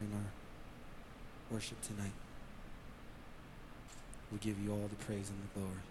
in 0.00 0.12
our 0.12 0.30
worship 1.50 1.80
tonight. 1.82 2.12
We 4.32 4.38
give 4.38 4.58
you 4.62 4.72
all 4.72 4.88
the 4.88 5.04
praise 5.04 5.30
and 5.30 5.38
the 5.42 5.48
glory. 5.58 5.82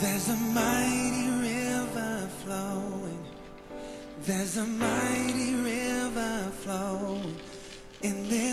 There's 0.00 0.28
a 0.28 0.36
mighty 0.36 1.28
river 1.42 2.28
flowing. 2.44 3.24
There's 4.22 4.56
a 4.56 4.64
mighty 4.66 5.47
in 8.02 8.28
this 8.28 8.47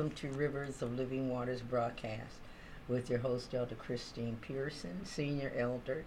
welcome 0.00 0.16
to 0.16 0.28
Rivers 0.38 0.80
of 0.80 0.96
Living 0.96 1.28
Waters 1.28 1.60
broadcast 1.60 2.36
with 2.88 3.10
your 3.10 3.18
host, 3.18 3.52
Elder 3.52 3.74
Christine 3.74 4.38
Pearson, 4.40 5.04
Senior 5.04 5.52
Elder 5.54 6.06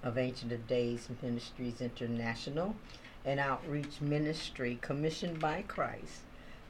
of 0.00 0.16
Ancient 0.16 0.52
of 0.52 0.68
Days 0.68 1.08
Ministries 1.20 1.80
International, 1.80 2.76
an 3.24 3.40
outreach 3.40 4.00
ministry 4.00 4.78
commissioned 4.80 5.40
by 5.40 5.62
Christ 5.62 6.20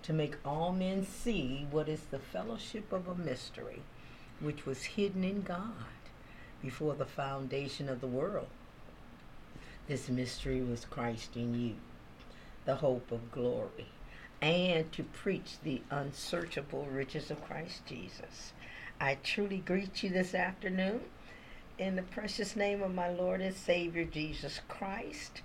to 0.04 0.14
make 0.14 0.36
all 0.46 0.72
men 0.72 1.04
see 1.04 1.66
what 1.70 1.90
is 1.90 2.04
the 2.04 2.18
fellowship 2.18 2.90
of 2.90 3.06
a 3.06 3.14
mystery 3.14 3.82
which 4.40 4.64
was 4.64 4.84
hidden 4.84 5.24
in 5.24 5.42
God 5.42 5.74
before 6.62 6.94
the 6.94 7.04
foundation 7.04 7.86
of 7.90 8.00
the 8.00 8.06
world. 8.06 8.48
This 9.88 10.08
mystery 10.08 10.62
was 10.62 10.86
Christ 10.86 11.36
in 11.36 11.52
you, 11.52 11.74
the 12.64 12.76
hope 12.76 13.12
of 13.12 13.30
glory, 13.30 13.88
and 14.42 14.90
to 14.90 15.04
preach 15.04 15.54
the 15.62 15.80
unsearchable 15.88 16.86
riches 16.90 17.30
of 17.30 17.44
Christ 17.44 17.86
Jesus. 17.86 18.52
I 19.00 19.16
truly 19.22 19.58
greet 19.58 20.02
you 20.02 20.10
this 20.10 20.34
afternoon 20.34 21.02
in 21.78 21.94
the 21.94 22.02
precious 22.02 22.56
name 22.56 22.82
of 22.82 22.92
my 22.92 23.08
Lord 23.08 23.40
and 23.40 23.54
Savior 23.54 24.04
Jesus 24.04 24.60
Christ. 24.68 25.42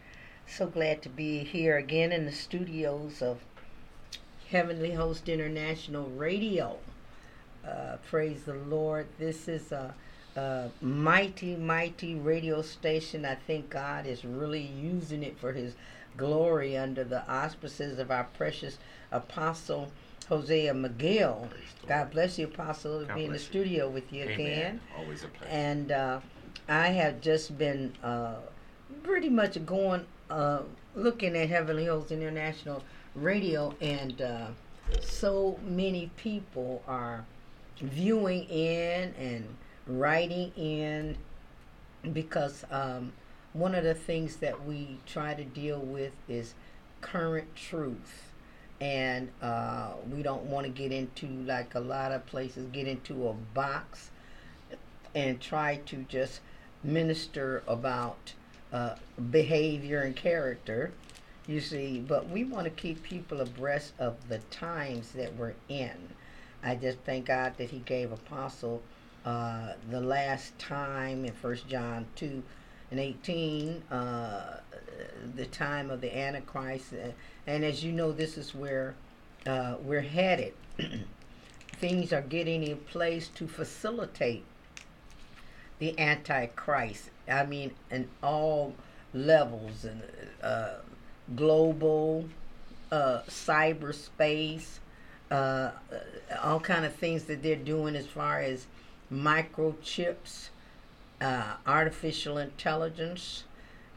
So 0.48 0.66
glad 0.66 1.04
to 1.04 1.10
be 1.10 1.44
here 1.44 1.78
again 1.78 2.12
in 2.12 2.26
the 2.26 2.32
studios 2.32 3.22
of 3.22 3.40
Heavenly 4.50 4.94
Host 4.94 5.30
International 5.30 6.10
Radio. 6.10 6.78
Uh, 7.68 7.98
praise 8.10 8.44
the 8.44 8.56
Lord. 8.56 9.08
This 9.20 9.48
is 9.48 9.72
a, 9.72 9.94
a 10.36 10.70
mighty, 10.82 11.56
mighty 11.56 12.16
radio 12.16 12.64
station. 12.64 13.26
I 13.26 13.36
think 13.36 13.70
God 13.70 14.08
is 14.08 14.26
really 14.26 14.62
using 14.66 15.22
it 15.22 15.38
for 15.38 15.54
His 15.54 15.76
glory 16.18 16.76
under 16.76 17.04
the 17.04 17.30
auspices 17.32 18.00
of 18.00 18.12
our 18.12 18.26
precious 18.36 18.78
apostle 19.12 19.92
Hosea 20.28 20.74
McGill. 20.74 21.48
God 21.88 22.12
bless 22.12 22.38
you, 22.38 22.48
Apostle, 22.48 23.06
to 23.06 23.14
be 23.14 23.24
in 23.26 23.32
the 23.32 23.38
you. 23.38 23.44
studio 23.44 23.90
with 23.90 24.12
you 24.12 24.24
again. 24.26 24.82
Always 24.98 25.24
a 25.24 25.28
pleasure. 25.28 25.54
And 25.54 25.92
uh, 25.92 26.20
I 26.68 26.88
have 26.90 27.22
just 27.22 27.58
been 27.58 27.94
uh, 28.04 28.36
pretty 29.04 29.30
much 29.30 29.66
going, 29.66 30.06
uh, 30.30 30.64
looking 30.96 31.36
at 31.38 31.48
Heavenly 31.48 31.86
Host 31.86 32.12
International 32.12 32.84
Radio, 33.16 33.74
and 33.80 34.22
uh, 34.22 34.48
so 35.02 35.58
many 35.64 36.12
people 36.18 36.84
are 36.88 37.26
viewing 37.80 38.44
in 38.50 39.14
and 39.18 39.56
writing 39.88 40.52
in 40.58 41.16
because 42.12 42.66
um, 42.70 43.14
one 43.58 43.74
of 43.74 43.84
the 43.84 43.96
things 43.96 44.38
that 44.38 44.66
we 44.66 45.00
try 45.06 45.34
to 45.34 45.44
deal 45.44 45.80
with 45.80 46.14
is 46.28 46.54
current 47.02 47.56
truth. 47.56 48.32
And 48.80 49.30
uh, 49.42 49.94
we 50.12 50.22
don't 50.22 50.44
want 50.44 50.66
to 50.66 50.72
get 50.72 50.92
into, 50.92 51.26
like 51.26 51.74
a 51.74 51.80
lot 51.80 52.12
of 52.12 52.28
places, 52.28 52.68
get 52.72 52.88
into 52.88 53.28
a 53.28 53.34
box 53.34 54.12
and 55.16 55.42
try 55.42 55.78
to 55.88 56.06
just 56.08 56.42
minister 56.84 57.64
about 57.68 58.34
uh, 58.72 58.96
behavior 59.32 60.02
and 60.02 60.16
character, 60.16 60.92
you 61.48 61.60
see. 61.60 62.00
But 62.00 62.30
we 62.30 62.44
want 62.44 62.66
to 62.66 62.70
keep 62.70 63.02
people 63.02 63.42
abreast 63.42 63.94
of 63.98 64.30
the 64.30 64.38
times 64.52 65.14
that 65.14 65.36
we're 65.36 65.56
in. 65.68 66.10
I 66.64 66.76
just 66.76 67.00
thank 67.00 67.26
God 67.26 67.54
that 67.58 67.72
He 67.72 67.80
gave 67.80 68.12
Apostle 68.12 68.84
uh, 69.26 69.74
the 69.90 70.02
last 70.02 70.58
time 70.60 71.26
in 71.26 71.34
First 71.34 71.68
John 71.68 72.06
two 72.16 72.44
and 72.92 73.00
eighteen, 73.00 73.84
uh, 73.92 74.60
the 75.36 75.46
time 75.46 75.90
of 75.90 76.02
the 76.02 76.16
Antichrist, 76.18 76.94
uh, 76.94 77.12
and 77.46 77.64
as 77.64 77.84
you 77.84 77.92
know, 77.92 78.12
this 78.12 78.38
is 78.38 78.56
where 78.56 78.96
uh, 79.46 79.76
we're 79.82 80.02
headed. 80.02 80.54
Things 81.74 82.12
are 82.12 82.22
getting 82.22 82.64
in 82.64 82.78
place 82.78 83.30
to 83.36 83.48
facilitate 83.48 84.44
the 85.80 85.98
Antichrist. 86.00 87.10
I 87.30 87.46
mean, 87.46 87.72
in 87.92 88.08
all 88.24 88.74
levels 89.14 89.86
and 89.86 90.02
uh, 90.42 90.76
global, 91.36 92.26
uh, 92.92 93.22
cyberspace, 93.28 94.80
uh, 95.30 95.72
all 96.42 96.60
kind 96.60 96.86
of 96.86 96.96
things 96.96 97.24
that 97.26 97.44
they're 97.44 97.56
doing 97.56 97.96
as 97.96 98.08
far 98.08 98.40
as 98.40 98.66
microchips, 99.12 100.50
uh, 101.20 101.56
artificial 101.66 102.38
intelligence, 102.38 103.44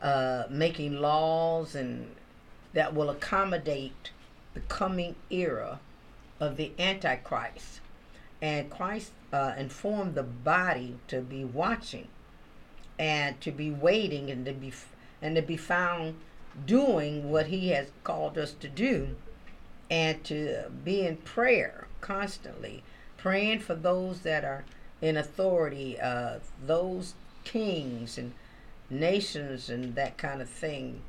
uh, 0.02 0.44
making 0.48 1.00
laws 1.00 1.74
and 1.74 2.14
that 2.72 2.94
will 2.94 3.10
accommodate 3.10 4.10
the 4.54 4.60
coming 4.60 5.16
era 5.28 5.80
of 6.38 6.56
the 6.56 6.72
Antichrist. 6.78 7.80
And 8.40 8.70
Christ 8.70 9.12
uh, 9.32 9.54
informed 9.58 10.14
the 10.14 10.22
body 10.22 10.96
to 11.08 11.20
be 11.20 11.44
watching 11.44 12.08
and 12.98 13.40
to 13.40 13.50
be 13.50 13.70
waiting 13.70 14.30
and 14.30 14.44
to 14.46 14.52
be 14.52 14.72
and 15.22 15.36
to 15.36 15.42
be 15.42 15.56
found 15.56 16.16
doing 16.66 17.30
what 17.30 17.46
he 17.46 17.68
has 17.68 17.88
called 18.02 18.38
us 18.38 18.52
to 18.52 18.68
do 18.68 19.16
and 19.90 20.22
to 20.24 20.70
be 20.84 21.06
in 21.06 21.16
prayer 21.18 21.86
constantly 22.00 22.82
praying 23.16 23.58
for 23.58 23.74
those 23.74 24.20
that 24.20 24.44
are 24.44 24.64
in 25.00 25.16
authority 25.16 25.98
uh, 26.00 26.38
those 26.64 27.14
kings 27.44 28.18
and 28.18 28.32
nations 28.88 29.70
and 29.70 29.94
that 29.94 30.18
kind 30.18 30.42
of 30.42 30.48
thing. 30.48 31.02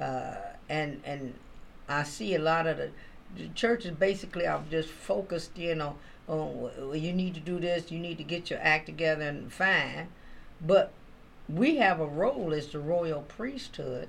Uh, 0.00 0.34
and 0.68 1.00
and 1.04 1.34
I 1.88 2.02
see 2.04 2.34
a 2.34 2.38
lot 2.38 2.66
of 2.66 2.78
the, 2.78 2.90
the 3.36 3.48
churches 3.48 3.92
basically 3.92 4.46
are 4.46 4.62
just 4.70 4.88
focused 4.88 5.56
you 5.56 5.74
know 5.74 5.96
on 6.26 6.60
well, 6.60 6.96
you 6.96 7.12
need 7.12 7.34
to 7.34 7.40
do 7.40 7.60
this 7.60 7.90
you 7.90 7.98
need 7.98 8.18
to 8.18 8.24
get 8.24 8.50
your 8.50 8.60
act 8.62 8.86
together 8.86 9.22
and 9.22 9.52
fine. 9.52 10.08
But 10.60 10.92
we 11.48 11.76
have 11.76 12.00
a 12.00 12.06
role 12.06 12.54
as 12.54 12.68
the 12.68 12.78
royal 12.78 13.22
priesthood 13.22 14.08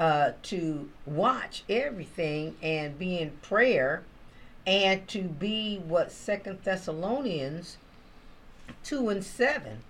uh, 0.00 0.32
to 0.42 0.90
watch 1.06 1.62
everything 1.68 2.56
and 2.62 2.98
be 2.98 3.18
in 3.18 3.30
prayer 3.42 4.02
and 4.66 5.06
to 5.08 5.22
be 5.22 5.78
what 5.78 6.10
second 6.10 6.58
thessalonians 6.64 7.76
2 8.84 9.08
and 9.08 9.24
7 9.24 9.82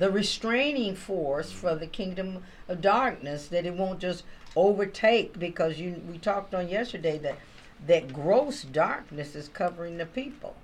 the 0.00 0.10
restraining 0.10 0.96
force 0.96 1.52
for 1.52 1.74
the 1.74 1.86
kingdom 1.86 2.42
of 2.68 2.80
darkness 2.80 3.48
that 3.48 3.66
it 3.66 3.74
won't 3.74 4.00
just 4.00 4.24
overtake 4.56 5.38
because 5.38 5.78
you 5.78 6.02
we 6.10 6.16
talked 6.16 6.54
on 6.54 6.68
yesterday 6.68 7.18
that 7.18 7.36
that 7.86 8.12
gross 8.12 8.62
darkness 8.62 9.34
is 9.34 9.48
covering 9.48 9.98
the 9.98 10.06
people. 10.06 10.56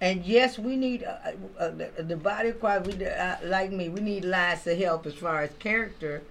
And 0.00 0.24
yes 0.24 0.56
we 0.56 0.76
need 0.76 1.02
uh, 1.02 1.32
uh, 1.58 1.72
the, 1.98 2.16
body 2.16 2.50
of 2.50 2.60
christ 2.60 2.86
we, 2.86 3.04
uh, 3.04 3.36
like 3.42 3.72
me 3.72 3.88
we 3.88 4.00
need 4.00 4.24
lots 4.24 4.68
of 4.68 4.78
help 4.78 5.04
as 5.04 5.14
far 5.14 5.42
as 5.42 5.50
character. 5.58 6.22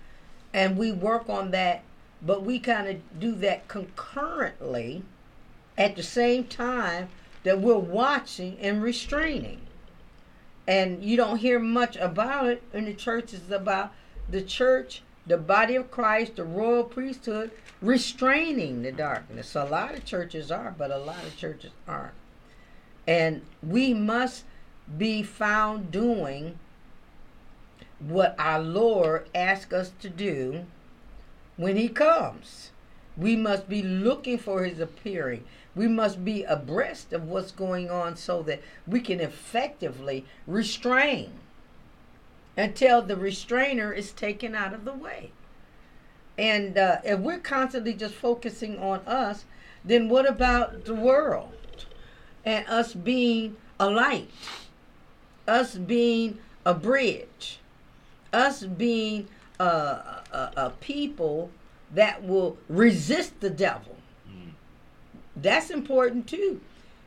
And 0.53 0.77
we 0.77 0.93
work 0.93 1.27
on 1.27 1.51
that 1.51 1.83
but 2.21 2.43
we 2.43 2.57
kind 2.59 2.87
of 2.87 3.19
do 3.19 3.33
that 3.35 3.67
concurrently 3.67 5.03
at 5.77 5.97
the 5.97 6.03
same 6.03 6.45
time 6.45 7.09
that 7.43 7.59
we're 7.59 7.77
watching 7.77 8.57
and 8.59 8.81
restraining. 8.81 9.59
And 10.69 11.03
you 11.03 11.17
don't 11.17 11.39
hear 11.39 11.57
much 11.57 11.95
about 11.95 12.45
it 12.45 12.61
in 12.73 12.85
the 12.85 12.93
churches 12.93 13.49
about 13.49 13.91
the 14.29 14.43
church, 14.43 15.01
the 15.25 15.35
body 15.35 15.75
of 15.75 15.89
Christ, 15.89 16.35
the 16.35 16.43
royal 16.43 16.83
priesthood 16.83 17.49
restraining 17.81 18.83
the 18.83 18.91
darkness. 18.91 19.55
A 19.55 19.63
lot 19.63 19.95
of 19.95 20.05
churches 20.05 20.51
are, 20.51 20.75
but 20.77 20.91
a 20.91 20.99
lot 20.99 21.23
of 21.23 21.35
churches 21.35 21.71
aren't. 21.87 22.13
And 23.07 23.41
we 23.63 23.95
must 23.95 24.43
be 24.95 25.23
found 25.23 25.89
doing 25.89 26.59
what 27.97 28.35
our 28.37 28.61
Lord 28.61 29.27
asks 29.33 29.73
us 29.73 29.91
to 30.01 30.07
do 30.07 30.67
when 31.57 31.77
He 31.77 31.89
comes. 31.89 32.69
We 33.17 33.35
must 33.35 33.67
be 33.67 33.81
looking 33.81 34.37
for 34.37 34.65
His 34.65 34.79
appearing. 34.79 35.45
We 35.75 35.87
must 35.87 36.25
be 36.25 36.43
abreast 36.43 37.13
of 37.13 37.27
what's 37.27 37.51
going 37.51 37.89
on 37.89 38.15
so 38.15 38.41
that 38.43 38.61
we 38.87 38.99
can 39.01 39.19
effectively 39.19 40.25
restrain 40.47 41.31
until 42.57 43.01
the 43.01 43.15
restrainer 43.15 43.93
is 43.93 44.11
taken 44.11 44.55
out 44.55 44.73
of 44.73 44.83
the 44.83 44.93
way. 44.93 45.31
And 46.37 46.77
uh, 46.77 46.97
if 47.03 47.19
we're 47.19 47.39
constantly 47.39 47.93
just 47.93 48.15
focusing 48.15 48.79
on 48.79 48.99
us, 49.01 49.45
then 49.83 50.09
what 50.09 50.27
about 50.27 50.85
the 50.85 50.95
world 50.95 51.85
and 52.45 52.67
us 52.67 52.93
being 52.93 53.57
a 53.79 53.89
light, 53.89 54.29
us 55.47 55.75
being 55.75 56.39
a 56.65 56.73
bridge, 56.73 57.59
us 58.33 58.63
being 58.63 59.27
a, 59.59 59.63
a, 59.63 60.51
a 60.57 60.73
people 60.79 61.51
that 61.93 62.23
will 62.23 62.57
resist 62.67 63.39
the 63.39 63.49
devil? 63.49 63.98
That's 65.41 65.69
important 65.69 66.27
too, 66.27 66.61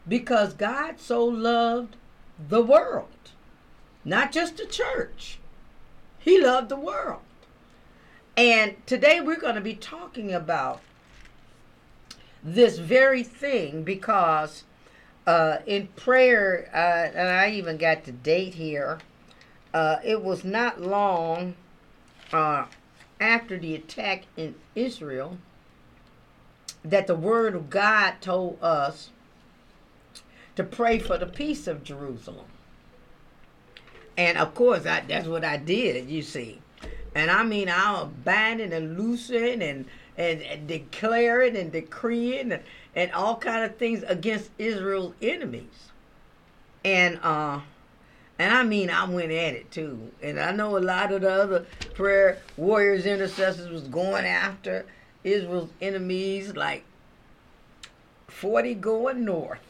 because 0.08 0.54
God 0.54 0.98
so 0.98 1.24
loved 1.24 1.96
the 2.48 2.62
world, 2.62 3.32
not 4.04 4.32
just 4.32 4.56
the 4.56 4.66
church. 4.66 5.38
He 6.18 6.40
loved 6.40 6.68
the 6.68 6.76
world. 6.76 7.20
And 8.36 8.74
today 8.86 9.20
we're 9.20 9.40
going 9.40 9.56
to 9.56 9.60
be 9.60 9.74
talking 9.74 10.32
about 10.32 10.80
this 12.42 12.78
very 12.78 13.22
thing 13.22 13.82
because 13.82 14.64
uh, 15.26 15.58
in 15.66 15.88
prayer, 15.88 16.70
uh, 16.72 17.16
and 17.16 17.28
I 17.28 17.50
even 17.50 17.76
got 17.76 18.04
the 18.04 18.12
date 18.12 18.54
here, 18.54 18.98
uh, 19.74 19.96
it 20.02 20.22
was 20.22 20.42
not 20.44 20.80
long 20.80 21.54
uh, 22.32 22.66
after 23.20 23.58
the 23.58 23.74
attack 23.74 24.24
in 24.36 24.54
Israel 24.74 25.36
that 26.84 27.06
the 27.06 27.14
Word 27.14 27.54
of 27.54 27.70
God 27.70 28.14
told 28.20 28.58
us 28.62 29.10
to 30.56 30.64
pray 30.64 30.98
for 30.98 31.16
the 31.16 31.26
peace 31.26 31.66
of 31.66 31.84
Jerusalem. 31.84 32.46
And 34.16 34.36
of 34.36 34.54
course, 34.54 34.84
I, 34.84 35.00
that's 35.00 35.26
what 35.26 35.44
I 35.44 35.56
did, 35.56 36.10
you 36.10 36.22
see. 36.22 36.60
And 37.14 37.30
I 37.30 37.42
mean, 37.44 37.68
I'm 37.70 38.12
binding 38.24 38.72
and 38.72 38.98
loosing 38.98 39.62
and, 39.62 39.86
and, 40.16 40.42
and 40.42 40.66
declaring 40.66 41.56
and 41.56 41.72
decreeing 41.72 42.52
and, 42.52 42.62
and 42.94 43.12
all 43.12 43.36
kind 43.36 43.64
of 43.64 43.76
things 43.76 44.02
against 44.06 44.50
Israel's 44.58 45.14
enemies. 45.22 45.90
And 46.84 47.20
uh, 47.22 47.60
and 48.38 48.52
I 48.52 48.64
mean, 48.64 48.90
I 48.90 49.08
went 49.08 49.30
at 49.30 49.54
it 49.54 49.70
too. 49.70 50.10
And 50.22 50.40
I 50.40 50.50
know 50.52 50.76
a 50.76 50.80
lot 50.80 51.12
of 51.12 51.20
the 51.20 51.30
other 51.30 51.66
prayer 51.94 52.38
warriors, 52.56 53.06
intercessors 53.06 53.70
was 53.70 53.84
going 53.84 54.24
after 54.24 54.84
Israel's 55.24 55.70
enemies, 55.80 56.54
like 56.56 56.84
40 58.28 58.74
going 58.74 59.24
north. 59.24 59.60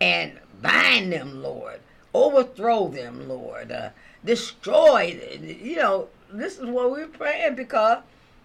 And 0.00 0.38
bind 0.62 1.12
them, 1.12 1.42
Lord. 1.42 1.80
Overthrow 2.14 2.88
them, 2.88 3.28
Lord. 3.28 3.72
Uh, 3.72 3.90
destroy, 4.24 5.38
you 5.40 5.76
know, 5.76 6.08
this 6.30 6.58
is 6.58 6.66
what 6.66 6.90
we 6.92 7.02
we're 7.02 7.08
praying 7.08 7.54
because 7.54 7.98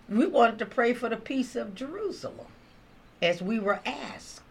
we 0.09 0.25
wanted 0.25 0.59
to 0.59 0.65
pray 0.65 0.93
for 0.93 1.09
the 1.09 1.17
peace 1.17 1.55
of 1.55 1.75
Jerusalem 1.75 2.47
as 3.21 3.41
we 3.41 3.59
were 3.59 3.79
asked. 3.85 4.41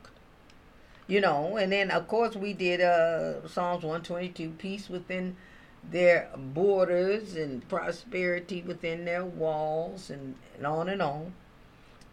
You 1.06 1.20
know, 1.20 1.56
and 1.56 1.72
then 1.72 1.90
of 1.90 2.08
course 2.08 2.36
we 2.36 2.52
did 2.52 2.80
uh, 2.80 3.46
Psalms 3.46 3.82
122 3.82 4.50
peace 4.50 4.88
within 4.88 5.36
their 5.90 6.30
borders 6.36 7.34
and 7.34 7.68
prosperity 7.68 8.62
within 8.62 9.04
their 9.04 9.24
walls 9.24 10.10
and, 10.10 10.36
and 10.56 10.66
on 10.66 10.88
and 10.88 11.02
on. 11.02 11.34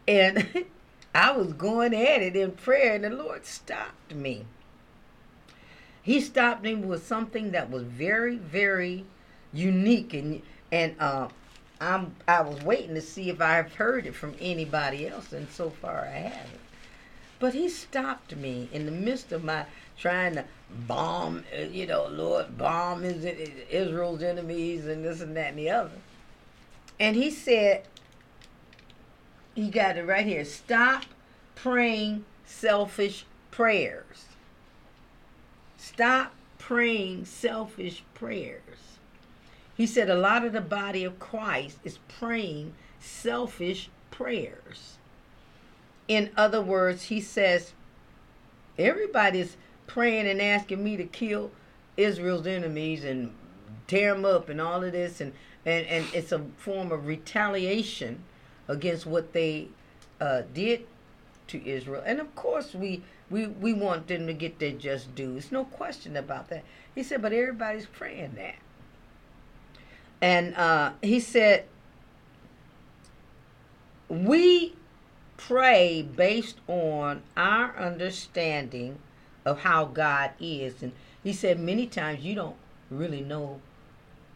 And 0.10 0.66
I 1.16 1.32
was 1.32 1.54
going 1.54 1.94
at 1.94 2.24
it 2.24 2.36
in 2.36 2.54
prayer, 2.54 2.96
and 2.96 3.04
the 3.04 3.12
Lord 3.12 3.46
stopped 3.46 4.14
me. 4.14 4.46
He 6.02 6.20
stopped 6.20 6.64
me 6.64 6.74
with 6.74 7.06
something 7.06 7.52
that 7.52 7.70
was 7.70 7.84
very, 7.84 8.38
very 8.38 9.06
unique, 9.54 10.16
and 10.16 10.42
and 10.72 10.96
uh, 11.00 11.28
I'm 11.80 12.16
I 12.28 12.42
was 12.42 12.64
waiting 12.64 12.96
to 12.96 13.02
see 13.02 13.30
if 13.30 13.40
I've 13.40 13.76
heard 13.76 14.08
it 14.08 14.16
from 14.16 14.34
anybody 14.42 15.08
else, 15.08 15.32
and 15.32 15.48
so 15.52 15.70
far 15.70 16.10
I 16.12 16.18
haven't. 16.18 16.60
But 17.38 17.54
He 17.54 17.70
stopped 17.70 18.36
me 18.36 18.68
in 18.74 18.88
the 18.88 18.92
midst 18.92 19.32
of 19.32 19.44
my 19.44 19.66
trying 19.96 20.34
to 20.36 20.46
bomb, 20.88 21.44
uh, 21.56 21.66
you 21.66 21.86
know, 21.86 22.08
Lord, 22.08 22.58
bomb 22.58 23.04
Israel's 23.04 24.24
enemies 24.24 24.88
and 24.88 25.06
this 25.06 25.22
and 25.22 25.38
that 25.38 25.50
and 25.50 25.60
the 25.60 25.70
other. 25.70 25.92
And 27.00 27.16
He 27.16 27.30
said, 27.30 27.84
He 29.60 29.70
got 29.70 29.98
it 29.98 30.04
right 30.04 30.26
here. 30.26 30.46
Stop 30.46 31.04
praying 31.54 32.24
selfish 32.46 33.26
prayers. 33.52 34.24
Stop 35.78 36.34
praying 36.58 37.26
selfish 37.26 38.04
prayers. 38.14 38.62
He 39.76 39.86
said 39.86 40.10
a 40.10 40.16
lot 40.16 40.46
of 40.46 40.54
the 40.54 40.62
body 40.62 41.04
of 41.04 41.20
Christ 41.20 41.78
is 41.84 42.00
praying 42.08 42.74
selfish 43.02 43.90
prayers. 44.12 44.98
In 46.08 46.32
other 46.38 46.62
words, 46.62 47.04
he 47.04 47.20
says 47.20 47.74
everybody's 48.78 49.58
praying 49.88 50.28
and 50.28 50.42
asking 50.42 50.82
me 50.82 50.96
to 50.96 51.04
kill 51.04 51.52
Israel's 51.98 52.48
enemies 52.48 53.04
and 53.04 53.34
tear 53.88 54.14
them 54.14 54.24
up 54.24 54.48
and 54.48 54.62
all 54.62 54.86
of 54.86 54.94
this 54.94 55.20
and 55.20 55.34
and, 55.66 55.86
and 55.88 56.06
it's 56.14 56.32
a 56.32 56.40
form 56.58 56.94
of 56.94 57.06
retaliation 57.06 58.24
against 58.70 59.06
what 59.06 59.34
they 59.34 59.68
uh, 60.22 60.44
did 60.54 60.86
to 61.48 61.68
Israel. 61.68 62.02
And 62.06 62.22
of 62.22 62.34
course, 62.36 62.74
we, 62.74 63.04
we, 63.30 63.48
we 63.48 63.74
want 63.74 64.08
them 64.08 64.28
to 64.28 64.34
get 64.34 64.60
their 64.60 64.72
just 64.72 65.14
dues. 65.16 65.52
No 65.52 65.66
question 65.66 66.16
about 66.16 66.50
that. 66.50 66.64
He 66.96 67.04
said, 67.04 67.22
but 67.22 67.34
everybody's 67.34 67.88
praying 67.88 68.36
that. 68.36 68.56
And 70.22 70.56
uh, 70.56 70.92
he 71.02 71.20
said, 71.20 71.66
we 74.08 74.76
pray 75.38 76.02
based 76.02 76.60
on 76.68 77.24
our 77.36 77.76
understanding 77.78 79.00
of 79.46 79.60
how 79.60 79.86
God 79.86 80.32
is. 80.40 80.84
And 80.84 80.92
he 81.24 81.34
said, 81.34 81.60
many 81.60 81.88
times 81.88 82.24
you 82.24 82.36
don't 82.36 82.56
really 82.90 83.22
know 83.22 83.62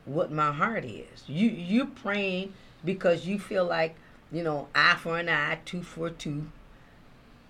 what 0.06 0.32
my 0.32 0.52
heart 0.52 0.86
is. 0.86 1.24
You 1.28 1.50
you 1.50 1.86
praying 1.86 2.54
because 2.84 3.25
you 3.25 3.40
feel 3.40 3.66
like 3.66 3.96
you 4.34 4.44
know 4.44 4.68
eye 4.75 4.98
for 5.00 5.18
an 5.18 5.30
eye, 5.30 5.60
tooth 5.63 5.86
for 5.86 6.08
a 6.08 6.12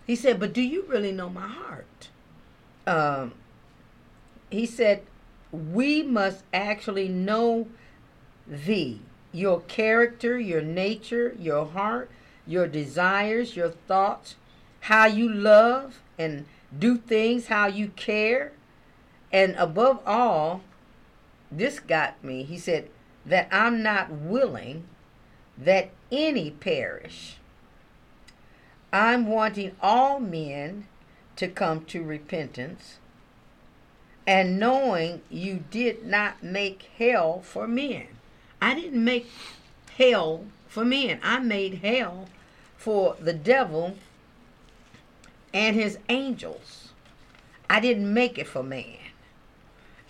he 0.06 0.16
said, 0.16 0.40
But 0.40 0.54
do 0.54 0.62
you 0.62 0.84
really 0.88 1.12
know 1.12 1.30
my 1.30 1.48
heart? 1.48 2.10
Um, 2.86 3.34
he 4.50 4.66
said, 4.66 5.04
We 5.52 6.04
must 6.04 6.44
actually 6.54 7.08
know 7.08 7.68
thee, 8.46 9.00
your 9.32 9.62
character, 9.62 10.38
your 10.38 10.62
nature, 10.62 11.36
your 11.40 11.66
heart, 11.66 12.12
your 12.46 12.68
desires, 12.68 13.56
your 13.56 13.70
thoughts, 13.70 14.36
how 14.82 15.06
you 15.06 15.30
love 15.30 16.02
and 16.18 16.46
do 16.78 16.98
things, 16.98 17.48
how 17.48 17.68
you 17.68 17.90
care. 17.90 18.52
And 19.32 19.56
above 19.56 20.02
all, 20.06 20.62
this 21.50 21.80
got 21.80 22.22
me. 22.24 22.44
He 22.44 22.58
said, 22.58 22.90
That 23.26 23.48
I'm 23.52 23.82
not 23.82 24.12
willing 24.12 24.84
that 25.58 25.90
any 26.12 26.52
perish 26.52 27.38
I'm 28.94 29.26
wanting 29.26 29.76
all 29.82 30.20
men 30.20 30.86
to 31.36 31.48
come 31.48 31.84
to 31.86 32.04
repentance, 32.04 33.00
and 34.28 34.60
knowing 34.60 35.24
you 35.32 35.64
did 35.72 36.06
not 36.06 36.44
make 36.44 36.92
hell 37.00 37.42
for 37.42 37.68
men. 37.68 38.06
I 38.62 38.76
didn't 38.76 39.04
make 39.04 39.28
hell 39.98 40.46
for 40.68 40.86
men, 40.86 41.20
I 41.24 41.40
made 41.40 41.80
hell 41.80 42.30
for 42.78 43.16
the 43.20 43.34
devil 43.34 43.96
and 45.52 45.76
his 45.76 45.98
angels. 46.08 46.90
I 47.68 47.80
didn't 47.80 48.14
make 48.14 48.38
it 48.38 48.48
for 48.48 48.62
man. 48.62 48.98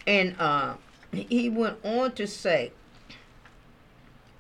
And 0.06 0.36
uh, 0.38 0.74
he 1.14 1.50
went 1.50 1.78
on 1.86 2.12
to 2.14 2.28
say, 2.28 2.74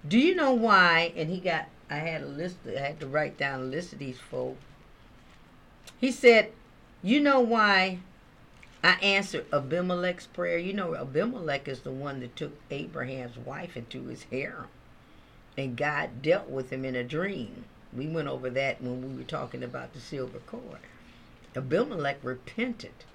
Do 0.07 0.19
you 0.19 0.35
know 0.35 0.53
why? 0.53 1.13
And 1.15 1.29
he 1.29 1.39
got 1.39 1.67
I 1.89 1.97
had 1.97 2.21
a 2.21 2.27
list. 2.27 2.57
I 2.67 2.79
had 2.79 2.99
to 3.01 3.07
write 3.07 3.37
down 3.37 3.61
a 3.61 3.65
list 3.65 3.93
of 3.93 3.99
these 3.99 4.19
folks. 4.19 4.63
He 5.99 6.11
said, 6.11 6.51
"You 7.01 7.19
know 7.19 7.39
why 7.39 7.99
I 8.83 8.95
answered 9.01 9.45
Abimelech's 9.53 10.27
prayer. 10.27 10.57
You 10.57 10.73
know, 10.73 10.93
Abimelech 10.93 11.69
is 11.69 11.81
the 11.81 11.91
one 11.91 12.19
that 12.19 12.35
took 12.35 12.51
Abraham's 12.69 13.37
wife 13.37 13.77
into 13.77 14.07
his 14.07 14.23
harem. 14.23 14.67
And 15.57 15.77
God 15.77 16.21
dealt 16.21 16.49
with 16.49 16.69
him 16.71 16.83
in 16.83 16.95
a 16.95 17.03
dream. 17.03 17.63
We 17.93 18.07
went 18.07 18.27
over 18.27 18.49
that 18.49 18.81
when 18.81 19.01
we 19.01 19.17
were 19.17 19.23
talking 19.23 19.63
about 19.63 19.93
the 19.93 20.01
silver 20.01 20.39
cord. 20.39 20.79
Abimelech 21.55 22.17
repented. 22.23 23.05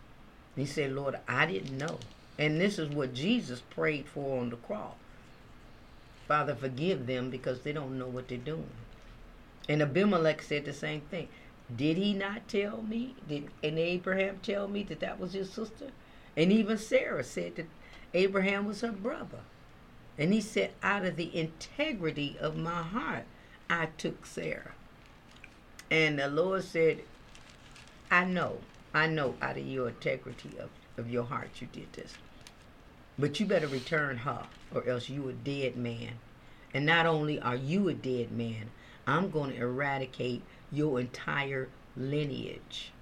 He 0.56 0.64
said, 0.64 0.92
Lord, 0.92 1.18
I 1.28 1.44
didn't 1.44 1.76
know. 1.76 1.98
And 2.38 2.60
this 2.60 2.78
is 2.78 2.88
what 2.88 3.12
Jesus 3.12 3.60
prayed 3.68 4.06
for 4.06 4.40
on 4.40 4.50
the 4.50 4.56
cross. 4.56 4.94
Father, 6.28 6.54
forgive 6.54 7.06
them 7.06 7.30
because 7.30 7.62
they 7.62 7.72
don't 7.72 7.98
know 7.98 8.06
what 8.06 8.28
they're 8.28 8.38
doing. 8.38 8.70
And 9.68 9.82
Abimelech 9.82 10.42
said 10.42 10.66
the 10.66 10.74
same 10.74 11.00
thing. 11.00 11.28
Did 11.74 11.96
he 11.96 12.12
not 12.12 12.48
tell 12.48 12.82
me? 12.82 13.14
Did 13.26 13.48
and 13.62 13.78
Abraham 13.78 14.38
tell 14.42 14.68
me 14.68 14.82
that 14.84 15.00
that 15.00 15.18
was 15.18 15.32
his 15.32 15.50
sister? 15.50 15.90
And 16.36 16.52
even 16.52 16.78
Sarah 16.78 17.24
said 17.24 17.56
that 17.56 17.66
Abraham 18.14 18.66
was 18.66 18.82
her 18.82 18.92
brother. 18.92 19.40
And 20.18 20.32
he 20.32 20.40
said, 20.40 20.72
out 20.82 21.04
of 21.04 21.16
the 21.16 21.36
integrity 21.36 22.36
of 22.40 22.56
my 22.56 22.82
heart, 22.82 23.24
I 23.70 23.88
took 23.98 24.26
Sarah. 24.26 24.72
And 25.90 26.18
the 26.18 26.28
Lord 26.28 26.64
said, 26.64 27.02
I 28.10 28.24
know, 28.24 28.58
I 28.92 29.06
know 29.06 29.34
out 29.40 29.56
of 29.56 29.66
your 29.66 29.88
integrity 29.88 30.50
of, 30.58 30.70
of 30.96 31.10
your 31.10 31.24
heart 31.24 31.60
you 31.60 31.68
did 31.72 31.92
this. 31.92 32.14
But 33.18 33.40
you 33.40 33.46
better 33.46 33.66
return 33.66 34.18
her, 34.18 34.46
or 34.72 34.88
else 34.88 35.08
you 35.08 35.28
a 35.28 35.32
dead 35.32 35.76
man. 35.76 36.14
And 36.72 36.86
not 36.86 37.06
only 37.06 37.40
are 37.40 37.56
you 37.56 37.88
a 37.88 37.94
dead 37.94 38.30
man, 38.30 38.70
I'm 39.06 39.30
going 39.30 39.50
to 39.50 39.56
eradicate 39.56 40.42
your 40.70 41.00
entire 41.00 41.68
lineage. 41.96 42.92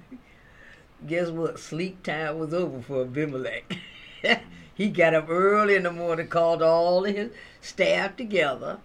Guess 1.06 1.30
what? 1.30 1.58
Sleep 1.58 2.02
time 2.02 2.38
was 2.38 2.54
over 2.54 2.80
for 2.80 3.02
Abimelech. 3.02 3.76
he 4.74 4.88
got 4.88 5.14
up 5.14 5.28
early 5.28 5.74
in 5.74 5.82
the 5.82 5.92
morning, 5.92 6.28
called 6.28 6.62
all 6.62 7.02
his 7.02 7.30
staff 7.60 8.16
together, 8.16 8.78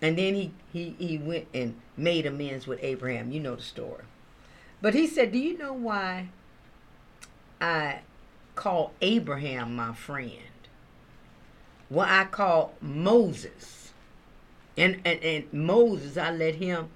and 0.00 0.16
then 0.16 0.34
he, 0.34 0.52
he, 0.72 0.94
he 0.98 1.18
went 1.18 1.48
and 1.52 1.74
made 1.96 2.26
amends 2.26 2.66
with 2.66 2.78
Abraham. 2.82 3.32
You 3.32 3.40
know 3.40 3.56
the 3.56 3.62
story. 3.62 4.04
But 4.80 4.94
he 4.94 5.06
said, 5.06 5.32
Do 5.32 5.38
you 5.38 5.56
know 5.56 5.72
why 5.72 6.28
I 7.60 8.00
call 8.56 8.92
Abraham 9.00 9.76
my 9.76 9.94
friend? 9.94 10.32
What 11.88 12.08
I 12.08 12.24
call 12.24 12.74
Moses. 12.80 13.92
And, 14.76 15.00
and, 15.04 15.22
and 15.22 15.52
Moses, 15.52 16.16
I 16.16 16.32
let 16.32 16.56
him 16.56 16.88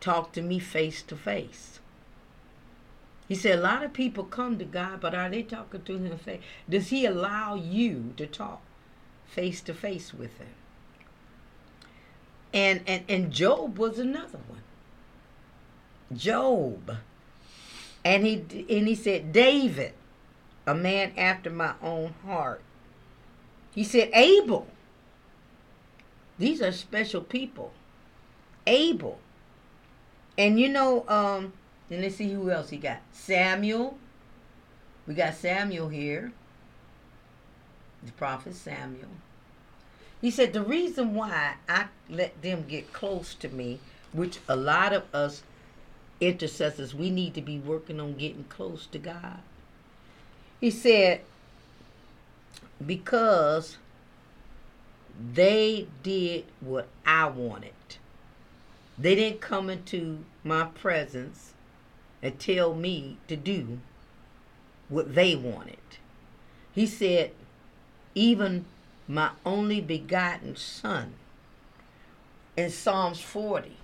talk 0.00 0.32
to 0.32 0.42
me 0.42 0.58
face 0.58 1.02
to 1.02 1.16
face. 1.16 1.78
He 3.28 3.34
said, 3.36 3.58
A 3.58 3.62
lot 3.62 3.84
of 3.84 3.92
people 3.92 4.24
come 4.24 4.58
to 4.58 4.64
God, 4.64 5.00
but 5.00 5.14
are 5.14 5.30
they 5.30 5.42
talking 5.42 5.82
to 5.82 5.98
him 5.98 6.18
face? 6.18 6.40
Does 6.68 6.88
he 6.88 7.04
allow 7.06 7.54
you 7.54 8.12
to 8.16 8.26
talk 8.26 8.62
face 9.26 9.60
to 9.62 9.74
face 9.74 10.12
with 10.12 10.36
him? 10.38 10.48
And, 12.52 12.80
and 12.86 13.04
and 13.08 13.30
Job 13.30 13.78
was 13.78 14.00
another 14.00 14.40
one. 14.48 14.62
Job. 16.12 16.96
And 18.04 18.26
he 18.26 18.66
and 18.68 18.88
he 18.88 18.96
said, 18.96 19.32
David, 19.32 19.92
a 20.70 20.74
man 20.74 21.12
after 21.16 21.50
my 21.50 21.72
own 21.82 22.14
heart. 22.24 22.62
He 23.74 23.82
said, 23.82 24.10
Abel. 24.14 24.68
These 26.38 26.62
are 26.62 26.70
special 26.70 27.22
people. 27.22 27.72
Abel. 28.68 29.18
And 30.38 30.60
you 30.60 30.68
know, 30.68 31.04
um, 31.08 31.52
and 31.90 32.02
let's 32.02 32.16
see 32.16 32.30
who 32.30 32.50
else 32.50 32.70
he 32.70 32.76
got. 32.76 33.00
Samuel. 33.10 33.98
We 35.08 35.14
got 35.14 35.34
Samuel 35.34 35.88
here. 35.88 36.32
The 38.04 38.12
prophet 38.12 38.54
Samuel. 38.54 39.10
He 40.20 40.30
said, 40.30 40.52
The 40.52 40.62
reason 40.62 41.14
why 41.14 41.54
I 41.68 41.86
let 42.08 42.40
them 42.42 42.64
get 42.68 42.92
close 42.92 43.34
to 43.34 43.48
me, 43.48 43.80
which 44.12 44.38
a 44.48 44.54
lot 44.54 44.92
of 44.92 45.02
us 45.12 45.42
intercessors, 46.20 46.94
we 46.94 47.10
need 47.10 47.34
to 47.34 47.42
be 47.42 47.58
working 47.58 47.98
on 47.98 48.14
getting 48.16 48.44
close 48.44 48.86
to 48.86 48.98
God. 48.98 49.40
He 50.60 50.70
said, 50.70 51.22
Because 52.84 53.78
they 55.32 55.86
did 56.02 56.44
what 56.60 56.88
I 57.06 57.26
wanted. 57.26 57.72
They 58.98 59.14
didn't 59.14 59.40
come 59.40 59.70
into 59.70 60.24
my 60.44 60.64
presence 60.64 61.52
and 62.22 62.38
tell 62.38 62.74
me 62.74 63.16
to 63.28 63.36
do 63.36 63.78
what 64.88 65.14
they 65.14 65.34
wanted. 65.34 65.78
He 66.72 66.86
said, 66.86 67.32
even 68.14 68.66
my 69.08 69.30
only 69.46 69.80
begotten 69.80 70.56
son 70.56 71.14
in 72.56 72.70
Psalms 72.70 73.20
40. 73.20 73.76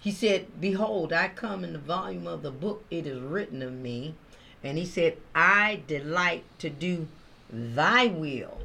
He 0.00 0.10
said, 0.10 0.60
Behold, 0.60 1.12
I 1.12 1.28
come 1.28 1.64
in 1.64 1.72
the 1.72 1.78
volume 1.78 2.26
of 2.26 2.42
the 2.42 2.50
book, 2.50 2.84
it 2.90 3.06
is 3.06 3.20
written 3.20 3.62
of 3.62 3.72
me. 3.72 4.14
And 4.62 4.76
he 4.76 4.84
said, 4.84 5.16
I 5.34 5.82
delight 5.86 6.44
to 6.58 6.70
do 6.70 7.08
thy 7.50 8.06
will. 8.06 8.58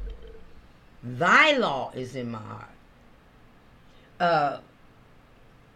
Thy 1.02 1.56
law 1.56 1.92
is 1.94 2.16
in 2.16 2.30
my 2.30 2.38
heart. 2.38 2.68
Uh, 4.18 4.58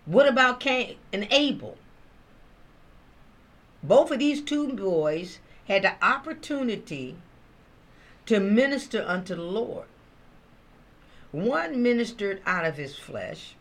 what 0.07 0.27
about 0.27 0.61
Cain 0.61 0.97
and 1.13 1.29
Abel? 1.31 1.77
Both 3.83 4.11
of 4.11 4.19
these 4.19 4.43
two 4.43 4.73
boys 4.73 5.39
had 5.67 5.83
the 5.83 6.03
opportunity 6.05 7.17
to 8.27 8.41
minister 8.41 9.05
unto 9.07 9.35
the 9.35 9.43
Lord. 9.43 9.87
One 11.31 11.83
ministered 11.83 12.41
out 12.47 12.65
of 12.65 12.77
his 12.77 12.97
flesh, 12.97 13.55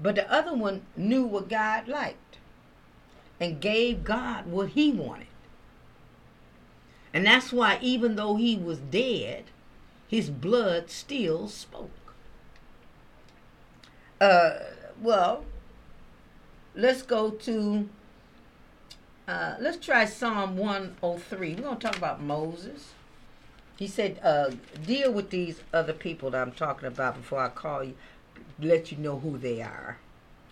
but 0.00 0.16
the 0.16 0.30
other 0.30 0.54
one 0.54 0.82
knew 0.96 1.24
what 1.24 1.48
God 1.48 1.86
liked 1.86 2.38
and 3.40 3.60
gave 3.60 4.04
God 4.04 4.46
what 4.46 4.70
he 4.70 4.90
wanted. 4.90 5.28
And 7.12 7.26
that's 7.26 7.52
why, 7.52 7.78
even 7.80 8.16
though 8.16 8.36
he 8.36 8.56
was 8.56 8.78
dead, 8.78 9.44
his 10.08 10.30
blood 10.30 10.90
still 10.90 11.48
spoke. 11.48 11.90
Uh, 14.20 14.58
well, 15.00 15.44
let's 16.74 17.02
go 17.02 17.30
to, 17.30 17.88
uh, 19.26 19.56
let's 19.60 19.84
try 19.84 20.04
Psalm 20.04 20.56
103. 20.56 21.54
We're 21.54 21.62
going 21.62 21.76
to 21.78 21.86
talk 21.86 21.96
about 21.96 22.22
Moses. 22.22 22.92
He 23.78 23.86
said, 23.86 24.18
uh, 24.22 24.52
deal 24.84 25.12
with 25.12 25.30
these 25.30 25.60
other 25.72 25.92
people 25.92 26.30
that 26.30 26.40
I'm 26.40 26.52
talking 26.52 26.88
about 26.88 27.16
before 27.16 27.40
I 27.40 27.48
call 27.48 27.84
you, 27.84 27.94
let 28.58 28.90
you 28.90 28.98
know 28.98 29.18
who 29.18 29.36
they 29.36 29.60
are 29.60 29.98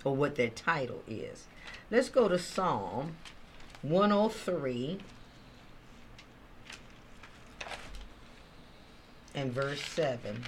or 0.04 0.14
what 0.14 0.34
their 0.34 0.50
title 0.50 1.02
is. 1.08 1.46
Let's 1.90 2.11
go 2.11 2.28
to 2.28 2.38
Psalm 2.38 3.16
103 3.80 4.99
and 9.34 9.52
verse 9.52 9.82
7. 9.82 10.44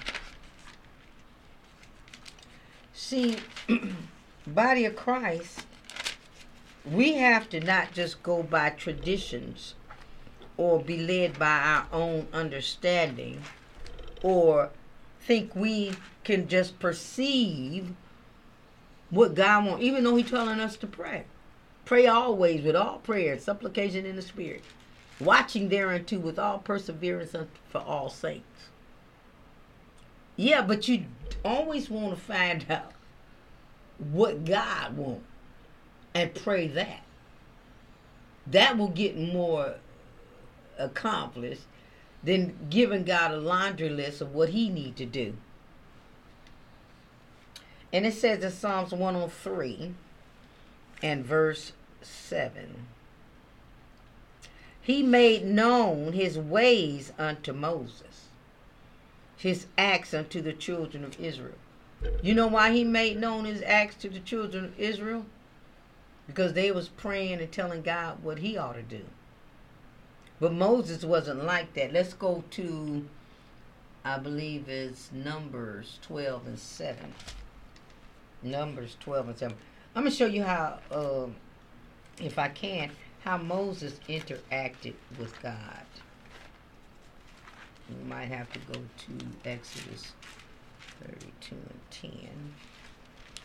See, 2.93 3.37
body 4.47 4.85
of 4.85 4.95
Christ, 4.95 5.65
we 6.85 7.13
have 7.13 7.49
to 7.49 7.59
not 7.59 7.93
just 7.93 8.23
go 8.23 8.43
by 8.43 8.69
traditions 8.71 9.75
or 10.57 10.79
be 10.79 10.97
led 10.97 11.37
by 11.37 11.59
our 11.59 11.87
own 11.91 12.27
understanding 12.33 13.41
or 14.23 14.71
think 15.21 15.55
we 15.55 15.93
can 16.23 16.47
just 16.47 16.79
perceive 16.79 17.93
what 19.09 19.35
God 19.35 19.65
wants, 19.65 19.83
even 19.83 20.03
though 20.03 20.15
He's 20.15 20.29
telling 20.29 20.59
us 20.59 20.75
to 20.77 20.87
pray. 20.87 21.25
Pray 21.85 22.07
always 22.07 22.63
with 22.63 22.75
all 22.75 22.97
prayer 22.99 23.33
and 23.33 23.41
supplication 23.41 24.05
in 24.05 24.15
the 24.15 24.21
Spirit, 24.21 24.63
watching 25.19 25.69
thereunto 25.69 26.19
with 26.19 26.39
all 26.39 26.59
perseverance 26.59 27.35
for 27.69 27.81
all 27.81 28.09
saints. 28.09 28.69
Yeah, 30.37 30.61
but 30.61 30.87
you 30.87 31.05
always 31.43 31.89
want 31.89 32.15
to 32.15 32.21
find 32.21 32.65
out 32.69 32.93
what 33.97 34.45
God 34.45 34.95
wants 34.95 35.25
and 36.13 36.33
pray 36.33 36.67
that. 36.67 37.01
That 38.47 38.77
will 38.77 38.87
get 38.87 39.17
more 39.17 39.75
accomplished 40.79 41.63
than 42.23 42.55
giving 42.69 43.03
God 43.03 43.31
a 43.31 43.37
laundry 43.37 43.89
list 43.89 44.21
of 44.21 44.33
what 44.33 44.49
he 44.49 44.69
need 44.69 44.95
to 44.97 45.05
do. 45.05 45.33
And 47.91 48.05
it 48.05 48.13
says 48.13 48.43
in 48.43 48.51
Psalms 48.51 48.91
103 48.91 49.93
and 51.01 51.25
verse 51.25 51.71
7 52.01 52.87
He 54.81 55.03
made 55.03 55.45
known 55.45 56.13
his 56.13 56.37
ways 56.37 57.13
unto 57.17 57.53
Moses, 57.53 58.06
his 59.37 59.67
acts 59.77 60.13
unto 60.13 60.41
the 60.41 60.53
children 60.53 61.03
of 61.03 61.19
Israel. 61.19 61.55
You 62.21 62.33
know 62.33 62.47
why 62.47 62.71
he 62.71 62.83
made 62.83 63.19
known 63.19 63.45
his 63.45 63.61
acts 63.63 63.95
to 63.97 64.09
the 64.09 64.19
children 64.19 64.65
of 64.65 64.79
Israel? 64.79 65.25
because 66.27 66.53
they 66.53 66.71
was 66.71 66.89
praying 66.89 67.39
and 67.39 67.51
telling 67.51 67.81
God 67.81 68.21
what 68.21 68.39
he 68.39 68.57
ought 68.57 68.73
to 68.73 68.83
do. 68.83 69.01
But 70.39 70.53
Moses 70.53 71.03
wasn't 71.03 71.45
like 71.45 71.73
that. 71.73 71.93
Let's 71.93 72.13
go 72.13 72.43
to 72.51 73.07
I 74.05 74.19
believe 74.19 74.69
it's 74.69 75.11
Numbers 75.11 75.99
12 76.03 76.47
and 76.47 76.59
7. 76.59 77.13
Numbers 78.43 78.95
12 78.99 79.29
and 79.29 79.37
7. 79.37 79.57
I'm 79.95 80.03
going 80.03 80.11
to 80.11 80.17
show 80.17 80.27
you 80.27 80.43
how, 80.43 80.79
uh, 80.91 81.25
if 82.21 82.39
I 82.39 82.47
can, 82.47 82.91
how 83.25 83.37
Moses 83.37 83.99
interacted 84.07 84.93
with 85.19 85.41
God. 85.41 85.85
We 87.89 88.09
might 88.09 88.25
have 88.25 88.51
to 88.53 88.59
go 88.59 88.79
to 88.79 89.49
Exodus 89.49 90.13
32 91.01 91.55
and 91.55 91.79
10. 91.91 92.29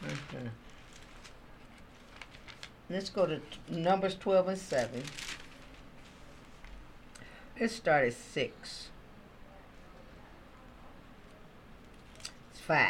Uh-huh. 0.05 0.39
Let's 2.91 3.11
go 3.11 3.27
to 3.27 3.41
Numbers 3.69 4.17
12 4.17 4.49
and 4.49 4.59
7. 4.59 5.03
Let's 7.61 7.75
start 7.75 8.07
at 8.07 8.15
6. 8.15 8.89
It's 12.51 12.61
5. 12.61 12.89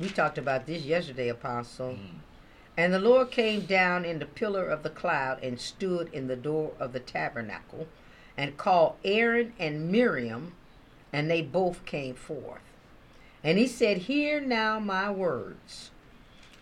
We 0.00 0.08
talked 0.08 0.36
about 0.36 0.66
this 0.66 0.82
yesterday, 0.82 1.28
Apostle. 1.28 1.92
Mm. 1.92 2.18
And 2.76 2.92
the 2.92 2.98
Lord 2.98 3.30
came 3.30 3.64
down 3.64 4.04
in 4.04 4.18
the 4.18 4.26
pillar 4.26 4.66
of 4.66 4.82
the 4.82 4.90
cloud 4.90 5.42
and 5.42 5.58
stood 5.58 6.12
in 6.12 6.26
the 6.26 6.36
door 6.36 6.72
of 6.78 6.92
the 6.92 7.00
tabernacle 7.00 7.86
and 8.36 8.56
called 8.56 8.96
Aaron 9.04 9.52
and 9.58 9.90
Miriam, 9.90 10.54
and 11.12 11.30
they 11.30 11.42
both 11.42 11.84
came 11.84 12.14
forth. 12.14 12.60
And 13.42 13.58
he 13.58 13.66
said, 13.66 13.98
Hear 13.98 14.40
now 14.40 14.78
my 14.78 15.10
words. 15.10 15.90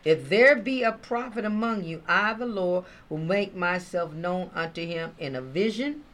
If 0.04 0.28
there 0.28 0.54
be 0.54 0.83
a 0.83 0.93
prophet 0.93 1.45
among 1.45 1.85
you, 1.85 2.02
I, 2.07 2.35
the 2.35 2.47
Lord, 2.47 2.85
will 3.09 3.19
make 3.19 3.57
myself 3.57 4.12
known 4.12 4.50
unto 4.54 4.87
him 4.87 5.12
in 5.19 5.35
a 5.35 5.40
vision 5.40 6.04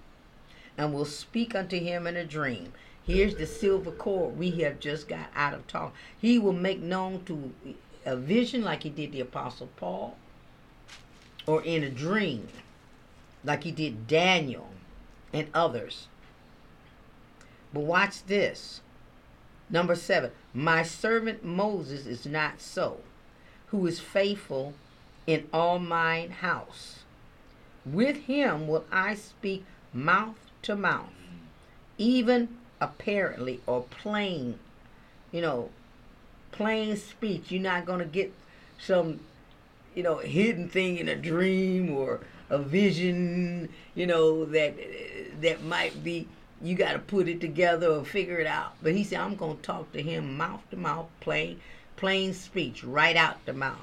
and 0.78 0.94
will 0.94 1.04
speak 1.04 1.54
unto 1.54 1.78
him 1.78 2.06
in 2.06 2.16
a 2.16 2.24
dream. 2.24 2.72
Here's 3.02 3.34
the 3.34 3.46
silver 3.46 3.90
cord 3.90 4.38
we 4.38 4.52
have 4.62 4.78
just 4.78 5.08
got 5.08 5.26
out 5.34 5.54
of 5.54 5.66
talk. 5.66 5.92
He 6.20 6.38
will 6.38 6.52
make 6.52 6.80
known 6.80 7.24
to 7.24 7.52
a 8.06 8.16
vision 8.16 8.62
like 8.62 8.84
he 8.84 8.90
did 8.90 9.10
the 9.10 9.20
Apostle 9.20 9.68
Paul, 9.76 10.16
or 11.46 11.62
in 11.62 11.82
a 11.82 11.90
dream 11.90 12.46
like 13.42 13.64
he 13.64 13.72
did 13.72 14.06
Daniel 14.06 14.70
and 15.32 15.48
others. 15.54 16.08
But 17.72 17.80
watch 17.80 18.24
this. 18.24 18.80
Number 19.68 19.94
seven, 19.94 20.32
my 20.52 20.82
servant 20.82 21.44
Moses 21.44 22.06
is 22.06 22.26
not 22.26 22.60
so, 22.60 22.98
who 23.68 23.86
is 23.86 24.00
faithful 24.00 24.74
in 25.26 25.46
all 25.52 25.78
mine 25.78 26.30
house. 26.30 27.00
With 27.86 28.16
him 28.24 28.66
will 28.66 28.84
I 28.90 29.14
speak 29.14 29.64
mouth 29.92 30.36
to 30.62 30.74
mouth, 30.74 31.12
even 31.98 32.48
apparently 32.80 33.60
or 33.66 33.82
plain, 33.82 34.58
you 35.30 35.40
know, 35.40 35.70
plain 36.50 36.96
speech. 36.96 37.50
You're 37.52 37.62
not 37.62 37.86
going 37.86 38.00
to 38.00 38.04
get 38.04 38.32
some, 38.78 39.20
you 39.94 40.02
know, 40.02 40.18
hidden 40.18 40.68
thing 40.68 40.98
in 40.98 41.08
a 41.08 41.16
dream 41.16 41.90
or 41.92 42.20
a 42.50 42.58
vision, 42.58 43.68
you 43.94 44.06
know, 44.06 44.44
that 44.46 44.74
that 45.40 45.62
might 45.62 46.04
be 46.04 46.28
you 46.62 46.74
got 46.74 46.92
to 46.92 46.98
put 46.98 47.26
it 47.26 47.40
together 47.40 47.86
or 47.88 48.04
figure 48.04 48.38
it 48.38 48.46
out. 48.46 48.74
But 48.82 48.92
he 48.92 49.02
said, 49.02 49.20
I'm 49.20 49.36
going 49.36 49.56
to 49.56 49.62
talk 49.62 49.92
to 49.92 50.02
him 50.02 50.36
mouth 50.36 50.60
to 50.70 50.76
mouth, 50.76 51.06
plain, 51.20 51.60
plain 51.96 52.34
speech, 52.34 52.84
right 52.84 53.16
out 53.16 53.44
the 53.46 53.54
mouth. 53.54 53.78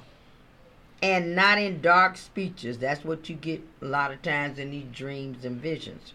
And 1.01 1.36
not 1.36 1.57
in 1.57 1.81
dark 1.81 2.17
speeches. 2.17 2.77
That's 2.77 3.03
what 3.03 3.29
you 3.29 3.36
get 3.36 3.63
a 3.81 3.86
lot 3.86 4.12
of 4.12 4.21
times 4.21 4.59
in 4.59 4.71
these 4.71 4.86
dreams 4.91 5.43
and 5.43 5.59
visions 5.59 6.13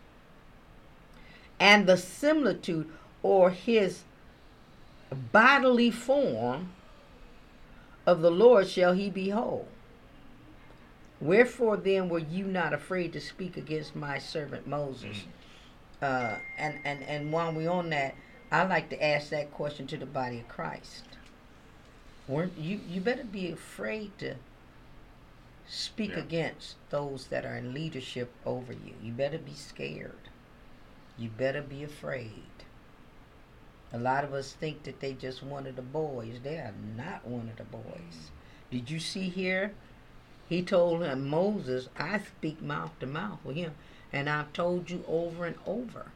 and 1.63 1.87
the 1.87 1.97
similitude 1.97 2.91
or 3.23 3.51
his 3.51 4.03
bodily 5.31 5.93
form 5.93 6.71
of 8.05 8.21
the 8.21 8.33
Lord 8.33 8.67
shall 8.67 8.95
he 8.95 9.09
behold. 9.09 9.69
Wherefore 11.23 11.77
then 11.77 12.09
were 12.09 12.19
you 12.19 12.45
not 12.45 12.73
afraid 12.73 13.13
to 13.13 13.21
speak 13.21 13.57
against 13.57 13.95
my 13.95 14.19
servant 14.19 14.67
Moses? 14.67 15.25
Uh, 16.03 16.35
and, 16.59 16.81
and, 16.85 17.01
and 17.05 17.33
while 17.33 17.53
we're 17.53 17.71
on 17.71 17.91
that, 17.91 18.17
I 18.51 18.65
like 18.65 18.91
to 18.91 19.03
ask 19.03 19.31
that 19.31 19.53
question 19.53 19.87
to 19.87 19.97
the 19.97 20.05
body 20.05 20.41
of 20.41 20.49
Christ. 20.49 21.05
Weren't 22.27 22.59
you 22.59 22.81
you 22.89 23.01
better 23.01 23.25
be 23.25 23.51
afraid 23.53 24.19
to 24.19 24.35
speak 25.69 26.11
Yeah. 26.11 26.19
against 26.19 26.77
those 26.91 27.29
that 27.29 27.45
are 27.45 27.57
in 27.57 27.73
leadership 27.73 28.33
over 28.45 28.73
you. 28.73 28.95
You 29.01 29.13
better 29.13 29.39
be 29.39 29.55
scared. 29.55 30.29
You 31.17 31.29
better 31.31 31.63
be 31.63 31.85
afraid. 31.85 32.65
A 33.93 33.99
lot 33.99 34.25
of 34.25 34.35
us 34.35 34.53
think 34.53 34.83
that 34.85 34.99
they 35.01 35.13
just 35.13 35.43
one 35.43 35.67
of 35.69 35.77
the 35.77 35.83
boys. 35.83 36.41
They 36.43 36.57
are 36.57 36.75
not 36.97 37.27
one 37.27 37.49
of 37.49 37.57
the 37.57 37.65
boys. 37.65 38.31
Did 38.73 38.91
you 38.91 38.99
see 38.99 39.29
here? 39.29 39.73
He 40.53 40.61
told 40.61 41.03
him, 41.03 41.31
Moses, 41.31 41.89
I 41.99 42.19
speak 42.19 42.61
mouth 42.61 42.91
to 43.01 43.07
mouth 43.07 43.39
with 43.43 43.57
him. 43.57 43.73
And 44.13 44.29
I've 44.29 44.53
told 44.53 44.91
you 44.91 45.03
over 45.09 45.47
and 45.47 45.57
over 45.65 46.11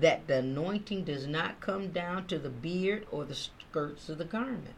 that 0.00 0.26
the 0.26 0.38
anointing 0.38 1.04
does 1.04 1.28
not 1.28 1.60
come 1.60 1.92
down 1.92 2.26
to 2.26 2.38
the 2.40 2.48
beard 2.50 3.06
or 3.12 3.24
the 3.24 3.36
skirts 3.36 4.08
of 4.08 4.18
the 4.18 4.24
garment. 4.24 4.74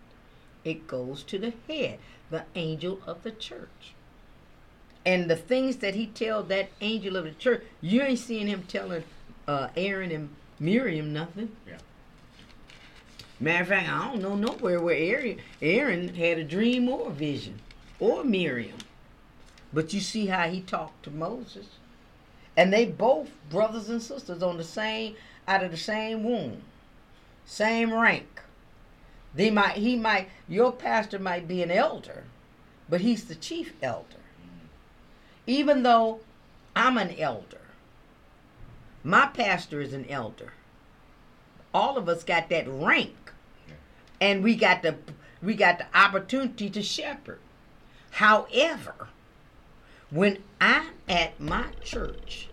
It 0.63 0.87
goes 0.87 1.23
to 1.23 1.39
the 1.39 1.55
head, 1.67 2.01
the 2.29 2.45
angel 2.55 3.01
of 3.07 3.23
the 3.23 3.31
church. 3.31 3.95
And 5.07 5.31
the 5.31 5.37
things 5.37 5.77
that 5.77 5.95
he 5.95 6.09
tells 6.09 6.49
that 6.49 6.69
angel 6.83 7.17
of 7.17 7.25
the 7.25 7.31
church, 7.31 7.63
you 7.81 8.03
ain't 8.03 8.19
seeing 8.19 8.47
him 8.47 8.65
telling 8.65 9.05
uh, 9.49 9.69
Aaron 9.75 10.11
and 10.11 10.29
Miriam 10.61 11.15
nothing. 11.15 11.57
Yeah. 11.67 11.79
Matter 13.41 13.63
of 13.63 13.69
fact, 13.69 13.89
I 13.89 14.13
don't 14.13 14.21
know 14.21 14.37
nowhere 14.37 14.83
where 14.83 14.97
Aaron, 14.97 15.39
Aaron 15.63 16.15
had 16.15 16.37
a 16.37 16.45
dream 16.45 16.91
or 16.91 17.09
a 17.09 17.13
vision, 17.13 17.63
or 18.01 18.25
Miriam. 18.25 18.79
But 19.73 19.93
you 19.93 20.01
see 20.01 20.27
how 20.27 20.49
he 20.49 20.61
talked 20.61 21.03
to 21.05 21.11
Moses. 21.11 21.67
And 22.57 22.73
they 22.73 22.87
both 22.87 23.31
brothers 23.51 23.89
and 23.89 24.03
sisters 24.03 24.43
on 24.43 24.57
the 24.57 24.65
same, 24.65 25.17
out 25.47 25.63
of 25.63 25.71
the 25.71 25.77
same 25.77 26.25
womb, 26.25 26.63
same 27.45 27.93
rank. 27.93 28.41
They 29.35 29.51
might, 29.51 29.77
he 29.77 29.97
might, 29.97 30.31
your 30.49 30.73
pastor 30.73 31.19
might 31.19 31.47
be 31.47 31.63
an 31.63 31.71
elder, 31.71 32.25
but 32.89 33.03
he's 33.03 33.25
the 33.25 33.35
chief 33.35 33.75
elder. 33.83 34.07
Even 35.47 35.83
though 35.83 36.21
I'm 36.75 36.97
an 36.97 37.15
elder, 37.19 37.61
my 39.05 39.27
pastor 39.27 39.81
is 39.81 39.93
an 39.93 40.09
elder. 40.09 40.55
All 41.75 41.99
of 41.99 42.09
us 42.09 42.25
got 42.25 42.49
that 42.49 42.67
rank, 42.67 43.33
and 44.21 44.43
we 44.43 44.57
got 44.57 44.83
the 44.83 44.97
we 45.43 45.55
got 45.55 45.79
the 45.79 45.87
opportunity 45.95 46.71
to 46.71 46.83
shepherd. 46.83 47.39
However, 48.17 49.09
when 50.09 50.43
I'm 50.59 50.95
at 51.07 51.39
my 51.39 51.67
church, 51.85 52.49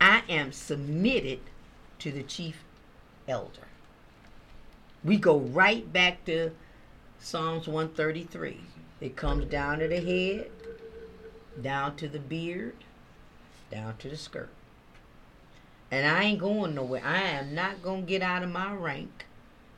I 0.00 0.22
am 0.28 0.52
submitted 0.52 1.40
to 1.98 2.12
the 2.12 2.22
chief 2.22 2.62
elder. 3.26 3.66
We 5.02 5.16
go 5.16 5.40
right 5.40 5.92
back 5.92 6.24
to 6.26 6.52
Psalms 7.18 7.66
133. 7.66 8.60
It 9.00 9.16
comes 9.16 9.46
down 9.46 9.80
to 9.80 9.88
the 9.88 10.00
head, 10.00 10.52
down 11.60 11.96
to 11.96 12.06
the 12.06 12.20
beard, 12.20 12.76
down 13.72 13.96
to 13.96 14.08
the 14.08 14.16
skirt. 14.16 14.50
And 15.90 16.06
I 16.06 16.22
ain't 16.22 16.38
going 16.38 16.76
nowhere. 16.76 17.02
I 17.04 17.22
am 17.22 17.56
not 17.56 17.82
going 17.82 18.02
to 18.02 18.08
get 18.08 18.22
out 18.22 18.44
of 18.44 18.50
my 18.50 18.72
rank 18.72 19.26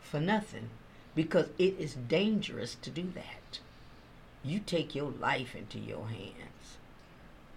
for 0.03 0.21
nothing 0.21 0.69
because 1.15 1.47
it 1.57 1.77
is 1.79 1.95
dangerous 1.95 2.75
to 2.83 2.91
do 2.91 3.11
that. 3.15 3.36
You 4.47 4.61
take 4.61 4.95
your 4.95 5.11
life 5.11 5.57
into 5.57 5.79
your 5.79 6.07
hands. 6.07 6.79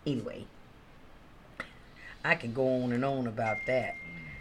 Anyway, 0.08 0.46
I 2.26 2.34
can 2.36 2.52
go 2.54 2.82
on 2.84 2.92
and 2.92 3.06
on 3.06 3.28
about 3.28 3.58
that 3.68 3.94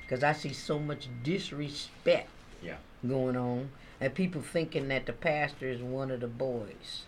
because 0.03 0.25
I 0.25 0.33
see 0.33 0.53
so 0.55 0.79
much 0.79 1.09
disrespect 1.23 2.31
Yeah. 2.63 2.79
going 3.07 3.37
on 3.37 3.71
and 4.01 4.15
people 4.15 4.41
thinking 4.41 4.89
that 4.89 5.05
the 5.07 5.13
pastor 5.13 5.69
is 5.69 5.83
one 5.83 6.11
of 6.11 6.21
the 6.21 6.27
boys. 6.27 7.05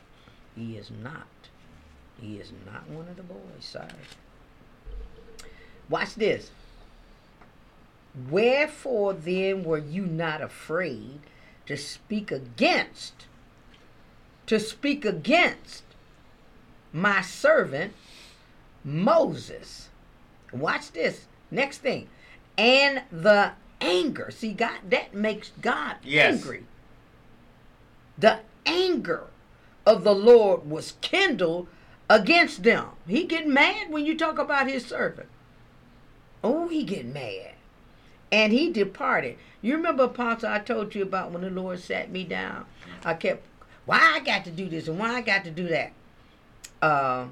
He 0.55 0.77
is 0.77 0.91
not. 0.91 1.27
He 2.21 2.37
is 2.37 2.53
not 2.67 2.89
one 2.89 3.09
of 3.09 3.17
the 3.17 3.23
boys. 3.23 3.39
Sorry. 3.61 3.89
Watch 5.89 6.17
this. 6.17 6.51
Wherefore 8.29 9.15
then 9.15 9.65
were 9.65 9.79
you 9.79 10.05
not 10.05 10.43
afraid 10.43 11.21
to 11.67 11.77
speak 11.77 12.31
against, 12.31 13.27
to 14.51 14.59
speak 14.59 15.05
against 15.05 15.85
my 16.93 17.21
servant 17.21 17.93
Moses? 18.83 19.91
Watch 20.53 20.91
this. 20.91 21.27
Next 21.53 21.79
thing. 21.79 22.09
And 22.59 23.03
the 23.13 23.53
anger. 23.81 24.33
See, 24.33 24.53
God, 24.53 24.79
that 24.89 25.15
makes 25.15 25.53
God 25.61 25.99
Yes. 26.03 26.35
angry. 26.35 26.65
The 28.19 28.41
anger 28.67 29.29
of 29.87 30.03
the 30.03 30.17
Lord 30.17 30.69
was 30.69 30.95
kindled 31.01 31.69
against 32.09 32.65
them. 32.65 32.89
He 33.07 33.23
get 33.23 33.47
mad 33.47 33.89
when 33.89 34.05
you 34.05 34.19
talk 34.19 34.37
about 34.37 34.69
his 34.69 34.85
servant. 34.85 35.29
Oh, 36.43 36.67
he 36.67 36.83
get 36.83 37.07
mad. 37.07 37.53
And 38.33 38.53
he 38.53 38.73
departed. 38.73 39.39
You 39.63 39.77
remember, 39.77 40.05
Apostle, 40.05 40.49
I 40.51 40.59
told 40.59 40.97
you 40.97 41.03
about 41.05 41.31
when 41.31 41.43
the 41.43 41.51
Lord 41.51 41.79
sat 41.79 42.11
me 42.11 42.25
down. 42.25 42.67
I 43.05 43.15
kept, 43.15 43.45
why 43.87 43.99
I 44.15 44.21
got 44.21 44.45
to 44.45 44.51
do 44.51 44.69
this 44.69 44.89
and 44.89 44.99
why 44.99 45.15
I 45.15 45.21
got 45.21 45.45
to 45.45 45.51
do 45.51 45.69
that. 45.69 45.93
Uh, 46.83 47.27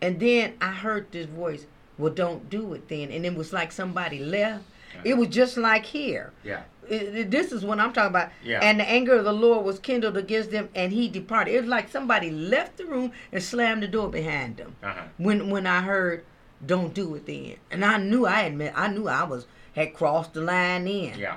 and 0.00 0.20
then 0.20 0.54
I 0.60 0.70
heard 0.72 1.10
this 1.12 1.26
voice, 1.26 1.66
well, 1.98 2.12
don't 2.12 2.48
do 2.48 2.72
it 2.74 2.88
then. 2.88 3.10
And 3.10 3.26
it 3.26 3.34
was 3.34 3.52
like 3.52 3.72
somebody 3.72 4.18
left. 4.20 4.64
It 5.04 5.14
was 5.14 5.28
just 5.28 5.56
like 5.56 5.84
here. 5.84 6.32
Yeah. 6.42 6.62
It- 6.88 7.14
it- 7.14 7.30
this 7.30 7.52
is 7.52 7.64
what 7.64 7.78
I'm 7.78 7.92
talking 7.92 8.08
about. 8.10 8.30
Yeah. 8.42 8.60
And 8.62 8.80
the 8.80 8.88
anger 8.88 9.14
of 9.16 9.24
the 9.24 9.32
Lord 9.32 9.64
was 9.64 9.78
kindled 9.78 10.16
against 10.16 10.50
them, 10.50 10.70
and 10.74 10.92
he 10.92 11.08
departed. 11.08 11.54
It 11.54 11.60
was 11.60 11.68
like 11.68 11.88
somebody 11.90 12.30
left 12.30 12.78
the 12.78 12.86
room 12.86 13.12
and 13.30 13.42
slammed 13.42 13.82
the 13.82 13.88
door 13.88 14.08
behind 14.08 14.56
them. 14.56 14.74
Uh-huh. 14.82 15.02
When 15.18 15.50
when 15.50 15.66
I 15.66 15.82
heard, 15.82 16.24
"Don't 16.64 16.94
do 16.94 17.14
it 17.14 17.26
then," 17.26 17.56
and 17.70 17.84
I 17.84 17.98
knew 17.98 18.26
I 18.26 18.40
had 18.44 18.54
met, 18.56 18.72
I 18.74 18.88
knew 18.88 19.06
I 19.08 19.24
was 19.24 19.46
had 19.76 19.92
crossed 19.94 20.32
the 20.32 20.40
line 20.40 20.88
in. 20.88 21.18
Yeah. 21.18 21.36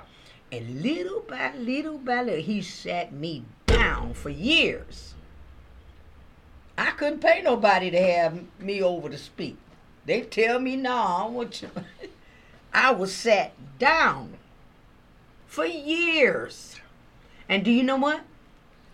And 0.51 0.81
little 0.81 1.19
by 1.27 1.53
little 1.57 1.97
by 1.97 2.23
little, 2.23 2.41
he 2.41 2.61
sat 2.61 3.11
me 3.11 3.43
down 3.91 4.13
for 4.13 4.29
years. 4.29 5.13
I 6.77 6.91
couldn't 6.91 7.19
pay 7.19 7.41
nobody 7.41 7.91
to 7.91 8.01
have 8.01 8.39
me 8.59 8.81
over 8.81 9.09
to 9.09 9.17
speak. 9.17 9.57
They 10.05 10.21
tell 10.21 10.59
me, 10.59 10.75
no, 10.77 10.95
I 10.95 11.25
want 11.27 11.61
you. 11.61 11.69
I 12.73 12.91
was 12.91 13.13
sat 13.13 13.53
down 13.77 14.37
for 15.45 15.65
years. 15.65 16.77
And 17.49 17.65
do 17.65 17.71
you 17.71 17.83
know 17.83 17.97
what? 17.97 18.21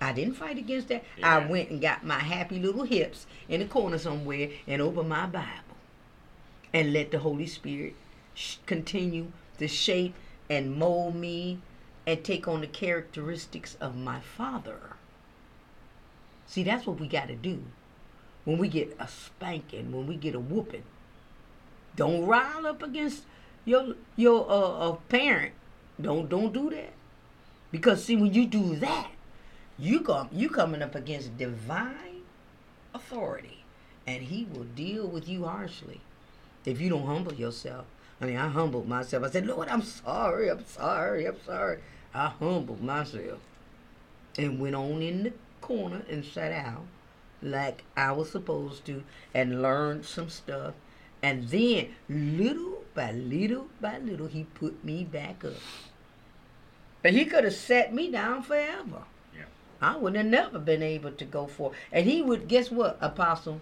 I 0.01 0.13
didn't 0.13 0.35
fight 0.35 0.57
against 0.57 0.89
that. 0.89 1.03
I 1.23 1.45
went 1.45 1.69
and 1.69 1.81
got 1.81 2.03
my 2.03 2.19
happy 2.19 2.59
little 2.59 2.83
hips 2.83 3.25
in 3.47 3.59
the 3.61 3.67
corner 3.67 3.97
somewhere 3.97 4.49
and 4.67 4.81
opened 4.81 5.09
my 5.09 5.27
Bible 5.27 5.77
and 6.73 6.91
let 6.93 7.11
the 7.11 7.19
Holy 7.19 7.47
Spirit 7.47 7.95
sh- 8.33 8.57
continue 8.65 9.31
to 9.59 9.67
shape 9.67 10.13
and 10.49 10.75
mold 10.75 11.15
me 11.15 11.59
and 12.07 12.23
take 12.23 12.47
on 12.47 12.61
the 12.61 12.67
characteristics 12.67 13.75
of 13.81 13.97
my 13.97 14.21
Father. 14.21 14.95
See, 16.47 16.63
that's 16.63 16.87
what 16.87 17.01
we 17.01 17.07
got 17.07 17.27
to 17.27 17.35
do. 17.35 17.61
When 18.45 18.57
we 18.57 18.69
get 18.69 18.95
a 18.97 19.09
spanking, 19.09 19.91
when 19.91 20.07
we 20.07 20.15
get 20.15 20.33
a 20.33 20.39
whooping, 20.39 20.83
don't 21.97 22.25
rile 22.25 22.65
up 22.65 22.81
against 22.81 23.23
your 23.65 23.95
your 24.15 24.49
uh, 24.49 24.89
uh, 24.89 24.91
parent. 25.09 25.53
Don't 25.99 26.29
don't 26.29 26.53
do 26.53 26.69
that. 26.69 26.93
Because 27.71 28.05
see, 28.05 28.15
when 28.15 28.33
you 28.33 28.45
do 28.45 28.77
that, 28.77 29.11
you 29.77 29.99
come 29.99 30.29
you 30.31 30.49
coming 30.49 30.81
up 30.81 30.95
against 30.95 31.37
divine 31.37 32.23
authority, 32.93 33.65
and 34.07 34.23
He 34.23 34.47
will 34.53 34.63
deal 34.63 35.05
with 35.05 35.27
you 35.27 35.43
harshly 35.43 35.99
if 36.63 36.79
you 36.79 36.87
don't 36.87 37.05
humble 37.05 37.33
yourself. 37.33 37.85
I 38.21 38.25
mean, 38.25 38.37
I 38.37 38.47
humbled 38.47 38.87
myself. 38.87 39.25
I 39.25 39.29
said, 39.29 39.45
Lord, 39.45 39.67
I'm 39.67 39.81
sorry, 39.83 40.49
I'm 40.49 40.65
sorry, 40.65 41.25
I'm 41.25 41.39
sorry. 41.45 41.79
I 42.13 42.27
humbled 42.27 42.81
myself 42.81 43.39
and 44.37 44.59
went 44.59 44.75
on 44.75 45.01
in 45.01 45.23
the 45.23 45.33
corner 45.61 46.03
and 46.09 46.23
sat 46.23 46.49
down 46.49 46.87
like 47.41 47.83
I 47.95 48.11
was 48.11 48.31
supposed 48.31 48.85
to 48.85 49.03
and 49.33 49.61
learned 49.61 50.05
some 50.05 50.29
stuff. 50.29 50.73
And 51.21 51.47
then, 51.49 51.89
little 52.09 52.83
by 52.93 53.11
little 53.11 53.67
by 53.81 53.99
little, 53.99 54.27
he 54.27 54.43
put 54.43 54.83
me 54.83 55.03
back 55.03 55.43
up. 55.43 55.53
But 57.03 57.13
he 57.13 57.25
could 57.25 57.43
have 57.43 57.53
set 57.53 57.93
me 57.93 58.11
down 58.11 58.43
forever. 58.43 59.03
Yeah. 59.35 59.45
I 59.81 59.97
would 59.97 60.15
have 60.15 60.25
never 60.25 60.59
been 60.59 60.83
able 60.83 61.11
to 61.11 61.25
go 61.25 61.47
for. 61.47 61.71
And 61.91 62.05
he 62.05 62.21
would, 62.21 62.47
guess 62.47 62.71
what, 62.71 62.97
Apostle? 63.01 63.61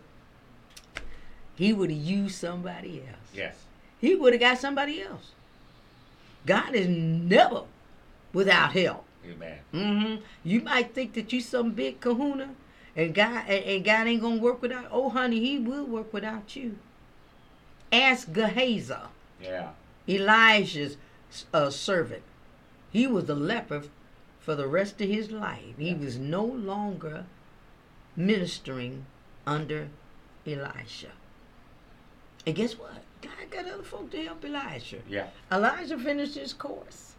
He 1.55 1.71
would 1.73 1.89
have 1.89 1.99
used 1.99 2.35
somebody 2.35 3.03
else. 3.07 3.29
Yes. 3.33 3.55
He 3.99 4.15
would 4.15 4.33
have 4.33 4.41
got 4.41 4.57
somebody 4.57 5.01
else. 5.01 5.31
God 6.45 6.75
is 6.75 6.87
never 6.87 7.63
without 8.35 8.73
help. 8.73 9.05
Amen. 9.25 9.57
hmm 9.71 10.15
You 10.43 10.61
might 10.61 10.93
think 10.93 11.13
that 11.13 11.33
you 11.33 11.41
some 11.41 11.71
big 11.71 11.99
kahuna, 11.99 12.49
and 12.95 13.15
God 13.15 13.45
and, 13.47 13.63
and 13.65 13.83
God 13.83 14.05
ain't 14.07 14.21
gonna 14.21 14.39
work 14.41 14.61
without. 14.61 14.87
Oh, 14.91 15.09
honey, 15.09 15.39
He 15.39 15.57
will 15.57 15.85
work 15.85 16.13
without 16.13 16.55
you. 16.55 16.77
Ask 17.91 18.31
Gehazi, 18.31 18.93
Yeah. 19.41 19.69
Elijah's 20.07 20.97
uh, 21.53 21.69
servant. 21.71 22.23
He 22.91 23.07
was 23.07 23.27
a 23.29 23.35
leper 23.35 23.83
for 24.39 24.55
the 24.55 24.67
rest 24.67 25.01
of 25.01 25.09
his 25.09 25.31
life. 25.31 25.75
He 25.77 25.93
was 25.93 26.17
no 26.17 26.43
longer 26.45 27.25
ministering 28.15 29.05
under 29.47 29.89
Elisha. 30.45 31.11
And 32.45 32.55
guess 32.55 32.77
what? 32.77 33.01
God 33.21 33.49
got 33.49 33.67
other 33.67 33.83
folk 33.83 34.11
to 34.11 34.23
help 34.23 34.45
Elisha. 34.45 34.97
Yeah. 35.09 35.27
Elijah 35.51 35.97
finished 35.97 36.35
his 36.35 36.53
course. 36.53 37.14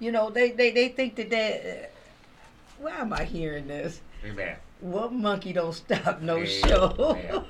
You 0.00 0.12
know, 0.12 0.30
they, 0.30 0.52
they, 0.52 0.70
they 0.70 0.88
think 0.88 1.16
that 1.16 1.30
they. 1.30 1.84
Uh, 1.84 2.82
why 2.82 2.92
am 2.92 3.12
I 3.12 3.24
hearing 3.24 3.66
this? 3.66 4.00
Amen. 4.24 4.56
What 4.80 5.12
monkey 5.12 5.52
don't 5.52 5.72
stop 5.72 6.20
no 6.20 6.36
Amen. 6.36 6.46
show? 6.46 7.44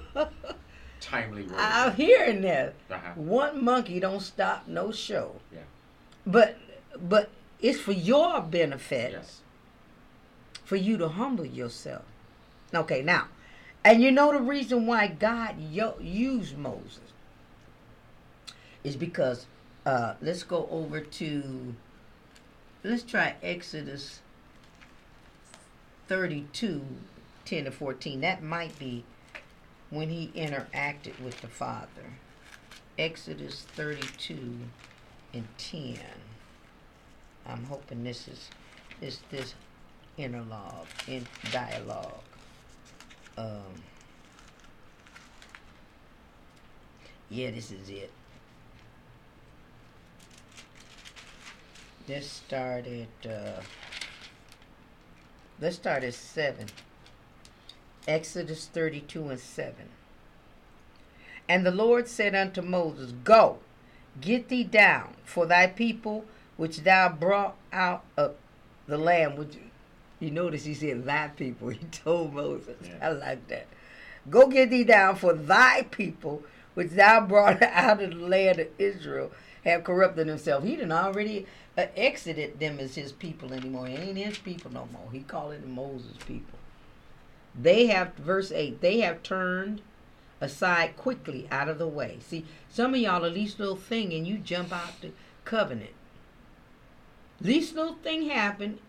Timely 1.00 1.42
word. 1.46 1.54
I'm 1.58 1.94
hearing 1.94 2.40
that. 2.42 2.74
Uh-huh. 2.90 3.10
One 3.16 3.62
monkey 3.62 4.00
don't 4.00 4.20
stop 4.20 4.66
no 4.66 4.90
show. 4.90 5.32
Yeah. 5.52 5.60
But 6.26 6.56
but 6.98 7.30
it's 7.60 7.78
for 7.80 7.92
your 7.92 8.40
benefit 8.40 9.12
Yes. 9.12 9.40
for 10.64 10.76
you 10.76 10.96
to 10.96 11.08
humble 11.08 11.44
yourself. 11.44 12.04
Okay, 12.74 13.02
now, 13.02 13.26
and 13.84 14.02
you 14.02 14.10
know 14.10 14.32
the 14.32 14.40
reason 14.40 14.86
why 14.86 15.06
God 15.08 15.56
yo- 15.60 15.98
used 16.00 16.56
Moses 16.56 17.00
is 18.84 18.96
because 18.96 19.46
uh, 19.86 20.14
let's 20.22 20.42
go 20.42 20.66
over 20.70 21.00
to 21.00 21.74
let's 22.84 23.02
try 23.02 23.34
Exodus 23.42 24.20
32 26.06 26.84
10 27.44 27.64
to 27.64 27.70
14 27.70 28.20
that 28.20 28.42
might 28.42 28.78
be 28.78 29.04
when 29.90 30.10
he 30.10 30.30
interacted 30.36 31.18
with 31.22 31.40
the 31.40 31.48
father. 31.48 32.18
Exodus 32.98 33.62
32 33.74 34.58
and 35.32 35.46
10 35.56 35.98
I'm 37.46 37.64
hoping 37.64 38.04
this 38.04 38.28
is 38.28 38.50
is 39.00 39.20
this 39.30 39.54
interlogue 40.16 40.86
in 41.06 41.26
dialogue. 41.50 42.22
Um 43.36 43.82
yeah 47.30 47.50
this 47.50 47.70
is 47.70 47.88
it 47.88 48.10
let's 52.08 52.26
start 52.26 52.86
at 52.86 53.30
uh 53.30 53.60
let's 55.60 55.76
start 55.76 56.02
at 56.04 56.14
7 56.14 56.66
exodus 58.06 58.66
32 58.66 59.28
and 59.28 59.40
7 59.40 59.74
and 61.48 61.66
the 61.66 61.70
lord 61.70 62.08
said 62.08 62.34
unto 62.34 62.62
moses 62.62 63.12
go 63.24 63.58
get 64.20 64.48
thee 64.48 64.64
down 64.64 65.14
for 65.24 65.46
thy 65.46 65.66
people 65.66 66.24
which 66.56 66.82
thou 66.82 67.08
brought 67.08 67.56
out 67.72 68.04
of 68.16 68.34
the 68.86 68.98
land 68.98 69.38
which 69.38 69.56
you 70.20 70.30
notice 70.30 70.64
he 70.64 70.74
said 70.74 71.04
thy 71.04 71.28
people. 71.28 71.68
He 71.68 71.84
told 71.86 72.34
moses. 72.34 72.76
Yeah. 72.82 72.98
i 73.00 73.10
like 73.10 73.46
that. 73.48 73.66
Go 74.28 74.48
get 74.48 74.70
thee 74.70 74.84
down 74.84 75.16
for 75.16 75.32
thy 75.32 75.82
people 75.90 76.42
which 76.74 76.90
thou 76.90 77.20
brought 77.20 77.62
out 77.62 78.02
of 78.02 78.10
the 78.10 78.16
land 78.16 78.58
of 78.58 78.68
israel 78.78 79.30
have 79.64 79.84
corrupted 79.84 80.26
themselves. 80.26 80.66
He 80.66 80.76
didn't 80.76 80.92
already 80.92 81.46
Uh, 81.78 81.86
exited 81.94 82.58
them 82.58 82.80
as 82.80 82.96
his 82.96 83.12
people 83.12 83.54
anymore. 83.54 83.86
Ain't 83.86 84.18
his 84.18 84.36
people 84.36 84.72
no 84.72 84.88
more. 84.92 85.12
He 85.12 85.20
calling 85.20 85.60
it 85.60 85.68
moses 85.68 86.16
people. 86.26 86.58
They 87.54 87.86
have 87.86 88.14
verse 88.14 88.50
8 88.50 88.80
they 88.80 88.98
have 88.98 89.22
turned 89.22 89.82
aside 90.40 90.96
quickly 90.96 91.46
out 91.52 91.68
of 91.68 91.78
the 91.78 91.86
way. 91.86 92.18
See 92.20 92.44
some 92.68 92.94
of 92.94 93.00
y'all 93.00 93.24
are 93.24 93.30
least 93.30 93.60
little 93.60 93.76
thing 93.76 94.12
and 94.12 94.26
you 94.26 94.38
jump 94.38 94.72
out 94.72 95.00
the 95.00 95.12
covenant. 95.44 95.92
Least 97.40 97.76
little 97.76 97.94
thing 97.94 98.28
happened 98.28 98.80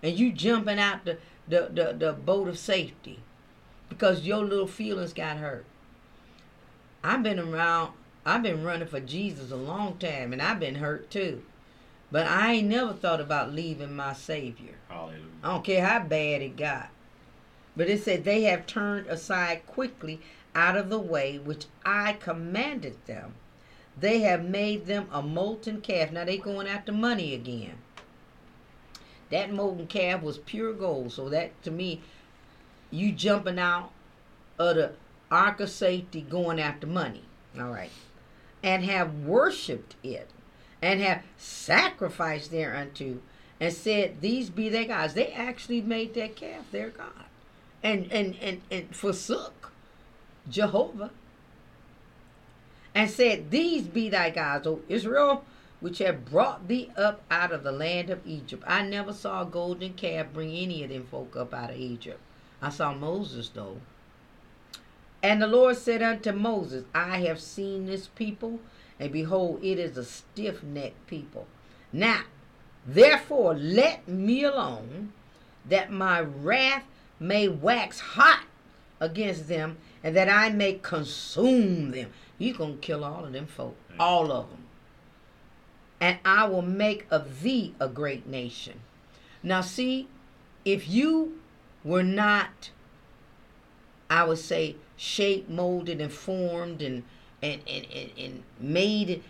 and 0.00 0.16
you 0.16 0.32
jumping 0.32 0.78
out 0.78 1.04
the, 1.04 1.18
the, 1.48 1.68
the, 1.72 1.96
the 1.98 2.12
boat 2.12 2.46
of 2.46 2.60
safety 2.60 3.18
because 3.88 4.22
your 4.22 4.44
little 4.44 4.68
feelings 4.68 5.12
got 5.12 5.38
hurt. 5.38 5.64
I've 7.02 7.24
been 7.24 7.40
around, 7.40 7.94
I've 8.24 8.44
been 8.44 8.62
running 8.62 8.86
for 8.86 9.00
Jesus 9.00 9.50
a 9.50 9.56
long 9.56 9.98
time 9.98 10.32
and 10.32 10.40
I've 10.40 10.60
been 10.60 10.76
hurt 10.76 11.10
too. 11.10 11.42
But 12.10 12.26
I 12.26 12.54
ain't 12.54 12.68
never 12.68 12.92
thought 12.92 13.20
about 13.20 13.52
leaving 13.52 13.96
my 13.96 14.12
Savior. 14.12 14.74
Hallelujah. 14.88 15.22
I 15.42 15.52
don't 15.52 15.64
care 15.64 15.84
how 15.84 16.00
bad 16.00 16.42
it 16.42 16.56
got. 16.56 16.88
But 17.76 17.88
it 17.88 18.02
said 18.02 18.24
they 18.24 18.42
have 18.42 18.66
turned 18.66 19.06
aside 19.08 19.66
quickly 19.66 20.20
out 20.54 20.76
of 20.76 20.88
the 20.88 20.98
way 20.98 21.38
which 21.38 21.66
I 21.84 22.14
commanded 22.14 22.96
them. 23.06 23.34
They 23.98 24.20
have 24.20 24.44
made 24.44 24.86
them 24.86 25.08
a 25.10 25.22
molten 25.22 25.80
calf. 25.80 26.12
Now 26.12 26.24
they 26.24 26.38
going 26.38 26.66
after 26.66 26.92
money 26.92 27.34
again. 27.34 27.74
That 29.30 29.52
molten 29.52 29.86
calf 29.86 30.22
was 30.22 30.38
pure 30.38 30.72
gold. 30.72 31.12
So 31.12 31.28
that 31.30 31.60
to 31.64 31.70
me, 31.70 32.02
you 32.90 33.12
jumping 33.12 33.58
out 33.58 33.90
of 34.58 34.76
the 34.76 34.92
ark 35.30 35.60
of 35.60 35.70
safety 35.70 36.20
going 36.20 36.60
after 36.60 36.86
money. 36.86 37.24
All 37.58 37.70
right. 37.70 37.90
And 38.62 38.84
have 38.84 39.14
worshipped 39.24 39.96
it 40.02 40.30
and 40.82 41.00
have 41.00 41.22
sacrificed 41.36 42.50
thereunto 42.50 43.18
and 43.60 43.72
said, 43.72 44.20
These 44.20 44.50
be 44.50 44.68
their 44.68 44.84
gods. 44.84 45.14
They 45.14 45.28
actually 45.28 45.80
made 45.80 46.14
that 46.14 46.36
calf 46.36 46.70
their 46.70 46.90
God. 46.90 47.10
And 47.82 48.10
and 48.12 48.36
and, 48.40 48.60
and 48.70 48.94
forsook 48.94 49.72
Jehovah. 50.48 51.10
And 52.94 53.10
said, 53.10 53.50
These 53.50 53.84
be 53.84 54.08
thy 54.08 54.30
gods, 54.30 54.66
O 54.66 54.80
Israel, 54.88 55.44
which 55.80 55.98
have 55.98 56.24
brought 56.24 56.68
thee 56.68 56.90
up 56.96 57.22
out 57.30 57.52
of 57.52 57.62
the 57.62 57.72
land 57.72 58.10
of 58.10 58.26
Egypt. 58.26 58.64
I 58.66 58.82
never 58.82 59.12
saw 59.12 59.42
a 59.42 59.46
golden 59.46 59.92
calf 59.94 60.26
bring 60.32 60.54
any 60.54 60.82
of 60.82 60.90
them 60.90 61.06
folk 61.10 61.36
up 61.36 61.52
out 61.52 61.70
of 61.70 61.76
Egypt. 61.76 62.20
I 62.62 62.70
saw 62.70 62.94
Moses 62.94 63.48
though. 63.50 63.80
And 65.22 65.42
the 65.42 65.46
Lord 65.46 65.76
said 65.76 66.02
unto 66.02 66.32
Moses, 66.32 66.84
I 66.94 67.18
have 67.20 67.40
seen 67.40 67.86
this 67.86 68.06
people, 68.08 68.60
and 68.98 69.12
behold, 69.12 69.62
it 69.62 69.78
is 69.78 69.96
a 69.96 70.04
stiff 70.04 70.62
necked 70.62 71.06
people. 71.06 71.46
Now, 71.92 72.22
therefore, 72.86 73.54
let 73.54 74.08
me 74.08 74.44
alone, 74.44 75.12
that 75.68 75.90
my 75.90 76.20
wrath 76.20 76.84
may 77.18 77.48
wax 77.48 78.00
hot 78.00 78.44
against 79.00 79.48
them, 79.48 79.78
and 80.02 80.16
that 80.16 80.28
I 80.28 80.50
may 80.50 80.74
consume 80.74 81.90
them. 81.90 82.10
You're 82.38 82.56
going 82.56 82.74
to 82.74 82.80
kill 82.80 83.04
all 83.04 83.24
of 83.24 83.32
them 83.32 83.46
folk, 83.46 83.76
all 83.98 84.30
of 84.30 84.48
them. 84.50 84.64
And 86.00 86.18
I 86.24 86.46
will 86.46 86.62
make 86.62 87.06
of 87.10 87.42
thee 87.42 87.74
a 87.80 87.88
great 87.88 88.26
nation. 88.26 88.80
Now, 89.42 89.62
see, 89.62 90.08
if 90.64 90.88
you 90.88 91.38
were 91.84 92.02
not, 92.02 92.70
I 94.10 94.24
would 94.24 94.38
say, 94.38 94.76
shaped, 94.96 95.48
molded, 95.48 96.00
and 96.00 96.12
formed, 96.12 96.82
and 96.82 97.04
and 97.42 97.60
and, 97.68 97.86
and, 97.92 98.10
and 98.18 98.42
made 98.60 99.22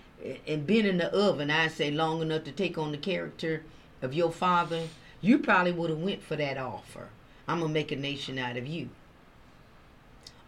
and 0.46 0.66
been 0.66 0.86
in 0.86 0.98
the 0.98 1.12
oven, 1.12 1.50
I 1.50 1.68
say 1.68 1.90
long 1.90 2.22
enough 2.22 2.44
to 2.44 2.52
take 2.52 2.78
on 2.78 2.92
the 2.92 2.98
character 2.98 3.62
of 4.02 4.14
your 4.14 4.32
father, 4.32 4.88
you 5.20 5.38
probably 5.38 5.72
would 5.72 5.90
have 5.90 5.98
went 5.98 6.22
for 6.22 6.36
that 6.36 6.58
offer. 6.58 7.08
I'm 7.48 7.60
gonna 7.60 7.72
make 7.72 7.92
a 7.92 7.96
nation 7.96 8.38
out 8.38 8.56
of 8.56 8.66
you. 8.66 8.88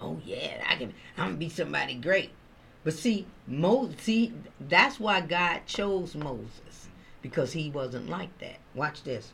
Oh 0.01 0.21
yeah, 0.25 0.65
I 0.69 0.77
can. 0.77 0.95
I'm 1.17 1.27
gonna 1.27 1.37
be 1.37 1.49
somebody 1.49 1.95
great. 1.95 2.31
But 2.85 2.95
see, 2.95 3.27
Moses, 3.47 4.01
see, 4.01 4.33
that's 4.61 5.01
why 5.01 5.21
God 5.21 5.67
chose 5.67 6.15
Moses 6.15 6.89
because 7.23 7.53
he 7.53 7.71
wasn't 7.71 8.09
like 8.09 8.37
that. 8.39 8.59
Watch 8.75 9.03
this. 9.03 9.33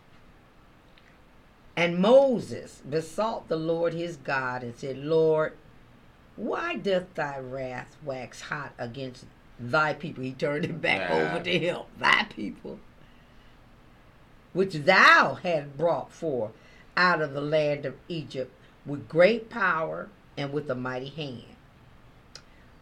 And 1.77 1.99
Moses 1.99 2.83
besought 2.89 3.49
the 3.49 3.57
Lord 3.57 3.93
his 3.93 4.17
God 4.17 4.63
and 4.63 4.75
said, 4.77 4.97
Lord, 4.97 5.55
why 6.37 6.77
doth 6.77 7.15
thy 7.15 7.39
wrath 7.39 7.97
wax 8.05 8.43
hot 8.43 8.73
against 8.79 9.25
thy 9.59 9.93
people? 9.95 10.25
He 10.25 10.33
turned 10.33 10.65
it 10.65 10.81
back 10.81 11.09
Nah. 11.09 11.17
over 11.17 11.45
to 11.45 11.59
him, 11.59 11.79
thy 11.99 12.25
people, 12.25 12.81
which 14.53 14.75
thou 14.75 15.35
had 15.43 15.77
brought 15.77 16.13
forth 16.13 16.53
out 16.97 17.21
of 17.21 17.33
the 17.33 17.41
land 17.41 17.87
of 17.87 17.95
Egypt 18.09 18.53
with 18.87 19.09
great 19.09 19.49
power 19.51 20.09
and 20.37 20.53
with 20.53 20.71
a 20.71 20.75
mighty 20.75 21.09
hand. 21.09 21.57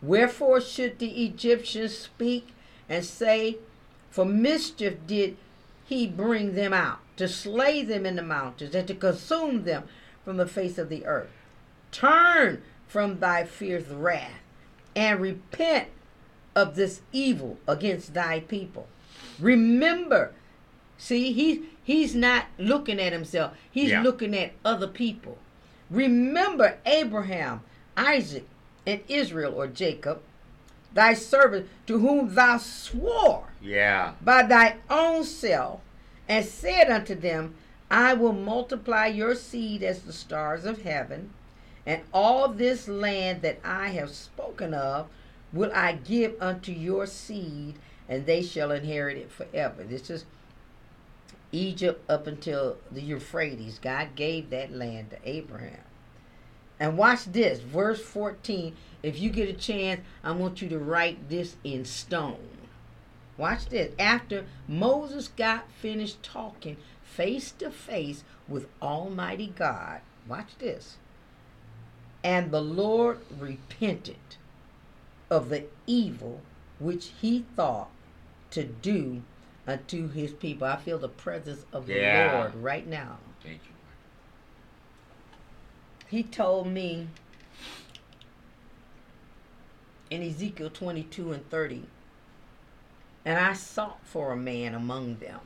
Wherefore 0.01 0.61
should 0.61 0.99
the 0.99 1.25
Egyptians 1.25 1.97
speak 1.97 2.49
and 2.89 3.05
say, 3.05 3.59
For 4.11 4.25
mischief 4.25 4.97
did 5.07 5.37
he 5.85 6.07
bring 6.07 6.55
them 6.55 6.73
out, 6.73 7.01
to 7.17 7.29
slay 7.29 7.83
them 7.83 8.05
in 8.07 8.17
the 8.17 8.23
mountains, 8.23 8.75
and 8.75 8.89
to 8.89 8.95
consume 8.95 9.65
them 9.65 9.85
from 10.25 10.39
the 10.39 10.47
face 10.47 10.79
of 10.79 10.89
the 10.89 11.07
earth? 11.07 11.31
Turn 11.93 12.63
from 12.93 13.21
thy 13.21 13.43
fierce 13.43 13.89
wrath, 13.89 14.43
and 14.95 15.19
repent 15.19 15.89
of 16.55 16.77
this 16.77 17.01
evil 17.11 17.57
against 17.67 18.13
thy 18.13 18.39
people. 18.41 18.87
Remember, 19.39 20.33
see, 20.99 21.33
he, 21.33 21.63
he's 21.83 22.15
not 22.15 22.45
looking 22.59 23.01
at 23.01 23.15
himself, 23.15 23.57
he's 23.71 23.93
Yeah. 23.93 24.03
looking 24.03 24.37
at 24.37 24.53
other 24.63 24.87
people. 24.87 25.39
Remember 25.89 26.77
Abraham, 26.85 27.63
Isaac, 27.97 28.47
and 28.87 29.01
Israel 29.09 29.55
or 29.55 29.69
Jacob, 29.69 30.21
thy 30.93 31.15
servant, 31.15 31.71
to 31.87 31.99
whom 31.99 32.35
thou 32.35 32.59
swore 32.59 33.55
Yeah. 33.63 34.13
by 34.21 34.43
thy 34.43 34.77
own 34.91 35.25
self, 35.25 35.81
and 36.29 36.45
said 36.45 36.91
unto 36.91 37.15
them, 37.15 37.55
I 37.91 38.13
will 38.13 38.35
multiply 38.35 39.07
your 39.07 39.35
seed 39.35 39.83
as 39.83 40.03
the 40.03 40.13
stars 40.13 40.67
of 40.67 40.83
heaven, 40.83 41.31
and 41.87 42.03
all 42.13 42.49
this 42.49 42.89
land 42.89 43.43
that 43.43 43.59
I 43.65 43.89
have 43.89 44.11
spoken 44.11 44.73
of 44.75 45.09
will 45.53 45.71
I 45.75 45.93
give 45.93 46.41
unto 46.41 46.73
your 46.73 47.07
seed, 47.07 47.75
and 48.09 48.25
they 48.25 48.43
shall 48.43 48.71
inherit 48.71 49.17
it 49.17 49.31
forever. 49.31 49.83
This 49.85 50.09
is 50.11 50.25
Egypt 51.51 52.03
up 52.09 52.27
until 52.27 52.79
the 52.91 53.03
Euphrates. 53.03 53.79
God 53.79 54.15
gave 54.15 54.51
that 54.51 54.73
land 54.73 55.11
to 55.11 55.19
Abraham. 55.25 55.85
And 56.81 56.97
watch 56.97 57.27
this, 57.27 57.61
verse 57.61 58.03
14. 58.03 58.75
If 59.03 59.19
you 59.19 59.31
get 59.31 59.49
a 59.49 59.53
chance, 59.53 60.01
I 60.25 60.33
want 60.33 60.63
you 60.63 60.69
to 60.71 60.79
write 60.79 61.29
this 61.29 61.57
in 61.63 61.85
stone. 61.85 62.49
Watch 63.37 63.67
this. 63.67 63.93
After 63.99 64.47
Moses 64.67 65.29
got 65.29 65.71
finished 65.71 66.23
talking 66.23 66.77
face 67.03 67.53
to 67.53 67.71
face 67.71 68.25
with 68.49 68.69
Almighty 68.81 69.53
God, 69.57 70.01
watch 70.27 70.57
this. 70.59 70.97
And 72.25 72.51
the 72.51 72.61
Lord 72.61 73.19
repented 73.39 74.17
of 75.31 75.49
the 75.49 75.65
evil 75.87 76.41
which 76.79 77.11
he 77.21 77.45
thought 77.57 77.91
to 78.51 78.65
do 78.65 79.23
unto 79.67 80.09
his 80.11 80.33
people. 80.33 80.67
I 80.67 80.77
feel 80.77 80.99
the 80.99 81.09
presence 81.09 81.65
of 81.73 81.87
the 81.87 81.95
Yeah. 81.95 82.33
Lord 82.39 82.55
right 82.55 82.87
now. 82.87 83.19
Thank 83.43 83.61
you. 83.65 83.73
He 86.09 86.23
told 86.23 86.67
me 86.67 87.09
in 90.11 90.23
Ezekiel 90.23 90.69
22 90.69 91.33
and 91.33 91.49
30, 91.49 91.85
and 93.25 93.39
I 93.39 93.55
sought 93.55 94.01
for 94.05 94.33
a 94.33 94.37
man 94.37 94.75
among 94.75 95.17
them 95.17 95.41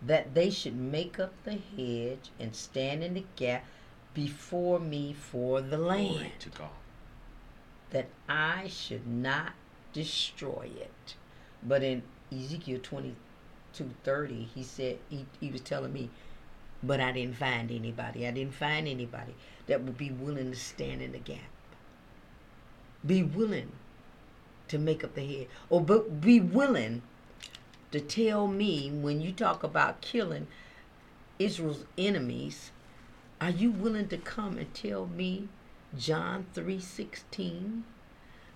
that 0.00 0.34
they 0.34 0.50
should 0.50 0.76
make 0.76 1.18
up 1.18 1.32
the 1.44 1.58
hedge 1.76 2.30
and 2.40 2.54
stand 2.54 3.02
in 3.02 3.14
the 3.14 3.24
gap 3.36 3.64
before 4.16 4.80
me 4.80 5.12
for 5.12 5.60
the 5.60 5.76
Glory 5.76 6.08
land, 6.08 6.32
to 6.40 6.48
God. 6.48 6.70
that 7.90 8.08
I 8.28 8.68
should 8.68 9.06
not 9.06 9.52
destroy 9.92 10.70
it. 10.76 11.14
But 11.62 11.82
in 11.82 12.02
Ezekiel 12.32 12.80
22 12.82 13.90
30, 14.04 14.48
he 14.54 14.62
said, 14.64 14.98
he, 15.10 15.26
he 15.38 15.50
was 15.50 15.60
telling 15.60 15.92
me, 15.92 16.08
but 16.82 16.98
I 17.00 17.12
didn't 17.12 17.36
find 17.36 17.70
anybody. 17.70 18.26
I 18.26 18.30
didn't 18.30 18.54
find 18.54 18.88
anybody 18.88 19.34
that 19.66 19.82
would 19.82 19.98
be 19.98 20.10
willing 20.10 20.50
to 20.50 20.56
stand 20.56 21.02
in 21.02 21.12
the 21.12 21.18
gap. 21.18 21.40
Be 23.06 23.22
willing 23.22 23.72
to 24.68 24.78
make 24.78 25.04
up 25.04 25.14
the 25.14 25.26
head. 25.26 25.48
Or 25.70 25.82
but 25.82 26.22
be 26.22 26.40
willing 26.40 27.02
to 27.92 28.00
tell 28.00 28.48
me 28.48 28.90
when 28.90 29.20
you 29.20 29.32
talk 29.32 29.62
about 29.62 30.00
killing 30.00 30.46
Israel's 31.38 31.84
enemies, 31.98 32.72
are 33.40 33.50
you 33.50 33.70
willing 33.70 34.08
to 34.08 34.16
come 34.16 34.56
and 34.56 34.72
tell 34.72 35.06
me 35.06 35.48
John 35.96 36.46
3:16 36.54 37.82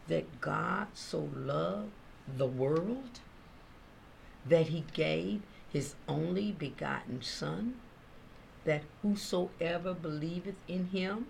that 0.09 0.41
God 0.41 0.89
so 0.95 1.29
loved 1.35 1.91
the 2.27 2.47
world 2.47 3.21
that 4.47 4.69
he 4.69 4.85
gave 4.95 5.43
his 5.71 5.95
only 6.09 6.51
begotten 6.53 7.23
son 7.23 7.75
that 8.65 8.83
whosoever 9.03 9.95
believeth 9.95 10.57
in 10.67 10.87
him 10.87 11.27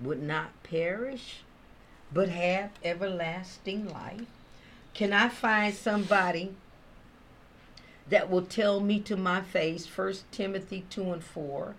would 0.00 0.22
not 0.22 0.62
perish 0.62 1.42
but 2.12 2.28
have 2.28 2.70
everlasting 2.82 3.88
life? 3.88 4.26
Can 4.92 5.12
i 5.12 5.28
find 5.28 5.74
somebody 5.74 6.54
that 8.08 8.30
will 8.30 8.44
tell 8.44 8.80
me 8.80 9.00
to 9.00 9.16
my 9.16 9.40
face 9.40 9.86
First 9.86 10.30
timothy 10.30 10.84
2 10.90 11.12
and 11.12 11.24
4 11.24 11.74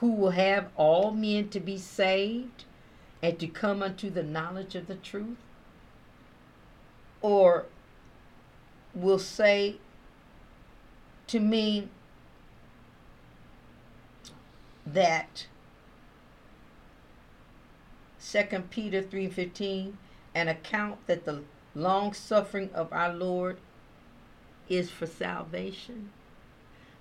who 0.00 0.12
will 0.12 0.30
have 0.30 0.68
all 0.76 1.10
men 1.10 1.48
to 1.48 1.60
be 1.60 1.78
saved 1.78 2.64
and 3.22 3.38
to 3.38 3.46
come 3.46 3.82
unto 3.82 4.10
the 4.10 4.22
knowledge 4.22 4.74
of 4.74 4.86
the 4.86 4.94
truth 4.94 5.38
or 7.22 7.66
will 8.94 9.18
say 9.18 9.76
to 11.26 11.40
me 11.40 11.88
that 14.86 15.46
Second 18.18 18.70
Peter 18.70 19.02
three 19.02 19.28
fifteen, 19.28 19.98
an 20.34 20.48
account 20.48 21.06
that 21.06 21.24
the 21.24 21.42
long 21.76 22.12
suffering 22.12 22.70
of 22.74 22.92
our 22.92 23.14
Lord 23.14 23.58
is 24.68 24.90
for 24.90 25.06
salvation. 25.06 26.10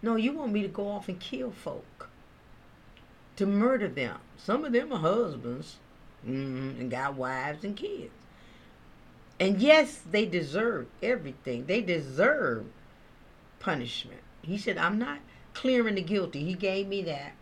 No, 0.03 0.15
you 0.17 0.34
want 0.34 0.51
me 0.51 0.62
to 0.62 0.67
go 0.67 0.88
off 0.88 1.10
and 1.10 1.19
kill 1.19 1.49
folk. 1.51 2.04
To 3.36 3.45
murder 3.45 3.88
them. 3.88 4.17
Some 4.38 4.65
of 4.65 4.71
them 4.71 4.91
are 4.93 5.00
husbands 5.00 5.78
mm, 6.26 6.80
and 6.80 6.89
got 6.89 7.15
wives 7.15 7.63
and 7.63 7.76
kids. 7.76 8.13
And 9.39 9.62
yes, 9.62 10.02
they 10.10 10.26
deserve 10.26 10.88
everything. 11.04 11.65
They 11.65 11.82
deserve 11.82 12.65
punishment. 13.60 14.21
He 14.41 14.58
said, 14.58 14.78
I'm 14.78 14.98
not 14.98 15.19
clearing 15.54 15.95
the 15.95 16.02
guilty. 16.02 16.43
He 16.43 16.54
gave 16.54 16.88
me 16.88 17.02
that 17.04 17.34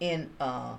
in 0.00 0.30
uh, 0.40 0.76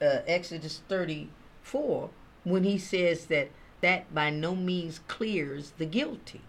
uh, 0.00 0.18
Exodus 0.26 0.82
34 0.88 2.10
when 2.44 2.64
he 2.64 2.78
says 2.78 3.26
that 3.26 3.50
that 3.82 4.12
by 4.14 4.30
no 4.30 4.54
means 4.54 5.00
clears 5.06 5.72
the 5.78 5.86
guilty. 5.86 6.40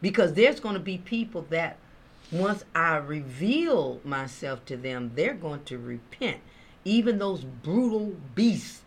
Because 0.00 0.34
there's 0.34 0.60
going 0.60 0.74
to 0.74 0.80
be 0.80 0.98
people 0.98 1.46
that 1.50 1.78
once 2.30 2.64
I 2.74 2.96
reveal 2.96 4.00
myself 4.04 4.64
to 4.66 4.76
them, 4.76 5.12
they're 5.14 5.34
going 5.34 5.64
to 5.64 5.78
repent. 5.78 6.40
Even 6.84 7.18
those 7.18 7.42
brutal 7.42 8.16
beasts, 8.34 8.82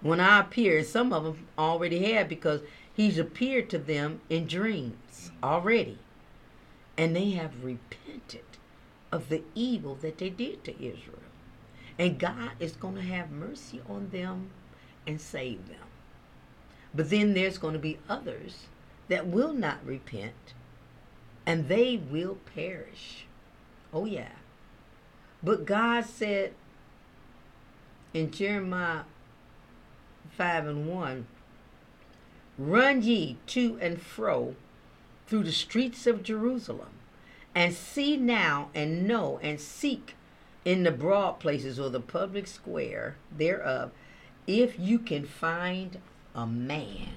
when 0.00 0.20
I 0.20 0.40
appear, 0.40 0.84
some 0.84 1.12
of 1.12 1.24
them 1.24 1.48
already 1.58 2.12
have 2.12 2.28
because 2.28 2.60
he's 2.94 3.18
appeared 3.18 3.68
to 3.70 3.78
them 3.78 4.20
in 4.30 4.46
dreams 4.46 5.30
already. 5.42 5.98
And 6.96 7.14
they 7.14 7.30
have 7.32 7.64
repented 7.64 8.44
of 9.10 9.28
the 9.28 9.42
evil 9.54 9.96
that 9.96 10.18
they 10.18 10.30
did 10.30 10.64
to 10.64 10.72
Israel. 10.74 11.18
And 11.98 12.18
God 12.18 12.52
is 12.60 12.72
going 12.72 12.96
to 12.96 13.02
have 13.02 13.30
mercy 13.30 13.80
on 13.88 14.10
them 14.10 14.50
and 15.06 15.20
save 15.20 15.68
them. 15.68 15.78
But 16.94 17.10
then 17.10 17.34
there's 17.34 17.58
going 17.58 17.74
to 17.74 17.80
be 17.80 17.98
others 18.08 18.66
that 19.08 19.26
will 19.26 19.52
not 19.52 19.84
repent 19.84 20.54
and 21.46 21.68
they 21.68 21.96
will 21.96 22.38
perish. 22.54 23.24
Oh, 23.94 24.04
yeah. 24.04 24.32
But 25.42 25.64
God 25.64 26.04
said 26.04 26.52
in 28.12 28.30
Jeremiah 28.30 29.02
5 30.36 30.66
and 30.66 30.88
1 30.88 31.26
Run 32.58 33.02
ye 33.02 33.36
to 33.46 33.78
and 33.80 34.00
fro 34.00 34.56
through 35.26 35.44
the 35.44 35.52
streets 35.52 36.06
of 36.06 36.22
Jerusalem, 36.22 36.88
and 37.54 37.74
see 37.74 38.16
now 38.16 38.70
and 38.74 39.06
know 39.06 39.38
and 39.42 39.60
seek 39.60 40.14
in 40.64 40.82
the 40.82 40.90
broad 40.90 41.38
places 41.38 41.78
or 41.78 41.90
the 41.90 42.00
public 42.00 42.46
square 42.46 43.16
thereof, 43.36 43.90
if 44.46 44.78
you 44.78 44.98
can 44.98 45.24
find 45.24 45.98
a 46.34 46.46
man 46.46 47.14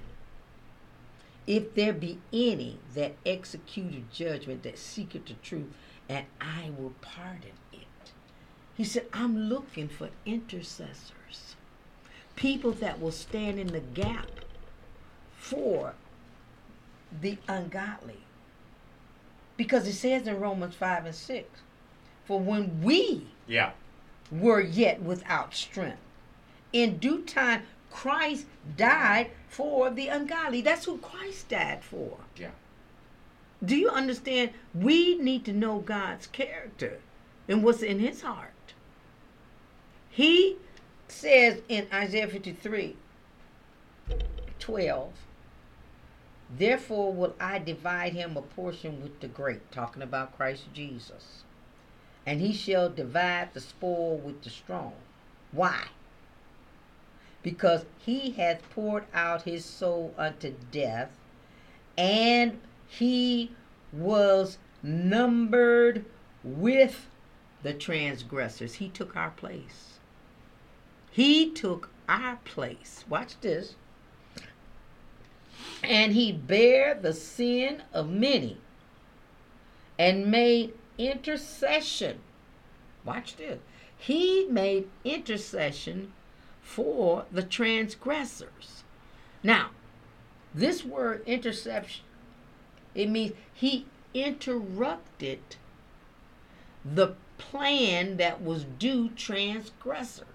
if 1.49 1.73
there 1.73 1.93
be 1.93 2.19
any 2.31 2.77
that 2.93 3.15
executed 3.25 4.11
judgment 4.13 4.61
that 4.61 4.77
seeketh 4.77 5.25
the 5.25 5.33
truth, 5.33 5.73
and 6.07 6.27
I 6.39 6.69
will 6.77 6.93
pardon 7.01 7.53
it. 7.73 8.11
He 8.77 8.83
said, 8.83 9.07
I'm 9.11 9.35
looking 9.35 9.87
for 9.87 10.09
intercessors, 10.27 11.55
people 12.35 12.71
that 12.73 13.01
will 13.01 13.11
stand 13.11 13.59
in 13.59 13.67
the 13.69 13.79
gap 13.79 14.29
for 15.35 15.95
the 17.19 17.39
ungodly. 17.47 18.19
Because 19.57 19.87
it 19.87 19.93
says 19.93 20.27
in 20.27 20.39
Romans 20.39 20.75
5 20.75 21.07
and 21.07 21.15
6, 21.15 21.49
for 22.25 22.39
when 22.39 22.83
we 22.83 23.25
Yeah. 23.47 23.71
were 24.31 24.61
yet 24.61 25.01
without 25.01 25.55
strength, 25.55 25.97
in 26.71 26.99
due 26.99 27.23
time 27.23 27.63
Christ 27.91 28.45
died 28.77 29.31
for 29.47 29.89
the 29.89 30.07
ungodly. 30.07 30.61
That's 30.61 30.85
who 30.85 30.97
Christ 30.99 31.49
died 31.49 31.83
for. 31.83 32.17
Yeah. 32.35 32.51
Do 33.63 33.75
you 33.75 33.89
understand? 33.89 34.51
We 34.73 35.15
need 35.15 35.45
to 35.45 35.53
know 35.53 35.79
God's 35.79 36.27
character 36.27 36.99
and 37.47 37.63
what's 37.63 37.81
in 37.81 37.99
his 37.99 38.21
heart. 38.21 38.53
He 40.09 40.57
says 41.07 41.61
in 41.67 41.87
Isaiah 41.91 42.27
53 42.27 42.95
12, 44.59 45.13
Therefore 46.57 47.13
will 47.13 47.35
I 47.39 47.59
divide 47.59 48.13
him 48.13 48.35
a 48.35 48.41
portion 48.41 49.01
with 49.01 49.19
the 49.19 49.27
great, 49.27 49.71
talking 49.71 50.01
about 50.01 50.35
Christ 50.35 50.65
Jesus. 50.73 51.43
And 52.25 52.41
he 52.41 52.53
shall 52.53 52.89
divide 52.89 53.53
the 53.53 53.61
spoil 53.61 54.17
with 54.17 54.43
the 54.43 54.49
strong. 54.49 54.93
Why? 55.51 55.87
Because 57.41 57.85
he 57.97 58.31
hath 58.31 58.67
poured 58.71 59.05
out 59.13 59.43
his 59.43 59.63
soul 59.63 60.13
unto 60.17 60.53
death, 60.71 61.09
and 61.97 62.59
he 62.87 63.51
was 63.91 64.57
numbered 64.83 66.05
with 66.43 67.07
the 67.63 67.73
transgressors. 67.73 68.75
He 68.75 68.89
took 68.89 69.15
our 69.15 69.31
place. 69.31 69.99
He 71.11 71.49
took 71.49 71.89
our 72.07 72.37
place. 72.45 73.03
Watch 73.09 73.39
this. 73.41 73.75
And 75.83 76.13
he 76.13 76.31
bare 76.31 76.95
the 76.95 77.13
sin 77.13 77.83
of 77.93 78.09
many 78.09 78.57
and 79.97 80.27
made 80.27 80.73
intercession. 80.97 82.19
Watch 83.03 83.35
this. 83.35 83.59
He 83.97 84.45
made 84.49 84.87
intercession 85.03 86.13
for 86.69 87.25
the 87.31 87.41
transgressors. 87.41 88.83
Now, 89.41 89.71
this 90.53 90.85
word 90.85 91.23
interception, 91.25 92.05
it 92.93 93.09
means 93.09 93.33
he 93.51 93.87
interrupted 94.13 95.39
the 96.85 97.15
plan 97.39 98.17
that 98.17 98.43
was 98.43 98.65
due 98.77 99.09
transgressors. 99.09 100.27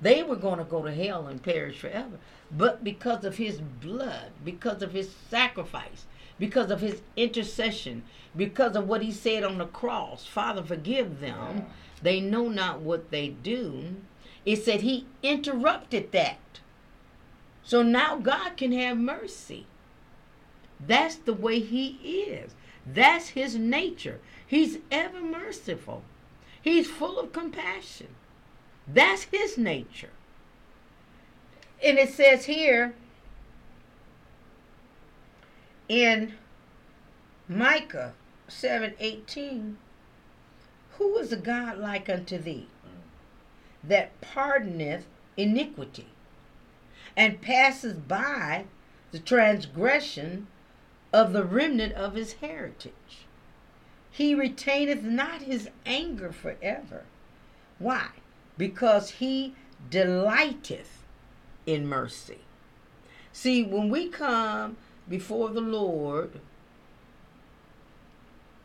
They 0.00 0.24
were 0.24 0.36
going 0.36 0.58
to 0.58 0.64
go 0.64 0.82
to 0.82 0.92
hell 0.92 1.28
and 1.28 1.40
perish 1.40 1.78
forever. 1.78 2.18
But 2.50 2.82
because 2.82 3.24
of 3.24 3.36
his 3.36 3.60
blood, 3.60 4.32
because 4.44 4.82
of 4.82 4.92
his 4.92 5.14
sacrifice, 5.30 6.06
because 6.38 6.72
of 6.72 6.80
his 6.80 7.00
intercession, 7.16 8.02
because 8.36 8.74
of 8.74 8.88
what 8.88 9.02
he 9.02 9.12
said 9.12 9.44
on 9.44 9.58
the 9.58 9.66
cross, 9.66 10.26
Father, 10.26 10.64
forgive 10.64 11.20
them. 11.20 11.66
They 12.02 12.20
know 12.20 12.48
not 12.48 12.80
what 12.80 13.10
they 13.10 13.28
do. 13.28 13.96
It 14.44 14.56
said 14.62 14.80
he 14.80 15.06
interrupted 15.22 16.12
that. 16.12 16.38
So 17.62 17.82
now 17.82 18.16
God 18.16 18.56
can 18.56 18.72
have 18.72 18.96
mercy. 18.96 19.66
That's 20.80 21.16
the 21.16 21.34
way 21.34 21.60
he 21.60 21.98
is. 22.02 22.54
That's 22.86 23.28
his 23.28 23.56
nature. 23.56 24.20
He's 24.46 24.78
ever 24.90 25.20
merciful. 25.20 26.02
He's 26.62 26.88
full 26.88 27.18
of 27.18 27.32
compassion. 27.32 28.08
That's 28.86 29.24
his 29.24 29.58
nature. 29.58 30.10
And 31.84 31.98
it 31.98 32.10
says 32.10 32.46
here 32.46 32.94
in 35.88 36.34
Micah 37.48 38.14
7:18, 38.48 39.76
who 40.92 41.18
is 41.18 41.32
a 41.32 41.36
God 41.36 41.78
like 41.78 42.08
unto 42.08 42.38
thee? 42.38 42.68
That 43.88 44.20
pardoneth 44.20 45.04
iniquity, 45.36 46.08
and 47.16 47.40
passes 47.40 47.94
by 47.94 48.64
the 49.10 49.18
transgression 49.18 50.46
of 51.12 51.32
the 51.32 51.44
remnant 51.44 51.94
of 51.94 52.14
his 52.14 52.34
heritage. 52.34 53.26
He 54.10 54.34
retaineth 54.34 55.02
not 55.02 55.42
his 55.42 55.70
anger 55.86 56.32
forever. 56.32 57.04
Why? 57.78 58.08
Because 58.56 59.10
he 59.12 59.54
delighteth 59.90 61.04
in 61.66 61.86
mercy. 61.86 62.38
See, 63.32 63.62
when 63.62 63.88
we 63.88 64.08
come 64.08 64.76
before 65.08 65.50
the 65.50 65.60
Lord, 65.60 66.40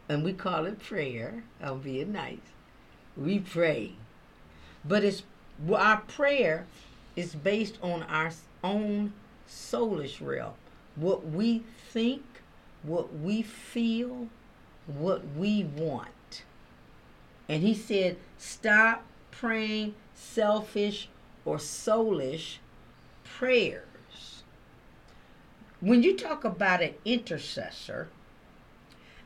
and 0.10 0.24
we 0.24 0.34
call 0.34 0.66
it 0.66 0.80
prayer, 0.80 1.44
I'll 1.62 1.78
be 1.78 2.04
nice, 2.04 2.40
we 3.16 3.40
pray 3.40 3.94
but 4.86 5.04
it's 5.04 5.24
our 5.74 5.98
prayer 6.02 6.66
is 7.16 7.36
based 7.36 7.78
on 7.82 8.04
our 8.04 8.32
own 8.64 9.14
soulish 9.48 10.20
realm. 10.26 10.54
What 10.96 11.26
we 11.26 11.64
think, 11.92 12.24
what 12.82 13.18
we 13.18 13.42
feel, 13.42 14.28
what 14.88 15.24
we 15.36 15.64
want. 15.64 16.44
And 17.48 17.62
he 17.62 17.74
said, 17.74 18.18
stop 18.38 19.04
praying 19.32 19.96
selfish 20.16 21.10
or 21.46 21.58
soulish 21.58 22.58
prayers. 23.24 24.44
When 25.80 26.04
you 26.04 26.16
talk 26.16 26.44
about 26.44 26.82
an 26.82 26.94
intercessor, 27.04 28.10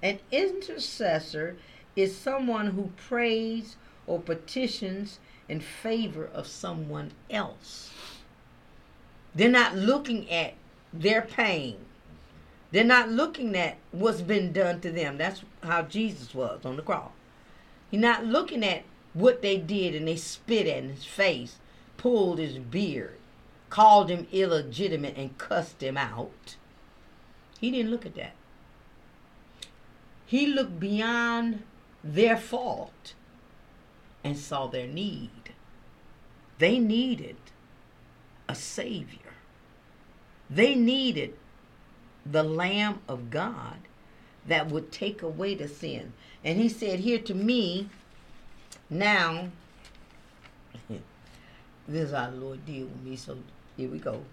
an 0.01 0.19
intercessor 0.31 1.57
is 1.95 2.15
someone 2.15 2.67
who 2.67 2.91
prays 2.97 3.77
or 4.05 4.19
petitions 4.19 5.19
in 5.49 5.59
favor 5.59 6.29
of 6.33 6.47
someone 6.47 7.11
else. 7.29 7.91
They're 9.33 9.49
not 9.49 9.75
looking 9.75 10.29
at 10.31 10.55
their 10.93 11.21
pain. 11.21 11.77
They're 12.71 12.83
not 12.83 13.09
looking 13.09 13.55
at 13.55 13.77
what's 13.91 14.21
been 14.21 14.51
done 14.51 14.81
to 14.81 14.91
them. 14.91 15.17
That's 15.17 15.43
how 15.63 15.83
Jesus 15.83 16.33
was 16.33 16.65
on 16.65 16.75
the 16.75 16.81
cross. 16.81 17.11
He's 17.89 18.01
not 18.01 18.25
looking 18.25 18.63
at 18.63 18.83
what 19.13 19.41
they 19.41 19.57
did 19.57 19.95
and 19.95 20.07
they 20.07 20.17
spit 20.17 20.67
in 20.67 20.89
his 20.89 21.05
face, 21.05 21.57
pulled 21.95 22.39
his 22.39 22.57
beard, 22.57 23.17
called 23.69 24.09
him 24.09 24.27
illegitimate, 24.31 25.15
and 25.17 25.37
cussed 25.37 25.81
him 25.81 25.97
out. 25.97 26.55
He 27.59 27.71
didn't 27.71 27.91
look 27.91 28.05
at 28.05 28.15
that. 28.15 28.33
He 30.25 30.45
looked 30.45 30.79
beyond 30.79 31.63
their 32.03 32.37
fault 32.37 33.13
and 34.23 34.37
saw 34.37 34.67
their 34.67 34.87
need. 34.87 35.53
They 36.59 36.79
needed 36.79 37.37
a 38.47 38.55
Savior. 38.55 39.33
They 40.49 40.75
needed 40.75 41.35
the 42.25 42.43
Lamb 42.43 42.99
of 43.07 43.29
God 43.29 43.77
that 44.47 44.69
would 44.71 44.91
take 44.91 45.21
away 45.21 45.55
the 45.55 45.67
sin. 45.67 46.13
And 46.43 46.59
he 46.59 46.69
said 46.69 47.01
here 47.01 47.19
to 47.19 47.33
me, 47.33 47.89
now, 48.89 49.49
this 50.89 50.99
is 52.07 52.13
our 52.13 52.31
Lord 52.31 52.65
deal 52.65 52.85
with 52.85 53.01
me, 53.01 53.15
so 53.17 53.37
here 53.75 53.89
we 53.89 53.99
go. 53.99 54.23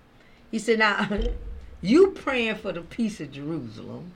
He 0.51 0.59
said, 0.59 0.79
now, 0.79 1.09
you 1.81 2.09
praying 2.13 2.57
for 2.57 2.73
the 2.73 2.83
peace 2.83 3.21
of 3.21 3.33
Jerusalem, 3.33 4.13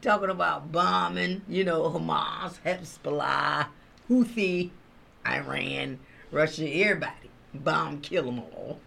talking 0.00 0.30
about 0.30 0.72
bombing, 0.72 1.42
you 1.48 1.64
know, 1.64 1.82
Hamas, 1.90 2.58
Hezbollah, 2.64 3.66
Houthi, 4.08 4.70
Iran, 5.28 5.98
Russia, 6.30 6.68
everybody. 6.68 7.30
Bomb, 7.54 8.00
kill 8.00 8.24
them 8.24 8.40
all. 8.40 8.78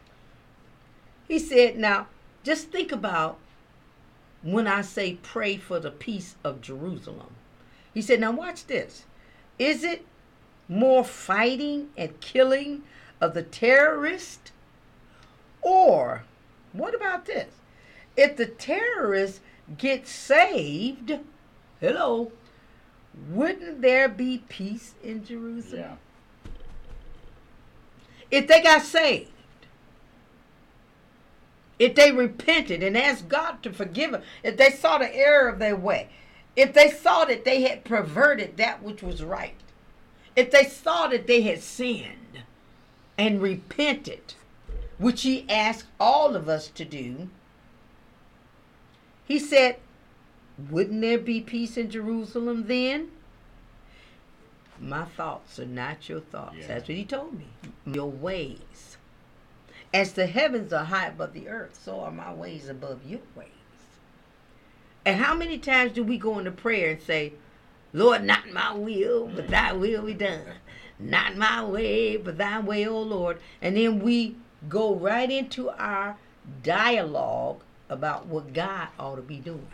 He 1.28 1.40
said, 1.40 1.78
now, 1.78 2.08
just 2.44 2.70
think 2.70 2.92
about 2.92 3.38
when 4.44 4.68
I 4.68 4.82
say 4.82 5.18
pray 5.22 5.58
for 5.58 5.80
the 5.80 5.92
peace 5.92 6.36
of 6.44 6.62
Jerusalem. 6.62 7.36
He 7.94 8.02
said, 8.02 8.20
now 8.20 8.32
watch 8.32 8.66
this. 8.68 9.06
Is 9.60 9.84
it 9.84 10.06
more 10.68 11.04
fighting 11.04 11.90
and 11.98 12.20
killing 12.22 12.84
of 13.20 13.34
the 13.34 13.44
terrorist? 13.44 14.52
Or, 15.62 16.24
what 16.74 16.96
about 16.96 17.26
this? 17.26 17.54
If 18.18 18.38
the 18.38 18.48
terrorists 18.48 19.42
get 19.78 20.08
saved, 20.08 21.20
hello, 21.80 22.32
wouldn't 23.30 23.82
there 23.82 24.10
be 24.10 24.44
peace 24.50 24.96
in 25.04 25.24
Jerusalem? 25.24 25.82
Yeah. 25.82 25.96
If 28.32 28.48
they 28.48 28.62
got 28.62 28.82
saved, 28.82 29.30
if 31.78 31.96
they 31.96 32.12
repented 32.12 32.82
and 32.82 32.98
asked 32.98 33.28
God 33.28 33.62
to 33.64 33.74
forgive 33.74 34.12
them, 34.12 34.24
if 34.44 34.56
they 34.56 34.70
saw 34.70 34.98
the 34.98 35.14
error 35.14 35.50
of 35.50 35.60
their 35.60 35.76
way, 35.76 36.10
if 36.56 36.74
they 36.74 36.90
saw 36.90 37.26
that 37.26 37.46
they 37.46 37.64
had 37.64 37.84
perverted 37.84 38.58
that 38.58 38.82
which 38.82 39.04
was 39.04 39.24
right, 39.24 39.56
if 40.36 40.52
they 40.52 40.64
saw 40.64 41.08
that 41.08 41.28
they 41.28 41.42
had 41.42 41.62
sinned 41.62 42.44
and 43.18 43.42
repented, 43.42 44.36
which 44.98 45.24
he 45.24 45.50
asked 45.50 45.88
all 46.00 46.36
of 46.36 46.48
us 46.48 46.68
to 46.70 46.86
do, 46.86 47.30
he 49.26 49.40
said, 49.40 49.78
Wouldn't 50.70 51.02
there 51.02 51.18
be 51.18 51.42
peace 51.42 51.78
in 51.78 51.90
Jerusalem 51.90 52.68
then? 52.68 53.10
My 54.82 55.06
thoughts 55.06 55.60
are 55.60 55.66
not 55.66 56.10
your 56.10 56.22
thoughts. 56.22 56.56
Yeah. 56.60 56.68
That's 56.68 56.90
what 56.90 56.98
he 56.98 57.06
told 57.06 57.38
me. 57.38 57.46
Your 57.86 58.10
ways. 58.10 58.98
As 59.94 60.14
the 60.14 60.26
heavens 60.26 60.74
are 60.74 60.86
high 60.86 61.08
above 61.08 61.34
the 61.34 61.48
earth, 61.50 61.80
so 61.84 62.00
are 62.00 62.12
my 62.12 62.34
ways 62.34 62.68
above 62.68 63.06
your 63.06 63.20
ways. 63.36 63.48
And 65.06 65.20
how 65.20 65.36
many 65.36 65.58
times 65.58 65.92
do 65.94 66.04
we 66.04 66.18
go 66.18 66.40
into 66.40 66.52
prayer 66.52 66.92
and 66.92 67.02
say, 67.02 67.34
Lord, 67.94 68.24
not 68.24 68.52
my 68.52 68.74
will, 68.74 69.28
but 69.28 69.50
thy 69.50 69.72
mm. 69.72 69.80
will 69.80 70.04
be 70.04 70.14
done. 70.14 70.46
Not 70.98 71.36
my 71.36 71.64
way, 71.64 72.18
but 72.18 72.38
thy 72.38 72.60
way, 72.60 72.88
O 72.88 73.02
Lord. 73.02 73.40
And 73.62 73.76
then 73.76 74.00
we 74.00 74.36
go 74.70 74.96
right 74.96 75.30
into 75.30 75.70
our 75.72 76.18
dialogue 76.64 77.62
about 77.90 78.28
what 78.28 78.54
God 78.54 78.88
ought 78.98 79.16
to 79.16 79.22
be 79.22 79.38
doing. 79.38 79.68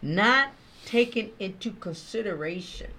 Not 0.00 0.50
taking 0.84 1.30
into 1.38 1.72
consideration 1.72 2.90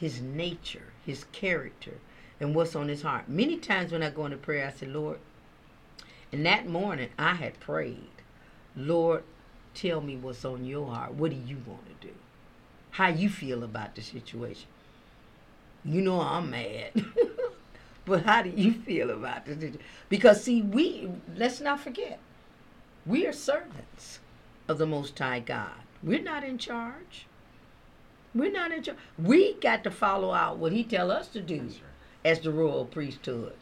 his 0.00 0.22
nature, 0.22 0.92
his 1.04 1.24
character, 1.30 1.98
and 2.40 2.54
what's 2.54 2.74
on 2.74 2.88
his 2.88 3.02
heart. 3.02 3.28
Many 3.28 3.58
times 3.58 3.92
when 3.92 4.02
I 4.02 4.08
go 4.08 4.24
into 4.24 4.38
prayer, 4.38 4.66
I 4.66 4.70
say, 4.70 4.86
Lord, 4.86 5.18
and 6.32 6.46
that 6.46 6.66
morning 6.66 7.10
I 7.18 7.34
had 7.34 7.60
prayed, 7.60 8.08
Lord, 8.74 9.24
tell 9.74 10.00
me 10.00 10.16
what's 10.16 10.44
on 10.44 10.64
your 10.64 10.86
heart. 10.86 11.14
What 11.14 11.32
do 11.32 11.36
you 11.36 11.58
want 11.66 11.86
to 11.86 12.06
do? 12.06 12.14
How 12.92 13.08
you 13.08 13.28
feel 13.28 13.62
about 13.62 13.94
the 13.94 14.00
situation? 14.00 14.68
You 15.84 16.00
know 16.00 16.20
I'm 16.20 16.50
mad. 16.50 16.92
but 18.06 18.24
how 18.24 18.42
do 18.42 18.50
you 18.50 18.72
feel 18.72 19.10
about 19.10 19.44
this? 19.44 19.76
Because 20.08 20.42
see, 20.42 20.62
we 20.62 21.10
let's 21.36 21.60
not 21.60 21.80
forget, 21.80 22.18
we 23.04 23.26
are 23.26 23.32
servants 23.32 24.20
of 24.66 24.78
the 24.78 24.86
Most 24.86 25.18
High 25.18 25.40
God. 25.40 25.82
We're 26.02 26.22
not 26.22 26.42
in 26.42 26.56
charge. 26.56 27.26
We're 28.34 28.52
not 28.52 28.72
in 28.72 28.82
charge. 28.82 28.98
We 29.18 29.54
got 29.54 29.84
to 29.84 29.90
follow 29.90 30.32
out 30.32 30.58
what 30.58 30.72
He 30.72 30.84
tell 30.84 31.10
us 31.10 31.28
to 31.28 31.40
do 31.40 31.60
right. 31.60 31.80
as 32.24 32.40
the 32.40 32.52
royal 32.52 32.84
priesthood. 32.84 33.54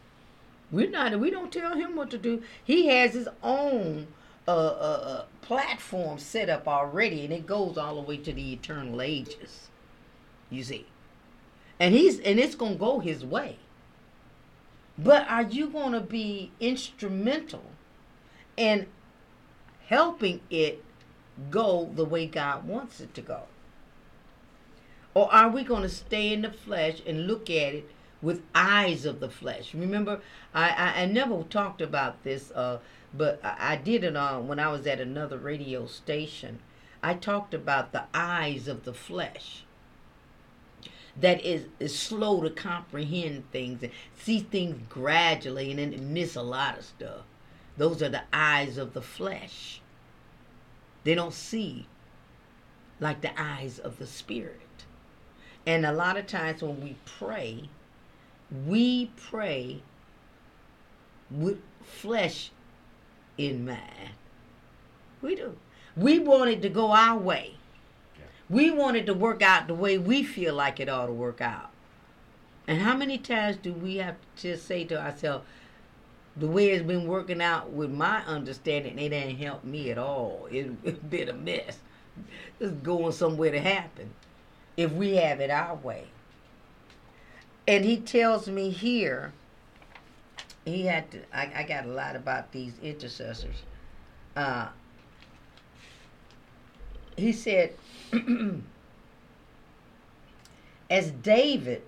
We're 0.71 0.91
not. 0.91 1.19
We 1.19 1.31
don't 1.31 1.53
tell 1.53 1.75
him 1.75 1.97
what 1.97 2.11
to 2.11 2.19
do. 2.19 2.43
He 2.62 2.89
has 2.89 3.14
his 3.14 3.29
own 3.43 4.09
uh, 4.47 4.51
uh, 4.51 5.01
uh, 5.05 5.25
platform 5.41 6.19
set 6.19 6.51
up 6.51 6.69
already, 6.69 7.25
and 7.25 7.33
it 7.33 7.47
goes 7.47 7.79
all 7.79 7.95
the 7.97 8.03
way 8.03 8.19
to 8.19 8.33
the 8.33 8.53
eternal 8.53 9.01
ages. 9.01 9.69
You 10.51 10.62
see, 10.62 10.87
and 11.81 11.95
he's 11.95 12.21
and 12.21 12.39
it's 12.39 12.55
gonna 12.55 12.75
go 12.75 13.01
his 13.01 13.25
way. 13.25 13.57
But 14.99 15.29
are 15.29 15.43
you 15.43 15.69
gonna 15.69 16.01
be 16.01 16.51
instrumental 16.61 17.64
in 18.57 18.87
helping 19.87 20.41
it 20.51 20.85
go 21.51 21.91
the 21.95 22.05
way 22.05 22.27
God 22.27 22.66
wants 22.66 23.01
it 23.01 23.14
to 23.14 23.23
go? 23.23 23.43
Or 25.19 25.35
are 25.35 25.49
we 25.49 25.64
going 25.64 25.83
to 25.83 25.89
stay 25.89 26.33
in 26.33 26.43
the 26.43 26.51
flesh 26.53 27.03
and 27.05 27.27
look 27.27 27.51
at 27.51 27.75
it 27.75 27.91
with 28.23 28.41
eyes 28.55 29.05
of 29.05 29.19
the 29.19 29.29
flesh? 29.29 29.75
Remember, 29.75 30.21
I, 30.55 30.69
I, 30.69 31.03
I 31.03 31.07
never 31.07 31.43
talked 31.43 31.81
about 31.81 32.23
this, 32.23 32.53
uh, 32.53 32.79
but 33.12 33.41
I, 33.43 33.73
I 33.73 33.77
did 33.77 34.05
it 34.05 34.14
on 34.14 34.47
when 34.47 34.61
I 34.61 34.69
was 34.69 34.87
at 34.87 35.01
another 35.01 35.37
radio 35.37 35.87
station. 35.87 36.61
I 37.03 37.14
talked 37.14 37.53
about 37.53 37.91
the 37.91 38.05
eyes 38.14 38.69
of 38.69 38.85
the 38.85 38.95
flesh 38.95 39.64
that 41.21 41.45
is, 41.45 41.64
is 41.81 41.99
slow 41.99 42.41
to 42.43 42.51
comprehend 42.51 43.51
things 43.51 43.83
and 43.83 43.91
see 44.16 44.39
things 44.39 44.81
gradually 44.89 45.73
and 45.73 45.81
then 45.81 46.12
miss 46.14 46.37
a 46.37 46.43
lot 46.43 46.79
of 46.79 46.85
stuff. 46.85 47.25
Those 47.77 48.05
are 48.05 48.09
the 48.09 48.23
eyes 48.33 48.79
of 48.79 48.93
the 48.93 49.03
flesh. 49.03 49.81
They 51.03 51.16
don't 51.16 51.35
see 51.35 51.89
like 53.01 53.21
the 53.21 53.33
eyes 53.37 53.81
of 53.81 53.99
the 53.99 54.07
spirit. 54.07 54.61
And 55.67 55.85
a 55.85 55.93
lot 55.93 56.17
of 56.17 56.27
times 56.27 56.63
when 56.63 56.81
we 56.81 56.97
pray, 57.05 57.69
we 58.67 59.11
pray 59.17 59.83
with 61.31 61.61
flesh 61.83 62.51
in 63.37 63.67
mind. 63.67 64.15
We 65.21 65.35
do. 65.35 65.57
We 65.97 66.19
want 66.19 66.51
it 66.51 66.63
to 66.63 66.69
go 66.69 66.93
our 66.93 67.19
way. 67.19 67.57
Yeah. 68.17 68.25
We 68.49 68.71
want 68.71 68.97
it 68.97 69.07
to 69.07 69.15
work 69.15 69.43
out 69.43 69.67
the 69.67 69.75
way 69.75 69.99
we 69.99 70.23
feel 70.23 70.55
like 70.55 70.81
it 70.81 70.89
ought 70.89 71.07
to 71.07 71.13
work 71.13 71.41
out. 71.41 71.71
And 72.67 72.81
how 72.81 72.97
many 72.97 73.19
times 73.19 73.57
do 73.57 73.73
we 73.73 73.97
have 73.97 74.17
to 74.37 74.53
just 74.53 74.67
say 74.67 74.85
to 74.85 75.01
ourselves, 75.01 75.45
the 76.37 76.47
way 76.47 76.71
it's 76.71 76.87
been 76.87 77.07
working 77.07 77.43
out 77.43 77.71
with 77.71 77.91
my 77.91 78.25
understanding, 78.25 78.99
it 78.99 79.13
ain't 79.13 79.39
helped 79.39 79.65
me 79.65 79.91
at 79.91 79.99
all. 79.99 80.47
It, 80.51 80.71
it's 80.85 80.99
been 81.11 81.29
a 81.29 81.35
mess. 81.35 81.79
It's 82.61 82.73
going 82.73 83.13
somewhere 83.13 83.51
to 83.51 83.61
happen 83.61 84.11
if 84.79 84.93
we 84.93 85.16
have 85.16 85.41
it 85.41 85.51
our 85.51 85.74
way. 85.74 86.05
And 87.66 87.85
he 87.85 87.99
tells 87.99 88.49
me 88.49 88.70
here, 88.70 89.33
he 90.64 90.87
had 90.87 91.11
to, 91.11 91.18
I, 91.35 91.51
I 91.57 91.62
got 91.64 91.85
a 91.85 91.89
lot 91.89 92.14
about 92.14 92.53
these 92.53 92.72
intercessors. 92.81 93.57
Uh, 94.37 94.68
he 97.16 97.33
said, 97.33 97.74
as 100.89 101.11
David 101.11 101.83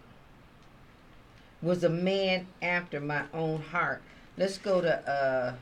was 1.63 1.85
a 1.85 1.89
man 1.89 2.49
after 2.61 3.01
my 3.01 3.23
own 3.33 3.63
heart. 3.63 4.03
Let's 4.37 4.59
go 4.59 4.81
to 4.81 5.09
uh, 5.09 5.55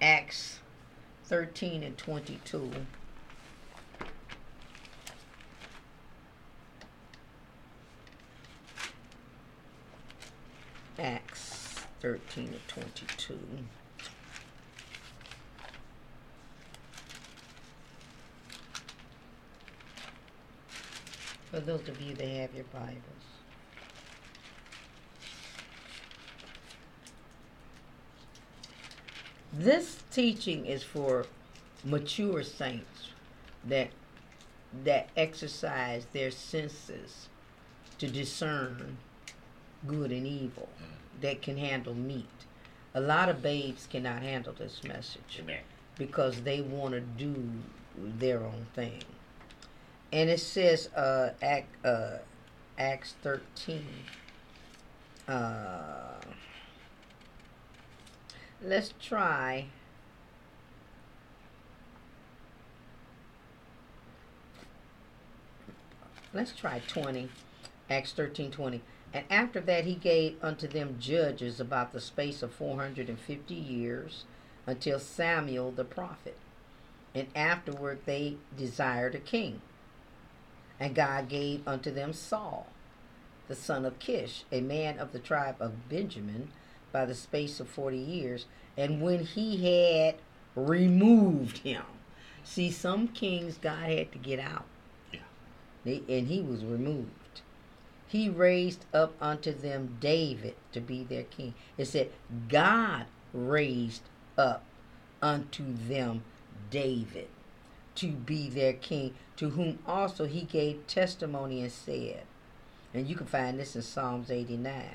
Acts 0.00 0.58
13 1.26 1.84
and 1.84 1.96
22. 1.96 2.72
Acts 11.02 11.80
13 12.00 12.52
to 12.52 12.74
22. 12.74 13.36
For 21.50 21.58
those 21.58 21.88
of 21.88 22.00
you 22.00 22.14
that 22.14 22.24
have 22.28 22.54
your 22.54 22.62
Bibles. 22.72 22.94
This 29.52 30.04
teaching 30.12 30.66
is 30.66 30.84
for 30.84 31.26
mature 31.82 32.44
saints 32.44 33.08
that 33.66 33.88
that 34.84 35.08
exercise 35.16 36.06
their 36.12 36.30
senses 36.30 37.28
to 37.98 38.06
discern 38.06 38.98
good 39.86 40.12
and 40.12 40.26
evil, 40.26 40.68
that 41.20 41.42
can 41.42 41.56
handle 41.56 41.94
meat. 41.94 42.26
A 42.94 43.00
lot 43.00 43.28
of 43.28 43.42
babes 43.42 43.88
cannot 43.90 44.22
handle 44.22 44.52
this 44.52 44.82
message 44.84 45.40
Amen. 45.40 45.60
because 45.96 46.42
they 46.42 46.60
want 46.60 46.92
to 46.92 47.00
do 47.00 47.34
their 47.96 48.40
own 48.40 48.66
thing. 48.74 49.02
And 50.12 50.28
it 50.28 50.40
says, 50.40 50.88
uh, 50.94 51.30
Act, 51.40 51.86
uh, 51.86 52.18
Acts 52.78 53.14
13. 53.22 53.86
Uh, 55.26 56.20
let's 58.62 58.92
try. 59.00 59.66
Let's 66.34 66.52
try 66.52 66.82
20. 66.88 67.28
Acts 67.88 68.12
13 68.12 68.50
20. 68.50 68.82
And 69.14 69.24
after 69.30 69.60
that, 69.60 69.84
he 69.84 69.94
gave 69.94 70.42
unto 70.42 70.66
them 70.66 70.96
judges 70.98 71.60
about 71.60 71.92
the 71.92 72.00
space 72.00 72.42
of 72.42 72.52
450 72.52 73.54
years 73.54 74.24
until 74.66 74.98
Samuel 74.98 75.70
the 75.70 75.84
prophet. 75.84 76.36
And 77.14 77.28
afterward, 77.36 78.00
they 78.06 78.36
desired 78.56 79.14
a 79.14 79.18
king. 79.18 79.60
And 80.80 80.94
God 80.94 81.28
gave 81.28 81.66
unto 81.68 81.90
them 81.90 82.12
Saul, 82.12 82.66
the 83.48 83.54
son 83.54 83.84
of 83.84 83.98
Kish, 83.98 84.44
a 84.50 84.60
man 84.60 84.98
of 84.98 85.12
the 85.12 85.18
tribe 85.18 85.56
of 85.60 85.88
Benjamin, 85.88 86.48
by 86.90 87.04
the 87.04 87.14
space 87.14 87.60
of 87.60 87.68
40 87.68 87.98
years. 87.98 88.46
And 88.76 89.02
when 89.02 89.24
he 89.24 90.04
had 90.06 90.16
removed 90.54 91.58
him, 91.58 91.82
see, 92.44 92.70
some 92.70 93.08
kings 93.08 93.58
God 93.58 93.90
had 93.90 94.12
to 94.12 94.18
get 94.18 94.40
out. 94.40 94.64
Yeah. 95.12 95.20
They, 95.84 96.02
and 96.08 96.28
he 96.28 96.40
was 96.40 96.64
removed. 96.64 97.10
He 98.12 98.28
raised 98.28 98.84
up 98.92 99.14
unto 99.22 99.54
them 99.54 99.96
David 99.98 100.54
to 100.72 100.82
be 100.82 101.02
their 101.02 101.22
king. 101.22 101.54
It 101.78 101.86
said, 101.86 102.10
God 102.46 103.06
raised 103.32 104.02
up 104.36 104.64
unto 105.22 105.72
them 105.72 106.22
David 106.68 107.28
to 107.94 108.08
be 108.08 108.50
their 108.50 108.74
king, 108.74 109.14
to 109.36 109.48
whom 109.48 109.78
also 109.86 110.26
he 110.26 110.42
gave 110.42 110.86
testimony 110.86 111.62
and 111.62 111.72
said, 111.72 112.24
and 112.92 113.08
you 113.08 113.16
can 113.16 113.26
find 113.26 113.58
this 113.58 113.74
in 113.74 113.80
Psalms 113.80 114.30
89 114.30 114.90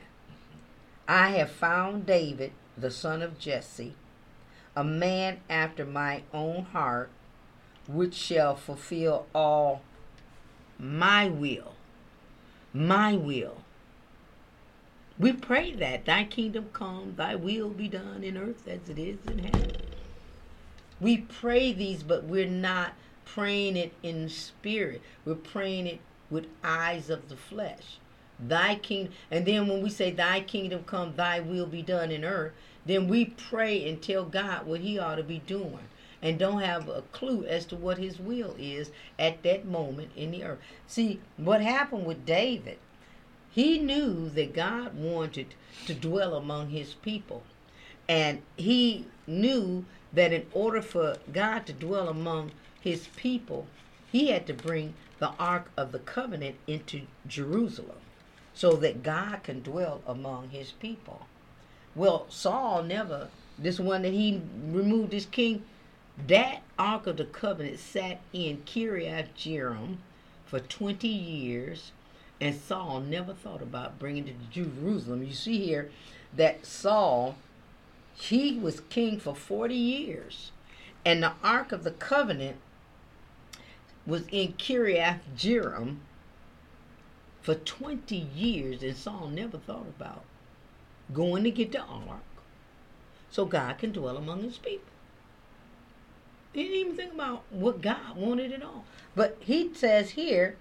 I 1.07 1.29
have 1.29 1.49
found 1.49 2.05
David, 2.05 2.51
the 2.77 2.91
son 2.91 3.23
of 3.23 3.39
Jesse, 3.39 3.95
a 4.75 4.83
man 4.83 5.39
after 5.49 5.87
my 5.87 6.21
own 6.31 6.65
heart, 6.65 7.09
which 7.87 8.13
shall 8.13 8.55
fulfill 8.55 9.25
all 9.33 9.81
my 10.77 11.27
will. 11.27 11.76
My 12.77 13.15
will. 13.15 13.63
We 15.17 15.33
pray 15.33 15.71
that 15.71 16.05
thy 16.05 16.25
kingdom 16.25 16.69
come, 16.73 17.15
thy 17.15 17.33
will 17.33 17.69
be 17.69 17.87
done 17.87 18.23
in 18.23 18.37
earth 18.37 18.67
as 18.67 18.87
it 18.87 18.99
is 18.99 19.17
in 19.25 19.39
heaven. 19.39 19.71
We 21.01 21.17
pray 21.17 21.73
these, 21.73 22.03
but 22.03 22.25
we're 22.25 22.45
not 22.45 22.93
praying 23.25 23.77
it 23.77 23.93
in 24.03 24.29
spirit. 24.29 25.01
We're 25.25 25.33
praying 25.33 25.87
it 25.87 26.01
with 26.29 26.45
eyes 26.63 27.09
of 27.09 27.29
the 27.29 27.35
flesh. 27.35 27.97
Thy 28.39 28.75
kingdom, 28.75 29.13
and 29.31 29.47
then 29.47 29.67
when 29.67 29.81
we 29.81 29.89
say 29.89 30.11
thy 30.11 30.41
kingdom 30.41 30.83
come, 30.83 31.15
thy 31.15 31.39
will 31.39 31.65
be 31.65 31.81
done 31.81 32.11
in 32.11 32.23
earth, 32.23 32.53
then 32.85 33.07
we 33.07 33.25
pray 33.25 33.89
and 33.89 33.99
tell 33.99 34.23
God 34.23 34.67
what 34.67 34.81
he 34.81 34.99
ought 34.99 35.15
to 35.15 35.23
be 35.23 35.39
doing 35.39 35.89
and 36.21 36.39
don't 36.39 36.61
have 36.61 36.89
a 36.89 37.03
clue 37.11 37.45
as 37.45 37.65
to 37.65 37.75
what 37.75 37.97
his 37.97 38.19
will 38.19 38.55
is 38.57 38.91
at 39.19 39.43
that 39.43 39.65
moment 39.65 40.09
in 40.15 40.31
the 40.31 40.43
earth. 40.43 40.59
See, 40.87 41.19
what 41.37 41.61
happened 41.61 42.05
with 42.05 42.25
David, 42.25 42.79
he 43.51 43.79
knew 43.79 44.29
that 44.29 44.53
God 44.53 44.95
wanted 44.95 45.53
to 45.85 45.93
dwell 45.93 46.35
among 46.35 46.69
his 46.69 46.93
people. 46.95 47.43
And 48.09 48.41
he 48.55 49.05
knew 49.25 49.85
that 50.13 50.31
in 50.31 50.45
order 50.53 50.81
for 50.81 51.17
God 51.33 51.65
to 51.65 51.73
dwell 51.73 52.07
among 52.07 52.51
his 52.81 53.07
people, 53.15 53.67
he 54.11 54.27
had 54.27 54.47
to 54.47 54.53
bring 54.53 54.93
the 55.19 55.31
Ark 55.39 55.69
of 55.75 55.91
the 55.91 55.99
Covenant 55.99 56.55
into 56.67 57.01
Jerusalem 57.27 57.97
so 58.53 58.73
that 58.73 59.03
God 59.03 59.43
can 59.43 59.61
dwell 59.61 60.01
among 60.07 60.49
his 60.49 60.71
people. 60.71 61.27
Well, 61.95 62.25
Saul 62.29 62.83
never, 62.83 63.29
this 63.57 63.79
one 63.79 64.03
that 64.03 64.13
he 64.13 64.41
removed 64.69 65.13
his 65.13 65.25
king, 65.25 65.63
that 66.25 66.63
Ark 66.79 67.07
of 67.07 67.17
the 67.17 67.25
Covenant 67.25 67.79
sat 67.79 68.21
in 68.33 68.63
Kiriath 68.65 69.29
Jearim 69.37 69.97
for 70.45 70.59
20 70.59 71.07
years, 71.07 71.91
and 72.41 72.55
Saul 72.55 73.01
never 73.01 73.33
thought 73.33 73.61
about 73.61 73.99
bringing 73.99 74.27
it 74.27 74.35
to 74.51 74.63
Jerusalem. 74.63 75.23
You 75.23 75.33
see 75.33 75.65
here 75.65 75.91
that 76.35 76.65
Saul, 76.65 77.35
he 78.15 78.57
was 78.57 78.79
king 78.89 79.19
for 79.19 79.35
40 79.35 79.75
years, 79.75 80.51
and 81.05 81.21
the 81.21 81.33
Ark 81.43 81.71
of 81.71 81.83
the 81.83 81.91
Covenant 81.91 82.57
was 84.05 84.23
in 84.31 84.53
Kiriath 84.53 85.19
Jearim 85.35 85.97
for 87.41 87.55
20 87.55 88.15
years, 88.15 88.81
and 88.81 88.95
Saul 88.95 89.27
never 89.27 89.57
thought 89.57 89.87
about 89.87 90.23
going 91.13 91.43
to 91.43 91.51
get 91.51 91.71
the 91.71 91.81
ark 91.81 92.21
so 93.29 93.45
God 93.45 93.77
can 93.77 93.91
dwell 93.91 94.17
among 94.17 94.43
his 94.43 94.57
people. 94.57 94.96
He 96.53 96.63
didn't 96.63 96.77
even 96.77 96.95
think 96.95 97.13
about 97.13 97.43
what 97.49 97.81
God 97.81 98.15
wanted 98.15 98.51
at 98.51 98.63
all. 98.63 98.85
But 99.15 99.37
he 99.39 99.73
says 99.73 100.11
here, 100.11 100.57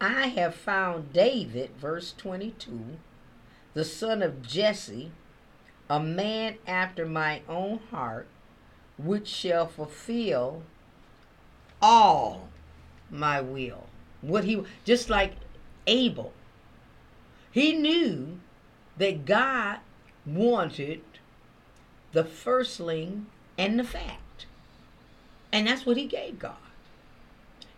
I 0.00 0.28
have 0.28 0.54
found 0.54 1.12
David, 1.12 1.70
verse 1.78 2.12
22, 2.16 2.98
the 3.74 3.84
son 3.84 4.22
of 4.22 4.42
Jesse, 4.42 5.12
a 5.88 6.00
man 6.00 6.56
after 6.66 7.06
my 7.06 7.42
own 7.48 7.80
heart, 7.90 8.26
which 8.98 9.28
shall 9.28 9.66
fulfill 9.66 10.62
all 11.80 12.48
my 13.10 13.40
will. 13.40 13.86
What 14.20 14.44
he 14.44 14.62
just 14.84 15.10
like 15.10 15.34
Abel. 15.86 16.32
He 17.50 17.74
knew 17.74 18.40
that 18.96 19.24
God 19.26 19.78
wanted 20.24 21.02
the 22.12 22.24
firstling 22.24 23.26
and 23.58 23.78
the 23.78 23.84
fat. 23.84 24.18
And 25.52 25.66
that's 25.66 25.84
what 25.84 25.96
he 25.96 26.06
gave 26.06 26.38
God. 26.38 26.56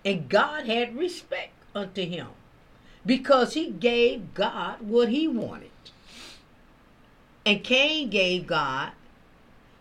And 0.04 0.28
God 0.28 0.66
had 0.66 0.96
respect 0.96 1.52
unto 1.74 2.04
him 2.04 2.28
because 3.04 3.54
he 3.54 3.70
gave 3.70 4.34
God 4.34 4.80
what 4.80 5.08
he 5.08 5.26
wanted. 5.26 5.70
And 7.46 7.62
Cain 7.62 8.10
gave 8.10 8.46
God 8.46 8.92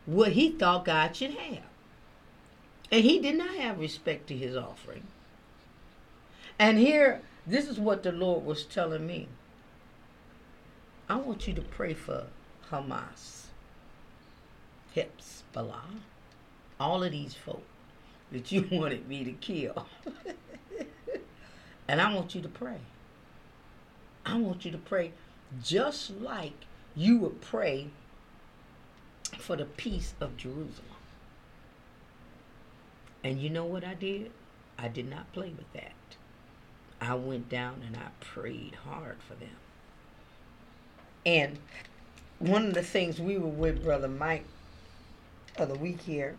what 0.05 0.33
he 0.33 0.51
thought 0.51 0.85
God 0.85 1.15
should 1.15 1.31
have. 1.31 1.63
And 2.91 3.03
he 3.03 3.19
did 3.19 3.37
not 3.37 3.55
have 3.55 3.79
respect 3.79 4.27
to 4.27 4.37
his 4.37 4.55
offering. 4.55 5.03
And 6.59 6.77
here, 6.77 7.21
this 7.47 7.67
is 7.67 7.79
what 7.79 8.03
the 8.03 8.11
Lord 8.11 8.45
was 8.45 8.63
telling 8.63 9.07
me. 9.07 9.27
I 11.09 11.15
want 11.15 11.47
you 11.47 11.53
to 11.53 11.61
pray 11.61 11.93
for 11.93 12.27
Hamas, 12.69 13.42
Hezbollah, 14.95 15.99
all 16.79 17.03
of 17.03 17.11
these 17.11 17.33
folk 17.33 17.63
that 18.31 18.51
you 18.51 18.67
wanted 18.71 19.07
me 19.07 19.23
to 19.23 19.31
kill. 19.33 19.87
and 21.87 22.01
I 22.01 22.13
want 22.13 22.35
you 22.35 22.41
to 22.41 22.49
pray. 22.49 22.79
I 24.25 24.37
want 24.37 24.65
you 24.65 24.71
to 24.71 24.77
pray 24.77 25.11
just 25.61 26.11
like 26.21 26.65
you 26.95 27.17
would 27.19 27.41
pray 27.41 27.87
for 29.37 29.55
the 29.55 29.65
peace 29.65 30.13
of 30.19 30.37
Jerusalem. 30.37 30.87
And 33.23 33.39
you 33.41 33.49
know 33.49 33.65
what 33.65 33.83
I 33.83 33.93
did? 33.93 34.31
I 34.77 34.87
did 34.87 35.09
not 35.09 35.31
play 35.33 35.53
with 35.55 35.71
that. 35.73 35.91
I 36.99 37.15
went 37.15 37.49
down 37.49 37.81
and 37.85 37.95
I 37.95 38.09
prayed 38.19 38.75
hard 38.85 39.17
for 39.27 39.35
them. 39.35 39.55
And 41.25 41.59
one 42.39 42.67
of 42.67 42.73
the 42.73 42.83
things 42.83 43.19
we 43.19 43.37
were 43.37 43.47
with 43.47 43.83
Brother 43.83 44.07
Mike 44.07 44.45
of 45.57 45.69
the 45.69 45.75
week 45.75 46.01
here, 46.01 46.37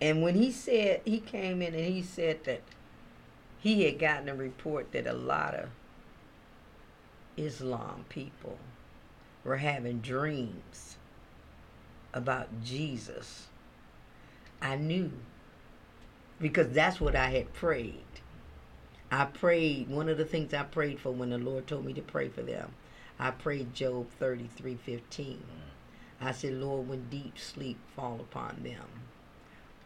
and 0.00 0.22
when 0.22 0.34
he 0.34 0.52
said, 0.52 1.00
he 1.04 1.20
came 1.20 1.62
in 1.62 1.74
and 1.74 1.86
he 1.86 2.02
said 2.02 2.44
that 2.44 2.62
he 3.58 3.84
had 3.84 3.98
gotten 3.98 4.28
a 4.28 4.34
report 4.34 4.92
that 4.92 5.06
a 5.06 5.12
lot 5.12 5.54
of 5.54 5.70
Islam 7.36 8.04
people 8.08 8.58
were 9.44 9.56
having 9.56 10.00
dreams 10.00 10.96
about 12.12 12.62
Jesus. 12.62 13.46
I 14.60 14.76
knew 14.76 15.12
because 16.38 16.70
that's 16.70 17.00
what 17.00 17.16
I 17.16 17.30
had 17.30 17.52
prayed. 17.54 18.02
I 19.10 19.24
prayed, 19.24 19.88
one 19.88 20.08
of 20.08 20.18
the 20.18 20.24
things 20.24 20.52
I 20.52 20.64
prayed 20.64 20.98
for 20.98 21.12
when 21.12 21.30
the 21.30 21.38
Lord 21.38 21.66
told 21.66 21.84
me 21.84 21.92
to 21.94 22.02
pray 22.02 22.28
for 22.28 22.42
them, 22.42 22.72
I 23.18 23.30
prayed 23.30 23.72
Job 23.72 24.10
33 24.18 24.74
15. 24.74 25.42
I 26.20 26.32
said, 26.32 26.54
Lord, 26.54 26.88
when 26.88 27.08
deep 27.10 27.38
sleep 27.38 27.78
fall 27.94 28.18
upon 28.20 28.62
them, 28.62 28.86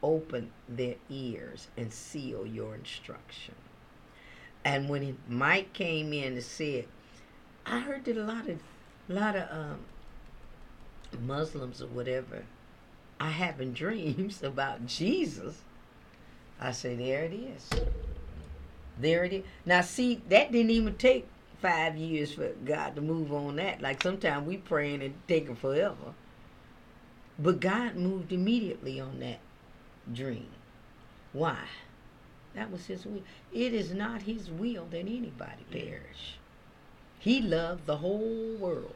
open 0.03 0.51
their 0.69 0.95
ears 1.09 1.69
and 1.77 1.93
seal 1.93 2.47
your 2.47 2.75
instruction. 2.75 3.55
And 4.65 4.89
when 4.89 5.19
Mike 5.29 5.73
came 5.73 6.13
in 6.13 6.35
and 6.35 6.43
said, 6.43 6.87
I 7.67 7.81
heard 7.81 8.05
that 8.05 8.17
a 8.17 8.23
lot 8.23 8.49
of, 8.49 8.59
lot 9.09 9.37
of 9.37 9.49
um, 9.51 9.79
Muslims 11.27 11.83
or 11.83 11.87
whatever 11.87 12.45
are 13.21 13.31
having 13.31 13.73
dreams 13.75 14.43
about 14.43 14.87
Jesus. 14.87 15.63
I 16.61 16.73
say, 16.73 16.95
there 16.95 17.25
it 17.25 17.33
is. 17.33 17.69
There 18.99 19.25
it 19.25 19.33
is. 19.33 19.45
Now, 19.65 19.81
see, 19.81 20.21
that 20.29 20.53
didn't 20.53 20.71
even 20.71 20.95
take 20.97 21.27
five 21.61 21.97
years 21.97 22.33
for 22.33 22.49
God 22.65 22.97
to 22.97 23.01
move 23.01 23.33
on 23.33 23.57
that. 23.57 23.81
Like 23.81 24.03
sometimes 24.03 24.47
we 24.47 24.57
praying 24.57 25.03
and 25.03 25.15
taking 25.29 25.57
forever. 25.57 26.15
But 27.43 27.61
God 27.61 27.97
moved 27.97 28.33
immediately 28.33 29.01
on 29.01 29.19
that 29.21 29.39
dream. 30.13 30.51
Why? 31.33 31.65
That 32.55 32.71
was 32.71 32.87
his 32.87 33.07
will. 33.07 33.23
It 33.53 33.73
is 33.73 33.93
not 33.95 34.23
his 34.23 34.51
will 34.51 34.85
that 34.91 34.99
anybody 34.99 35.65
perish. 35.71 36.39
He 37.19 37.41
loved 37.41 37.87
the 37.87 37.99
whole 37.99 38.57
world. 38.59 38.95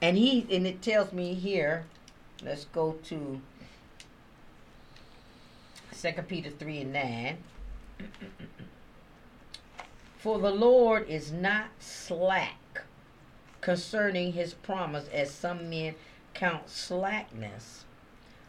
And 0.00 0.16
he 0.16 0.46
and 0.50 0.66
it 0.66 0.80
tells 0.80 1.12
me 1.12 1.34
here, 1.34 1.84
let's 2.42 2.64
go 2.66 2.92
to 3.04 3.40
Second 5.90 6.28
Peter 6.28 6.50
three 6.50 6.80
and 6.80 6.92
nine. 6.92 7.38
For 10.16 10.38
the 10.38 10.50
Lord 10.50 11.08
is 11.08 11.30
not 11.30 11.66
slack 11.78 12.84
concerning 13.60 14.32
his 14.32 14.54
promise, 14.54 15.08
as 15.12 15.30
some 15.30 15.68
men 15.68 15.94
count 16.34 16.68
slackness, 16.68 17.84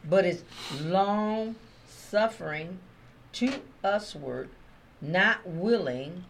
but 0.03 0.25
is 0.25 0.43
long 0.81 1.55
suffering 1.87 2.79
to 3.33 3.61
usward, 3.83 4.49
not 5.01 5.47
willing 5.47 6.25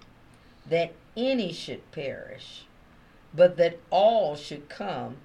that 0.70 0.94
any 1.18 1.52
should 1.52 1.92
perish, 1.92 2.66
but 3.34 3.58
that 3.58 3.80
all 3.90 4.36
should 4.36 4.70
come 4.70 5.18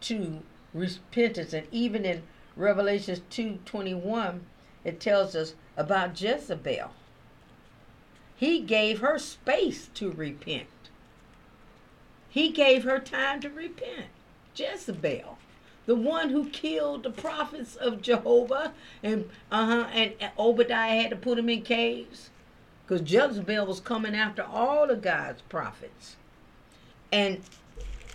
to 0.00 0.42
repentance. 0.74 1.52
And 1.52 1.66
even 1.70 2.04
in 2.04 2.22
Revelations 2.54 3.22
two 3.30 3.58
twenty 3.64 3.94
one, 3.94 4.46
it 4.84 5.00
tells 5.00 5.34
us 5.34 5.54
about 5.76 6.20
Jezebel. 6.20 6.90
He 8.36 8.60
gave 8.60 8.98
her 8.98 9.18
space 9.18 9.88
to 9.94 10.10
repent. 10.10 10.66
He 12.28 12.50
gave 12.50 12.84
her 12.84 12.98
time 12.98 13.40
to 13.40 13.48
repent. 13.48 14.06
Jezebel, 14.54 15.38
the 15.86 15.94
one 15.94 16.30
who 16.30 16.48
killed 16.48 17.02
the 17.02 17.10
prophets 17.10 17.76
of 17.76 18.02
Jehovah, 18.02 18.72
and 19.02 19.28
uh 19.50 19.66
huh, 19.66 19.86
and 19.92 20.14
Obadiah 20.38 21.02
had 21.02 21.10
to 21.10 21.16
put 21.16 21.36
them 21.36 21.48
in 21.48 21.62
caves, 21.62 22.30
because 22.86 23.10
Jezebel 23.10 23.66
was 23.66 23.80
coming 23.80 24.14
after 24.14 24.42
all 24.42 24.90
of 24.90 25.02
God's 25.02 25.42
prophets, 25.42 26.16
and 27.10 27.40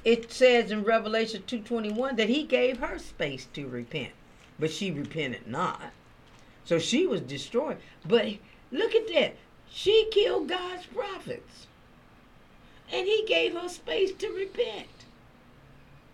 it 0.05 0.31
says 0.31 0.71
in 0.71 0.83
Revelation 0.83 1.43
two 1.45 1.59
twenty 1.59 1.91
one 1.91 2.15
that 2.15 2.29
he 2.29 2.43
gave 2.43 2.77
her 2.77 2.97
space 2.99 3.47
to 3.53 3.67
repent, 3.67 4.13
but 4.59 4.71
she 4.71 4.91
repented 4.91 5.47
not, 5.47 5.91
so 6.63 6.79
she 6.79 7.05
was 7.05 7.21
destroyed. 7.21 7.77
But 8.05 8.25
look 8.71 8.95
at 8.95 9.07
that. 9.13 9.35
She 9.69 10.07
killed 10.11 10.47
God's 10.47 10.85
prophets. 10.85 11.67
And 12.91 13.05
he 13.05 13.25
gave 13.27 13.53
her 13.53 13.67
space 13.67 14.11
to 14.13 14.29
repent. 14.29 14.87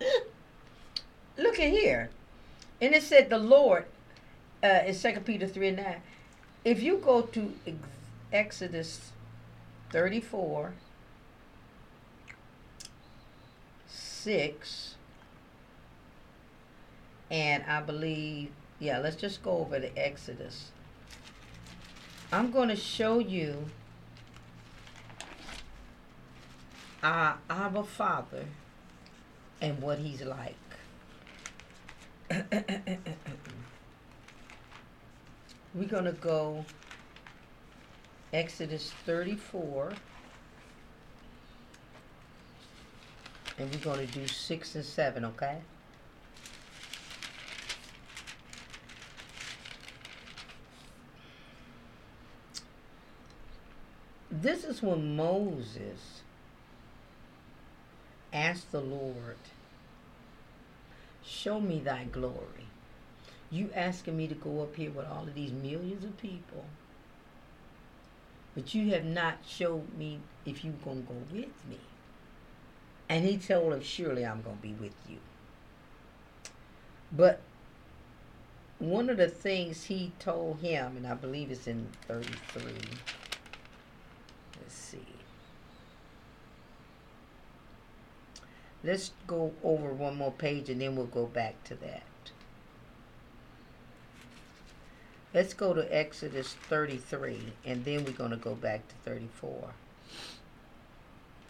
Look 1.38 1.60
at 1.60 1.70
here. 1.70 2.10
And 2.82 2.94
it 2.94 3.04
said 3.04 3.30
the 3.30 3.38
Lord, 3.38 3.86
uh, 4.64 4.82
in 4.86 4.96
2 4.96 5.20
Peter 5.22 5.48
3 5.48 5.70
and 5.70 5.78
9. 5.78 5.96
If 6.66 6.82
you 6.82 6.98
go 6.98 7.22
to 7.22 7.54
Exodus 8.32 9.12
34, 9.92 10.74
6, 13.88 14.96
and 17.30 17.64
I 17.68 17.82
believe, 17.82 18.50
yeah, 18.80 19.00
let's 19.00 19.16
just 19.16 19.44
go 19.44 19.58
over 19.60 19.80
to 19.80 19.98
Exodus 19.98 20.72
I'm 22.34 22.50
going 22.50 22.70
to 22.70 22.76
show 22.76 23.20
you 23.20 23.66
our 27.04 27.38
Abba 27.48 27.84
Father 27.84 28.46
and 29.62 29.80
what 29.80 30.00
he's 30.00 30.24
like. 30.24 30.56
We're 35.76 35.88
going 35.88 36.06
to 36.06 36.14
go 36.14 36.66
Exodus 38.32 38.92
34. 39.06 39.94
And 43.60 43.72
we're 43.72 43.80
going 43.82 44.08
to 44.08 44.14
do 44.14 44.28
6 44.28 44.76
and 44.76 44.84
7, 44.84 45.26
okay? 45.26 45.58
This 54.32 54.64
is 54.64 54.82
when 54.82 55.16
Moses 55.16 56.24
asked 58.34 58.72
the 58.72 58.82
Lord, 58.82 59.38
Show 61.34 61.60
me 61.60 61.80
thy 61.80 62.04
glory. 62.06 62.68
You 63.50 63.70
asking 63.76 64.16
me 64.18 64.28
to 64.28 64.36
go 64.36 64.62
up 64.62 64.76
here 64.76 64.92
with 64.92 65.08
all 65.08 65.24
of 65.24 65.34
these 65.34 65.52
millions 65.52 66.04
of 66.04 66.16
people, 66.18 66.66
but 68.56 68.74
you 68.74 68.92
have 68.92 69.06
not 69.06 69.40
showed 69.46 69.98
me 69.98 70.20
if 70.46 70.64
you're 70.64 70.74
going 70.86 71.04
to 71.04 71.14
go 71.14 71.20
with 71.32 71.66
me. 71.70 71.80
And 73.10 73.26
he 73.26 73.38
told 73.38 73.74
him, 73.74 73.82
Surely 73.82 74.26
I'm 74.26 74.42
going 74.42 74.58
to 74.58 74.62
be 74.62 74.74
with 74.74 74.96
you. 75.10 75.18
But 77.12 77.42
one 78.80 79.10
of 79.10 79.18
the 79.18 79.28
things 79.28 79.86
he 79.86 80.12
told 80.20 80.60
him, 80.60 80.98
and 80.98 81.08
I 81.08 81.14
believe 81.14 81.52
it's 81.52 81.68
in 81.68 81.88
33 82.08 82.74
see. 84.74 84.98
Let's 88.84 89.12
go 89.28 89.54
over 89.64 89.94
one 89.94 90.18
more 90.18 90.32
page 90.32 90.70
and 90.70 90.82
then 90.82 90.96
we'll 90.96 91.06
go 91.06 91.26
back 91.26 91.64
to 91.66 91.76
that. 91.76 92.04
Let's 95.34 95.54
go 95.54 95.74
to 95.74 95.96
Exodus 95.96 96.54
33 96.70 97.54
and 97.66 97.86
then 97.86 98.04
we're 98.04 98.12
going 98.12 98.32
to 98.32 98.38
go 98.38 98.56
back 98.56 98.88
to 98.90 98.96
34. 99.04 99.74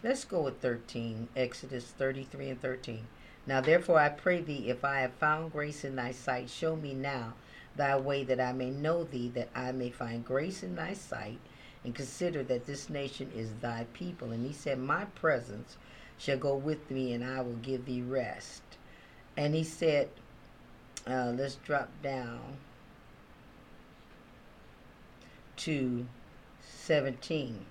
Let's 0.03 0.25
go 0.25 0.41
with 0.41 0.59
13, 0.59 1.29
Exodus 1.35 1.85
33 1.85 2.49
and 2.49 2.61
13. 2.61 3.07
Now 3.47 3.61
therefore 3.61 3.99
I 3.99 4.09
pray 4.09 4.41
thee, 4.41 4.69
if 4.69 4.85
I 4.85 4.99
have 4.99 5.13
found 5.13 5.51
grace 5.51 5.83
in 5.83 5.95
thy 5.95 6.11
sight, 6.11 6.49
show 6.49 6.75
me 6.75 6.93
now 6.93 7.33
thy 7.75 7.97
way 7.97 8.23
that 8.23 8.39
I 8.39 8.53
may 8.53 8.69
know 8.69 9.03
thee, 9.03 9.29
that 9.29 9.49
I 9.55 9.71
may 9.71 9.89
find 9.89 10.23
grace 10.23 10.63
in 10.63 10.75
thy 10.75 10.93
sight, 10.93 11.39
and 11.83 11.95
consider 11.95 12.43
that 12.43 12.65
this 12.65 12.89
nation 12.89 13.31
is 13.35 13.51
thy 13.61 13.87
people. 13.93 14.31
And 14.31 14.45
he 14.45 14.53
said, 14.53 14.79
My 14.79 15.05
presence 15.05 15.77
shall 16.17 16.37
go 16.37 16.55
with 16.55 16.89
me, 16.89 17.13
and 17.13 17.23
I 17.23 17.41
will 17.41 17.55
give 17.55 17.85
thee 17.85 18.01
rest. 18.01 18.61
And 19.35 19.55
he 19.55 19.63
said, 19.63 20.09
uh, 21.07 21.33
let's 21.35 21.55
drop 21.55 21.89
down 22.01 22.57
to 25.57 26.05
17. 26.61 27.65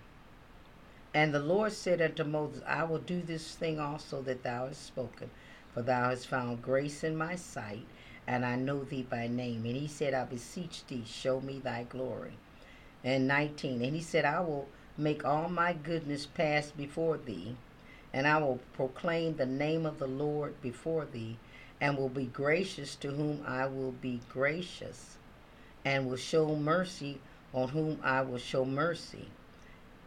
And 1.14 1.34
the 1.34 1.40
Lord 1.40 1.72
said 1.72 2.00
unto 2.00 2.24
Moses, 2.24 2.62
I 2.66 2.84
will 2.84 2.98
do 2.98 3.20
this 3.22 3.54
thing 3.54 3.78
also 3.78 4.22
that 4.22 4.42
thou 4.42 4.68
hast 4.68 4.86
spoken, 4.86 5.30
for 5.72 5.82
thou 5.82 6.10
hast 6.10 6.26
found 6.26 6.62
grace 6.62 7.04
in 7.04 7.16
my 7.16 7.36
sight, 7.36 7.86
and 8.26 8.44
I 8.44 8.56
know 8.56 8.84
thee 8.84 9.06
by 9.08 9.28
name. 9.28 9.64
And 9.64 9.76
he 9.76 9.88
said, 9.88 10.14
I 10.14 10.24
beseech 10.24 10.86
thee, 10.86 11.04
show 11.06 11.40
me 11.40 11.58
thy 11.58 11.84
glory 11.84 12.32
and 13.04 13.26
19. 13.26 13.82
And 13.82 13.94
he 13.94 14.02
said, 14.02 14.24
I 14.24 14.40
will 14.40 14.68
make 14.96 15.24
all 15.24 15.48
my 15.48 15.72
goodness 15.72 16.26
pass 16.26 16.70
before 16.70 17.18
thee, 17.18 17.56
and 18.12 18.26
I 18.26 18.38
will 18.38 18.60
proclaim 18.74 19.36
the 19.36 19.46
name 19.46 19.86
of 19.86 19.98
the 19.98 20.06
Lord 20.06 20.60
before 20.60 21.04
thee, 21.04 21.38
and 21.80 21.96
will 21.96 22.08
be 22.08 22.26
gracious 22.26 22.94
to 22.96 23.10
whom 23.10 23.42
I 23.46 23.66
will 23.66 23.92
be 23.92 24.20
gracious, 24.28 25.16
and 25.84 26.06
will 26.06 26.16
show 26.16 26.54
mercy 26.54 27.20
on 27.52 27.68
whom 27.68 27.98
I 28.02 28.22
will 28.22 28.38
show 28.38 28.64
mercy. 28.64 29.28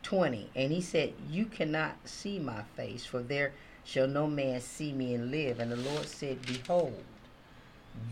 20. 0.03 0.49
And 0.55 0.71
he 0.71 0.81
said, 0.81 1.13
You 1.29 1.45
cannot 1.45 2.07
see 2.07 2.39
my 2.39 2.63
face, 2.75 3.05
for 3.05 3.21
there 3.21 3.53
shall 3.83 4.07
no 4.07 4.27
man 4.27 4.61
see 4.61 4.93
me 4.93 5.13
and 5.15 5.31
live. 5.31 5.59
And 5.59 5.71
the 5.71 5.77
Lord 5.77 6.07
said, 6.07 6.45
Behold, 6.45 7.03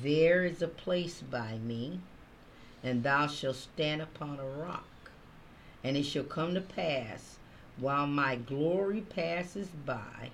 there 0.02 0.44
is 0.44 0.62
a 0.62 0.68
place 0.68 1.22
by 1.22 1.58
me 1.58 2.00
and 2.84 3.04
thou 3.04 3.28
shalt 3.28 3.56
stand 3.56 4.02
upon 4.02 4.40
a 4.40 4.46
rock. 4.46 4.84
And 5.84 5.96
it 5.96 6.04
shall 6.04 6.24
come 6.24 6.54
to 6.54 6.62
pass, 6.62 7.38
while 7.78 8.08
my 8.08 8.36
glory 8.36 9.02
passes 9.02 9.70
by, 9.86 10.32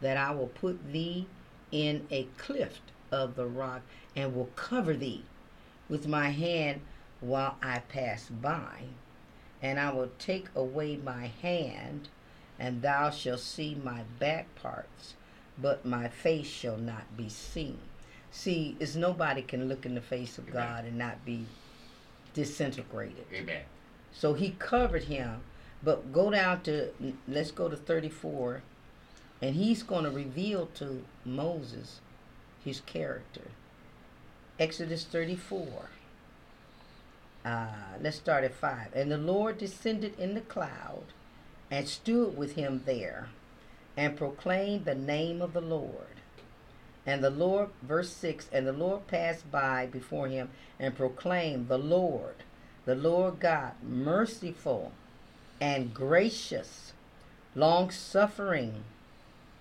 that 0.00 0.16
I 0.16 0.32
will 0.32 0.48
put 0.48 0.92
thee 0.92 1.26
in 1.72 2.06
a 2.10 2.24
cleft 2.36 2.92
of 3.10 3.36
the 3.36 3.46
rock, 3.46 3.82
and 4.14 4.34
will 4.34 4.50
cover 4.56 4.94
thee 4.94 5.24
with 5.88 6.06
my 6.06 6.30
hand 6.30 6.80
while 7.20 7.56
I 7.62 7.78
pass 7.80 8.28
by. 8.28 8.84
And 9.62 9.80
I 9.80 9.92
will 9.92 10.10
take 10.18 10.48
away 10.54 10.96
my 10.96 11.30
hand, 11.40 12.08
and 12.58 12.82
thou 12.82 13.10
shalt 13.10 13.40
see 13.40 13.74
my 13.82 14.02
back 14.18 14.54
parts, 14.56 15.14
but 15.56 15.86
my 15.86 16.08
face 16.08 16.46
shall 16.46 16.76
not 16.76 17.16
be 17.16 17.28
seen. 17.28 17.78
See, 18.30 18.76
is 18.80 18.96
nobody 18.96 19.42
can 19.42 19.68
look 19.68 19.86
in 19.86 19.94
the 19.94 20.00
face 20.00 20.38
of 20.38 20.48
Amen. 20.48 20.54
God 20.54 20.84
and 20.84 20.98
not 20.98 21.24
be 21.24 21.46
disintegrated. 22.34 23.26
Amen. 23.32 23.62
So 24.12 24.34
he 24.34 24.56
covered 24.58 25.04
him. 25.04 25.40
But 25.84 26.12
go 26.12 26.30
down 26.30 26.62
to, 26.62 26.90
let's 27.28 27.50
go 27.50 27.68
to 27.68 27.76
34. 27.76 28.62
And 29.42 29.54
he's 29.54 29.82
going 29.82 30.04
to 30.04 30.10
reveal 30.10 30.66
to 30.76 31.04
Moses 31.24 32.00
his 32.64 32.80
character. 32.80 33.48
Exodus 34.58 35.04
34. 35.04 35.90
Uh, 37.44 37.66
let's 38.00 38.16
start 38.16 38.44
at 38.44 38.54
5. 38.54 38.88
And 38.94 39.12
the 39.12 39.18
Lord 39.18 39.58
descended 39.58 40.18
in 40.18 40.34
the 40.34 40.40
cloud 40.40 41.04
and 41.70 41.86
stood 41.86 42.36
with 42.36 42.54
him 42.54 42.82
there 42.86 43.28
and 43.96 44.16
proclaimed 44.16 44.84
the 44.86 44.94
name 44.94 45.42
of 45.42 45.52
the 45.52 45.60
Lord. 45.60 46.06
And 47.06 47.22
the 47.22 47.30
Lord, 47.30 47.68
verse 47.82 48.10
6, 48.10 48.48
and 48.50 48.66
the 48.66 48.72
Lord 48.72 49.06
passed 49.06 49.50
by 49.50 49.86
before 49.86 50.28
him 50.28 50.50
and 50.80 50.96
proclaimed, 50.96 51.68
The 51.68 51.78
Lord, 51.78 52.36
the 52.86 52.94
Lord 52.94 53.40
God, 53.40 53.72
merciful 53.82 54.92
and 55.60 55.94
gracious, 55.94 56.92
long 57.54 57.90
suffering, 57.90 58.84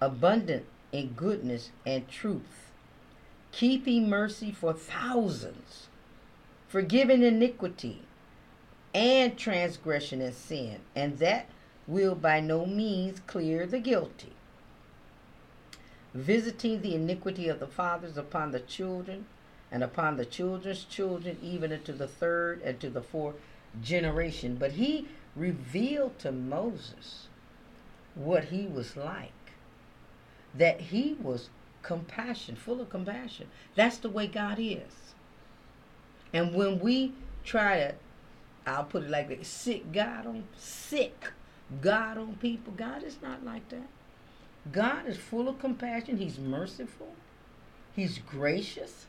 abundant 0.02 0.66
in 0.92 1.10
goodness 1.10 1.72
and 1.86 2.08
truth, 2.08 2.72
keeping 3.52 4.10
mercy 4.10 4.52
for 4.52 4.74
thousands, 4.74 5.88
forgiving 6.68 7.24
iniquity 7.24 8.02
and 8.94 9.38
transgression 9.38 10.22
and 10.22 10.36
sin, 10.36 10.80
and 10.96 11.18
that 11.20 11.48
will 11.88 12.16
by 12.16 12.40
no 12.40 12.66
means 12.66 13.22
clear 13.28 13.66
the 13.66 13.80
guilty 13.80 14.34
visiting 16.14 16.82
the 16.82 16.96
iniquity 16.96 17.48
of 17.48 17.60
the 17.60 17.68
fathers 17.68 18.18
upon 18.18 18.52
the 18.52 18.60
children, 18.60 19.26
and 19.72 19.84
upon 19.84 20.18
the 20.18 20.26
children's 20.26 20.84
children, 20.84 21.38
even 21.42 21.74
unto 21.74 21.92
the 21.94 22.08
third 22.08 22.62
and 22.62 22.80
to 22.80 22.90
the 22.90 23.02
fourth 23.02 23.36
generation. 23.82 24.56
But 24.56 24.74
he 24.74 25.08
revealed 25.36 26.20
to 26.20 26.32
Moses 26.32 27.28
what 28.16 28.46
he 28.46 28.66
was 28.66 28.96
like. 28.96 29.32
That 30.56 30.80
he 30.80 31.18
was 31.20 31.50
compassion, 31.82 32.56
full 32.56 32.80
of 32.80 32.90
compassion. 32.90 33.48
That's 33.76 33.98
the 33.98 34.10
way 34.10 34.28
God 34.28 34.58
is. 34.60 35.16
And 36.32 36.54
when 36.54 36.80
we 36.80 37.14
try 37.44 37.78
to, 37.78 37.96
I'll 38.66 38.86
put 38.86 39.04
it 39.04 39.10
like 39.10 39.28
this, 39.30 39.48
sick 39.48 39.92
God 39.92 40.26
on 40.26 40.46
sick 40.56 41.32
God 41.82 42.18
on 42.18 42.36
people, 42.36 42.74
God 42.74 43.04
is 43.04 43.18
not 43.22 43.44
like 43.44 43.68
that. 43.70 43.88
God 44.72 45.08
is 45.08 45.18
full 45.18 45.50
of 45.50 45.60
compassion. 45.60 46.18
He's 46.18 46.40
merciful. 46.40 47.14
He's 47.96 48.20
gracious. 48.20 49.08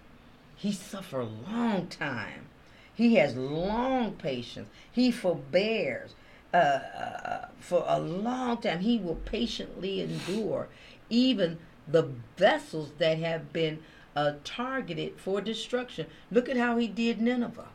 He 0.57 0.72
suffered 0.72 1.20
a 1.20 1.51
long 1.51 1.87
time. 1.89 2.47
He 2.95 3.17
has 3.17 3.37
long 3.37 4.13
patience. 4.13 4.69
He 4.91 5.11
forbears 5.11 6.15
uh, 6.53 6.57
uh, 6.57 7.49
for 7.59 7.85
a 7.87 7.99
long 7.99 8.59
time. 8.59 8.81
He 8.81 8.99
will 8.99 9.17
patiently 9.17 10.01
endure 10.01 10.69
even 11.11 11.59
the 11.89 12.11
vessels 12.37 12.93
that 12.99 13.19
have 13.19 13.53
been 13.53 13.81
uh, 14.15 14.35
targeted 14.45 15.19
for 15.19 15.41
destruction. 15.41 16.07
Look 16.31 16.49
at 16.49 16.57
how 16.57 16.77
he 16.77 16.87
did 16.87 17.21
Nineveh. 17.21 17.69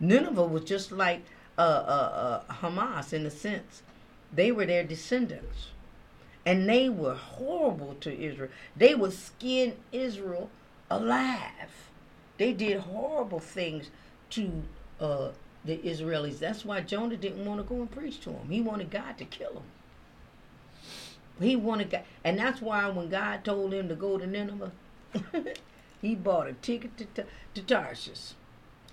Nineveh 0.00 0.44
was 0.44 0.64
just 0.64 0.92
like 0.92 1.24
uh, 1.56 1.62
uh, 1.62 2.42
uh, 2.48 2.52
Hamas 2.54 3.12
in 3.12 3.26
a 3.26 3.30
sense. 3.30 3.82
They 4.32 4.52
were 4.52 4.66
their 4.66 4.84
descendants 4.84 5.68
and 6.44 6.68
they 6.68 6.88
were 6.88 7.14
horrible 7.14 7.96
to 8.00 8.16
Israel. 8.18 8.50
They 8.76 8.94
would 8.94 9.12
skin 9.12 9.76
Israel 9.92 10.50
alive. 10.90 11.90
They 12.36 12.52
did 12.52 12.80
horrible 12.80 13.40
things 13.40 13.90
to 14.30 14.62
uh, 15.00 15.28
the 15.64 15.78
Israelis. 15.78 16.38
That's 16.38 16.64
why 16.64 16.80
Jonah 16.80 17.16
didn't 17.16 17.44
want 17.44 17.60
to 17.60 17.64
go 17.64 17.80
and 17.80 17.90
preach 17.90 18.20
to 18.20 18.30
them. 18.30 18.48
He 18.48 18.60
wanted 18.60 18.90
God 18.90 19.18
to 19.18 19.24
kill 19.24 19.54
them. 19.54 19.62
He 21.40 21.54
wanted 21.54 21.90
God, 21.90 22.02
and 22.24 22.38
that's 22.38 22.60
why 22.60 22.88
when 22.88 23.08
God 23.08 23.44
told 23.44 23.72
him 23.72 23.88
to 23.88 23.94
go 23.94 24.18
to 24.18 24.26
Nineveh, 24.26 24.72
he 26.02 26.14
bought 26.14 26.48
a 26.48 26.52
ticket 26.54 26.96
to, 26.96 27.04
to, 27.04 27.26
to 27.54 27.62
Tarshish 27.62 28.32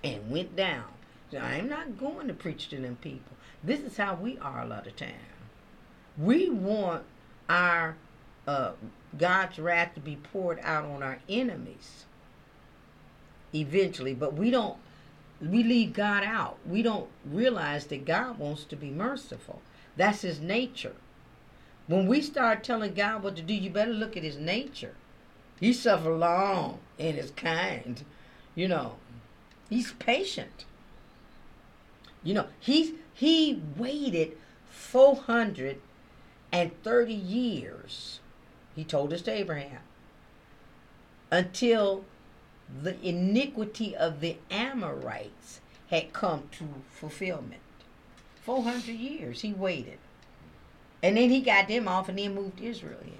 and 0.04 0.30
went 0.30 0.56
down. 0.56 0.86
So 1.32 1.40
I'm 1.40 1.68
not 1.68 1.98
going 1.98 2.28
to 2.28 2.34
preach 2.34 2.70
to 2.70 2.80
them 2.80 2.98
people. 3.02 3.36
This 3.64 3.80
is 3.80 3.98
how 3.98 4.14
we 4.16 4.38
are 4.38 4.62
a 4.62 4.68
lot 4.68 4.86
of 4.86 4.96
time. 4.96 5.16
We 6.18 6.50
want 6.50 7.04
our 7.50 7.98
uh, 8.48 8.74
God's 9.18 9.58
wrath 9.58 9.96
to 9.96 10.00
be 10.00 10.18
poured 10.18 10.60
out 10.62 10.86
on 10.86 11.02
our 11.02 11.20
enemies 11.28 12.06
eventually, 13.54 14.14
but 14.14 14.36
we 14.36 14.52
don't. 14.52 14.78
We 15.50 15.64
leave 15.64 15.94
God 15.94 16.24
out. 16.24 16.58
We 16.66 16.82
don't 16.82 17.10
realize 17.26 17.86
that 17.88 18.06
God 18.06 18.40
wants 18.40 18.64
to 18.66 18.76
be 18.76 18.90
merciful. 18.90 19.62
That's 19.96 20.22
His 20.22 20.40
nature. 20.40 20.96
When 21.88 22.08
we 22.08 22.22
start 22.22 22.64
telling 22.64 22.94
God 22.94 23.24
what 23.24 23.36
to 23.36 23.42
do, 23.42 23.54
you 23.54 23.70
better 23.70 23.94
look 23.94 24.18
at 24.18 24.24
His 24.24 24.38
nature. 24.38 24.96
He 25.60 25.72
suffered 25.72 26.18
long 26.18 26.80
and 26.98 27.18
is 27.18 27.32
kind. 27.32 28.04
You 28.56 28.68
know, 28.68 28.96
He's 29.70 29.94
patient. 29.94 30.66
You 32.26 32.34
know, 32.34 32.48
he's 32.60 32.92
he 33.14 33.62
waited 33.78 34.36
430 34.70 37.14
years, 37.14 38.20
he 38.76 38.84
told 38.84 39.14
us 39.14 39.22
to 39.22 39.32
Abraham, 39.32 39.84
until 41.32 42.04
the 42.82 42.98
iniquity 43.08 43.96
of 43.96 44.20
the 44.22 44.38
Amorites 44.50 45.62
had 45.90 46.14
come 46.14 46.50
to 46.54 46.66
fulfillment. 46.92 47.62
400 48.42 48.88
years 48.88 49.42
he 49.42 49.54
waited. 49.54 50.00
And 51.02 51.18
then 51.18 51.30
he 51.30 51.42
got 51.42 51.68
them 51.68 51.88
off 51.88 52.10
and 52.10 52.18
then 52.18 52.36
moved 52.36 52.62
Israel 52.62 53.00
in. 53.04 53.18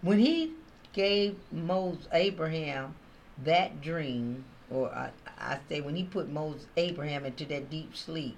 When 0.00 0.18
he 0.18 0.52
gave 0.92 1.36
Moses, 1.50 2.06
Abraham 2.12 2.94
that 3.42 3.80
dream, 3.80 4.44
or 4.70 4.90
I, 4.90 5.10
I 5.38 5.58
say 5.68 5.80
when 5.80 5.96
he 5.96 6.04
put 6.04 6.28
Moses, 6.28 6.66
Abraham 6.76 7.24
into 7.24 7.44
that 7.46 7.70
deep 7.70 7.96
sleep, 7.96 8.36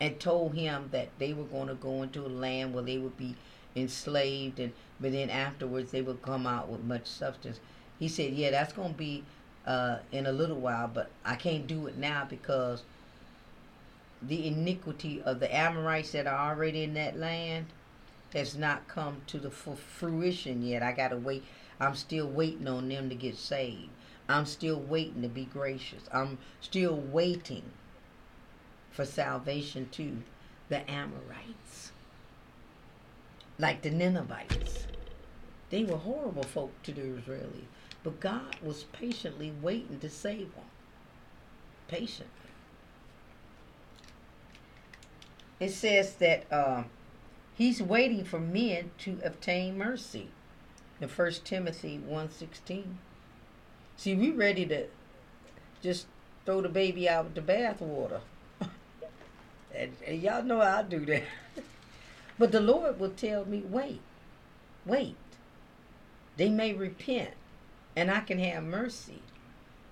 and 0.00 0.18
told 0.18 0.54
him 0.54 0.88
that 0.92 1.08
they 1.18 1.32
were 1.32 1.44
going 1.44 1.68
to 1.68 1.74
go 1.74 2.02
into 2.02 2.24
a 2.24 2.28
land 2.28 2.72
where 2.72 2.84
they 2.84 2.98
would 2.98 3.16
be 3.16 3.36
enslaved 3.76 4.58
and 4.58 4.72
but 5.00 5.12
then 5.12 5.30
afterwards 5.30 5.90
they 5.90 6.02
would 6.02 6.22
come 6.22 6.46
out 6.46 6.68
with 6.68 6.82
much 6.82 7.06
substance 7.06 7.60
he 7.98 8.08
said 8.08 8.32
yeah 8.32 8.50
that's 8.50 8.72
to 8.72 8.88
be 8.90 9.24
uh, 9.66 9.98
in 10.12 10.26
a 10.26 10.32
little 10.32 10.58
while 10.58 10.88
but 10.88 11.10
i 11.24 11.34
can't 11.34 11.66
do 11.66 11.86
it 11.86 11.96
now 11.96 12.26
because 12.28 12.82
the 14.22 14.46
iniquity 14.46 15.22
of 15.22 15.40
the 15.40 15.54
amorites 15.54 16.12
that 16.12 16.26
are 16.26 16.50
already 16.50 16.82
in 16.82 16.94
that 16.94 17.16
land 17.18 17.66
has 18.32 18.56
not 18.56 18.86
come 18.88 19.20
to 19.26 19.38
the 19.38 19.50
fruition 19.50 20.62
yet 20.62 20.82
i 20.82 20.92
gotta 20.92 21.16
wait 21.16 21.44
i'm 21.80 21.94
still 21.94 22.26
waiting 22.26 22.66
on 22.66 22.88
them 22.88 23.08
to 23.08 23.14
get 23.14 23.36
saved 23.36 23.90
i'm 24.28 24.46
still 24.46 24.80
waiting 24.80 25.22
to 25.22 25.28
be 25.28 25.44
gracious 25.44 26.02
i'm 26.12 26.38
still 26.60 26.96
waiting 26.96 27.62
for 28.90 29.04
salvation 29.04 29.88
to 29.92 30.16
the 30.68 30.90
Amorites. 30.90 31.92
Like 33.60 33.82
the 33.82 33.90
Ninevites. 33.90 34.88
They 35.70 35.84
were 35.84 35.98
horrible 35.98 36.42
folk 36.42 36.72
to 36.82 36.92
the 36.92 37.02
Israelis. 37.02 37.66
But 38.08 38.20
God 38.20 38.56
was 38.62 38.84
patiently 38.84 39.52
waiting 39.60 40.00
to 40.00 40.08
save 40.08 40.54
them. 40.54 40.64
Patiently. 41.88 42.32
It 45.60 45.72
says 45.72 46.14
that 46.14 46.50
uh, 46.50 46.84
he's 47.54 47.82
waiting 47.82 48.24
for 48.24 48.40
men 48.40 48.92
to 49.00 49.18
obtain 49.22 49.76
mercy. 49.76 50.28
In 51.02 51.10
1 51.10 51.32
Timothy 51.44 52.00
1.16. 52.08 52.84
See, 53.98 54.14
we 54.14 54.30
ready 54.30 54.64
to 54.64 54.86
just 55.82 56.06
throw 56.46 56.62
the 56.62 56.70
baby 56.70 57.06
out 57.10 57.26
with 57.26 57.34
the 57.34 57.42
bathwater. 57.42 58.20
And, 59.74 59.92
and 60.06 60.22
y'all 60.22 60.42
know 60.42 60.62
I 60.62 60.82
do 60.82 61.04
that. 61.04 61.24
but 62.38 62.52
the 62.52 62.60
Lord 62.60 62.98
will 62.98 63.10
tell 63.10 63.44
me, 63.44 63.60
wait, 63.68 64.00
wait. 64.86 65.14
They 66.38 66.48
may 66.48 66.72
repent, 66.72 67.34
and 67.96 68.10
I 68.10 68.20
can 68.20 68.38
have 68.38 68.64
mercy. 68.64 69.22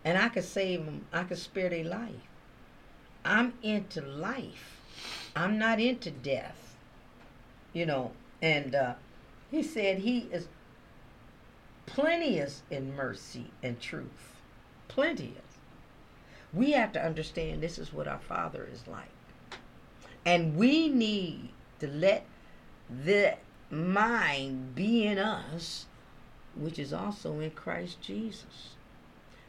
and 0.04 0.16
I 0.18 0.28
can 0.28 0.42
save 0.42 0.84
them. 0.84 1.06
I 1.12 1.24
can 1.24 1.36
spare 1.36 1.70
their 1.70 1.84
life. 1.84 2.28
I'm 3.24 3.54
into 3.62 4.00
life. 4.02 4.80
I'm 5.34 5.58
not 5.58 5.80
into 5.80 6.10
death. 6.10 6.76
You 7.72 7.86
know, 7.86 8.12
and 8.42 8.74
uh, 8.74 8.94
he 9.50 9.62
said 9.62 9.98
he 9.98 10.28
is 10.32 10.48
plenteous 11.86 12.62
in 12.70 12.94
mercy 12.96 13.50
and 13.62 13.80
truth. 13.80 14.36
Plenteous. 14.88 15.58
We 16.52 16.72
have 16.72 16.92
to 16.92 17.04
understand 17.04 17.62
this 17.62 17.78
is 17.78 17.92
what 17.92 18.08
our 18.08 18.20
Father 18.20 18.68
is 18.72 18.86
like. 18.86 19.10
And 20.24 20.56
we 20.56 20.88
need 20.88 21.50
to 21.80 21.88
let 21.88 22.26
the 22.88 23.36
mind 23.70 24.74
be 24.74 25.04
in 25.04 25.18
us, 25.18 25.86
which 26.58 26.78
is 26.78 26.92
also 26.92 27.40
in 27.40 27.50
Christ 27.50 28.00
Jesus. 28.00 28.74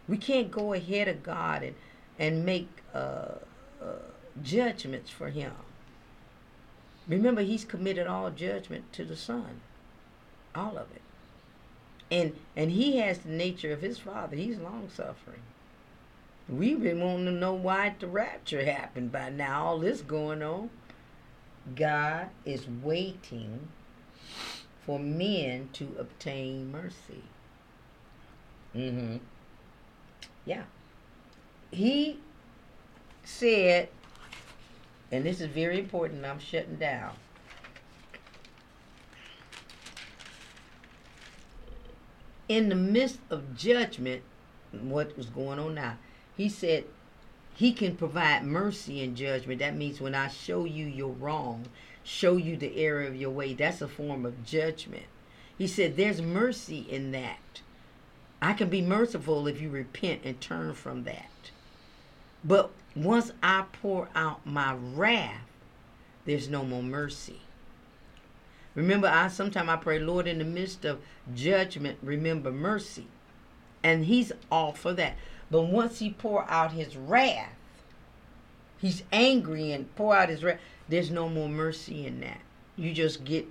We 0.07 0.17
can't 0.17 0.51
go 0.51 0.73
ahead 0.73 1.07
of 1.07 1.23
God 1.23 1.63
and, 1.63 1.75
and 2.17 2.45
make 2.45 2.69
uh, 2.93 3.39
uh, 3.81 3.99
judgments 4.41 5.09
for 5.09 5.29
Him. 5.29 5.51
Remember, 7.07 7.41
He's 7.41 7.65
committed 7.65 8.07
all 8.07 8.29
judgment 8.29 8.91
to 8.93 9.05
the 9.05 9.15
Son, 9.15 9.61
all 10.55 10.77
of 10.77 10.87
it. 10.95 11.01
And 12.09 12.37
and 12.55 12.71
He 12.71 12.97
has 12.97 13.19
the 13.19 13.31
nature 13.31 13.71
of 13.71 13.81
His 13.81 13.97
Father. 13.99 14.35
He's 14.35 14.57
long 14.57 14.89
suffering. 14.93 15.41
We've 16.47 16.81
been 16.81 17.01
wanting 17.01 17.25
to 17.25 17.31
know 17.31 17.53
why 17.53 17.95
the 17.99 18.07
rapture 18.07 18.63
happened 18.63 19.11
by 19.11 19.29
now. 19.29 19.65
All 19.65 19.79
this 19.79 20.01
going 20.01 20.41
on. 20.41 20.69
God 21.75 22.29
is 22.45 22.65
waiting 22.81 23.67
for 24.87 24.97
men 24.97 25.69
to 25.73 25.89
obtain 25.99 26.71
mercy. 26.71 27.21
Mm-hmm. 28.73 29.17
Yeah. 30.45 30.63
He 31.71 32.19
said, 33.25 33.89
and 35.11 35.25
this 35.25 35.41
is 35.41 35.47
very 35.47 35.77
important, 35.77 36.25
I'm 36.25 36.39
shutting 36.39 36.77
down. 36.77 37.15
In 42.47 42.69
the 42.69 42.75
midst 42.75 43.19
of 43.29 43.57
judgment, 43.57 44.21
what 44.71 45.17
was 45.17 45.25
going 45.25 45.59
on 45.59 45.75
now, 45.75 45.97
he 46.37 46.47
said 46.47 46.85
he 47.55 47.73
can 47.73 47.97
provide 47.97 48.45
mercy 48.45 49.03
and 49.03 49.17
judgment. 49.17 49.59
That 49.59 49.75
means 49.75 49.99
when 49.99 50.15
I 50.15 50.29
show 50.29 50.63
you 50.63 50.85
your 50.85 51.11
wrong, 51.11 51.65
show 52.07 52.37
you 52.37 52.55
the 52.55 52.77
error 52.77 53.03
of 53.03 53.17
your 53.17 53.29
way, 53.29 53.53
that's 53.53 53.81
a 53.81 53.87
form 53.87 54.25
of 54.25 54.45
judgment. 54.45 55.03
He 55.57 55.67
said 55.67 55.97
there's 55.97 56.21
mercy 56.21 56.85
in 56.89 57.11
that. 57.11 57.61
I 58.41 58.53
can 58.53 58.69
be 58.69 58.81
merciful 58.81 59.45
if 59.47 59.59
you 59.61 59.69
repent 59.69 60.21
and 60.23 60.39
turn 60.39 60.73
from 60.73 61.03
that. 61.03 61.51
But 62.45 62.71
once 62.95 63.33
I 63.43 63.65
pour 63.81 64.07
out 64.15 64.45
my 64.45 64.73
wrath, 64.73 65.41
there's 66.25 66.47
no 66.47 66.63
more 66.63 66.83
mercy. 66.83 67.41
Remember, 68.73 69.07
I 69.07 69.27
sometimes 69.27 69.69
I 69.69 69.75
pray, 69.75 69.99
Lord, 69.99 70.27
in 70.27 70.37
the 70.37 70.45
midst 70.45 70.85
of 70.85 71.01
judgment, 71.35 71.97
remember 72.01 72.51
mercy. 72.51 73.07
And 73.83 74.05
he's 74.05 74.31
all 74.49 74.71
for 74.71 74.93
that. 74.93 75.17
But 75.51 75.63
once 75.63 75.99
he 75.99 76.11
pour 76.11 76.49
out 76.49 76.71
his 76.71 76.95
wrath, 76.95 77.55
he's 78.77 79.03
angry 79.11 79.71
and 79.71 79.93
pour 79.95 80.15
out 80.15 80.29
his 80.29 80.43
wrath, 80.43 80.59
there's 80.89 81.11
no 81.11 81.29
more 81.29 81.49
mercy 81.49 82.05
in 82.05 82.21
that. 82.21 82.39
You 82.75 82.93
just 82.93 83.23
get, 83.23 83.47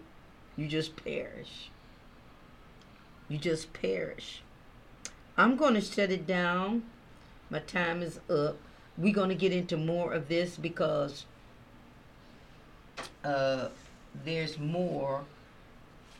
you 0.56 0.68
just 0.68 0.96
perish. 0.96 1.70
You 3.28 3.38
just 3.38 3.72
perish. 3.72 4.42
I'm 5.36 5.56
going 5.56 5.74
to 5.74 5.80
shut 5.80 6.10
it 6.10 6.26
down. 6.26 6.84
My 7.50 7.58
time 7.58 8.02
is 8.02 8.20
up. 8.30 8.56
We're 8.96 9.14
going 9.14 9.28
to 9.28 9.34
get 9.34 9.52
into 9.52 9.76
more 9.76 10.12
of 10.12 10.28
this 10.28 10.56
because 10.56 11.26
uh, 13.22 13.68
there's 14.24 14.58
more 14.58 15.24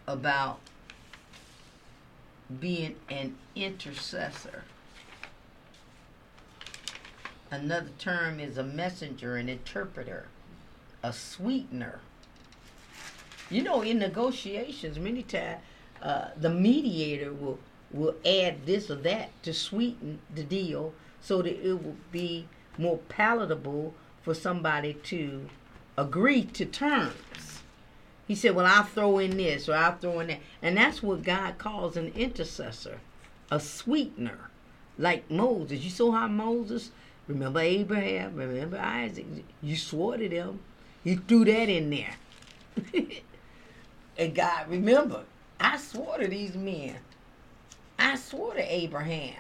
about 0.06 0.60
being 2.60 2.96
an 3.08 3.36
intercessor. 3.54 4.64
Another 7.50 7.90
term 7.98 8.40
is 8.40 8.58
a 8.58 8.62
messenger, 8.62 9.36
an 9.36 9.48
interpreter, 9.48 10.26
a 11.07 11.12
sweetener. 11.12 12.00
You 13.48 13.62
know, 13.62 13.82
in 13.82 14.00
negotiations, 14.00 14.98
many 14.98 15.22
times 15.22 15.61
uh, 16.02 16.28
the 16.36 16.50
mediator 16.50 17.32
will 17.32 17.59
will 17.92 18.16
add 18.26 18.66
this 18.66 18.90
or 18.90 18.96
that 18.96 19.30
to 19.44 19.54
sweeten 19.54 20.18
the 20.34 20.42
deal 20.42 20.92
so 21.20 21.40
that 21.40 21.64
it 21.64 21.72
will 21.84 21.96
be 22.11 22.48
more 22.76 22.98
palatable 23.09 23.94
for 24.22 24.34
somebody 24.34 24.94
to 24.94 25.48
agree 25.96 26.42
to 26.42 26.66
terms. 26.66 27.62
He 28.26 28.34
said, 28.34 28.57
Well, 28.57 28.66
I'll 28.66 28.82
throw 28.82 29.18
in 29.18 29.36
this 29.36 29.68
or 29.68 29.74
I'll 29.74 29.96
throw 29.96 30.18
in 30.18 30.26
that. 30.26 30.40
And 30.61 30.76
that's 30.76 31.00
what 31.00 31.22
God 31.22 31.59
calls 31.59 31.96
an 31.96 32.09
intercessor, 32.16 32.98
a 33.48 33.61
sweetener, 33.61 34.50
like 34.98 35.30
Moses. 35.30 35.84
You 35.84 35.90
saw 35.90 36.11
how 36.11 36.26
Moses, 36.26 36.90
remember 37.28 37.61
Abraham, 37.61 38.34
remember 38.34 38.78
Isaac, 38.78 39.26
you 39.62 39.76
swore 39.76 40.16
to 40.16 40.28
them. 40.28 40.59
He 41.07 41.14
threw 41.14 41.44
that 41.44 41.68
in 41.68 41.88
there. 41.90 42.16
and 44.18 44.34
God, 44.34 44.68
remember, 44.68 45.22
I 45.61 45.76
swore 45.76 46.18
to 46.18 46.26
these 46.26 46.57
men. 46.57 46.96
I 47.96 48.16
swore 48.16 48.54
to 48.54 48.74
Abraham 48.74 49.36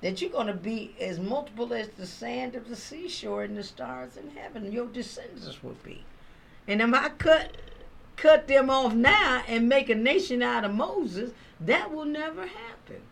that 0.00 0.22
you're 0.22 0.30
going 0.30 0.46
to 0.46 0.52
be 0.52 0.94
as 1.00 1.18
multiple 1.18 1.74
as 1.74 1.88
the 1.88 2.06
sand 2.06 2.54
of 2.54 2.68
the 2.68 2.76
seashore 2.76 3.42
and 3.42 3.56
the 3.56 3.64
stars 3.64 4.16
in 4.16 4.30
heaven. 4.30 4.70
Your 4.70 4.86
descendants 4.86 5.60
will 5.60 5.76
be. 5.82 6.04
And 6.68 6.80
if 6.80 6.94
I 6.94 7.08
cut 7.08 7.56
cut 8.14 8.46
them 8.46 8.70
off 8.70 8.94
now 8.94 9.42
and 9.48 9.68
make 9.68 9.90
a 9.90 9.94
nation 9.96 10.40
out 10.40 10.62
of 10.62 10.72
Moses, 10.72 11.32
that 11.58 11.92
will 11.92 12.04
never 12.04 12.42
happen. 12.42 13.02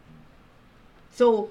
So 1.10 1.50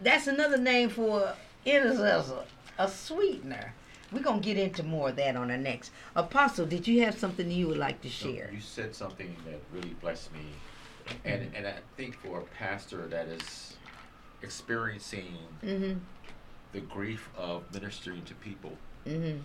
that's 0.00 0.28
another 0.28 0.56
name 0.56 0.88
for 0.88 1.34
intercessor, 1.66 2.44
a 2.78 2.88
sweetener. 2.88 3.74
We're 4.12 4.22
gonna 4.22 4.40
get 4.40 4.56
into 4.58 4.82
more 4.82 5.10
of 5.10 5.16
that 5.16 5.36
on 5.36 5.48
the 5.48 5.56
next. 5.56 5.92
Apostle, 6.16 6.66
did 6.66 6.86
you 6.88 7.04
have 7.04 7.18
something 7.18 7.50
you 7.50 7.68
would 7.68 7.78
like 7.78 8.00
to 8.02 8.08
share? 8.08 8.50
You 8.52 8.60
said 8.60 8.94
something 8.94 9.36
that 9.46 9.60
really 9.72 9.94
blessed 10.00 10.32
me, 10.32 10.46
and 11.24 11.50
and 11.54 11.66
I 11.66 11.74
think 11.96 12.16
for 12.16 12.40
a 12.40 12.44
pastor 12.44 13.06
that 13.08 13.26
is 13.28 13.76
experiencing 14.42 15.36
Mm-hmm. 15.64 15.98
the 16.72 16.80
grief 16.80 17.28
of 17.36 17.62
ministering 17.72 18.22
to 18.24 18.34
people, 18.34 18.76
Mm-hmm. 19.06 19.38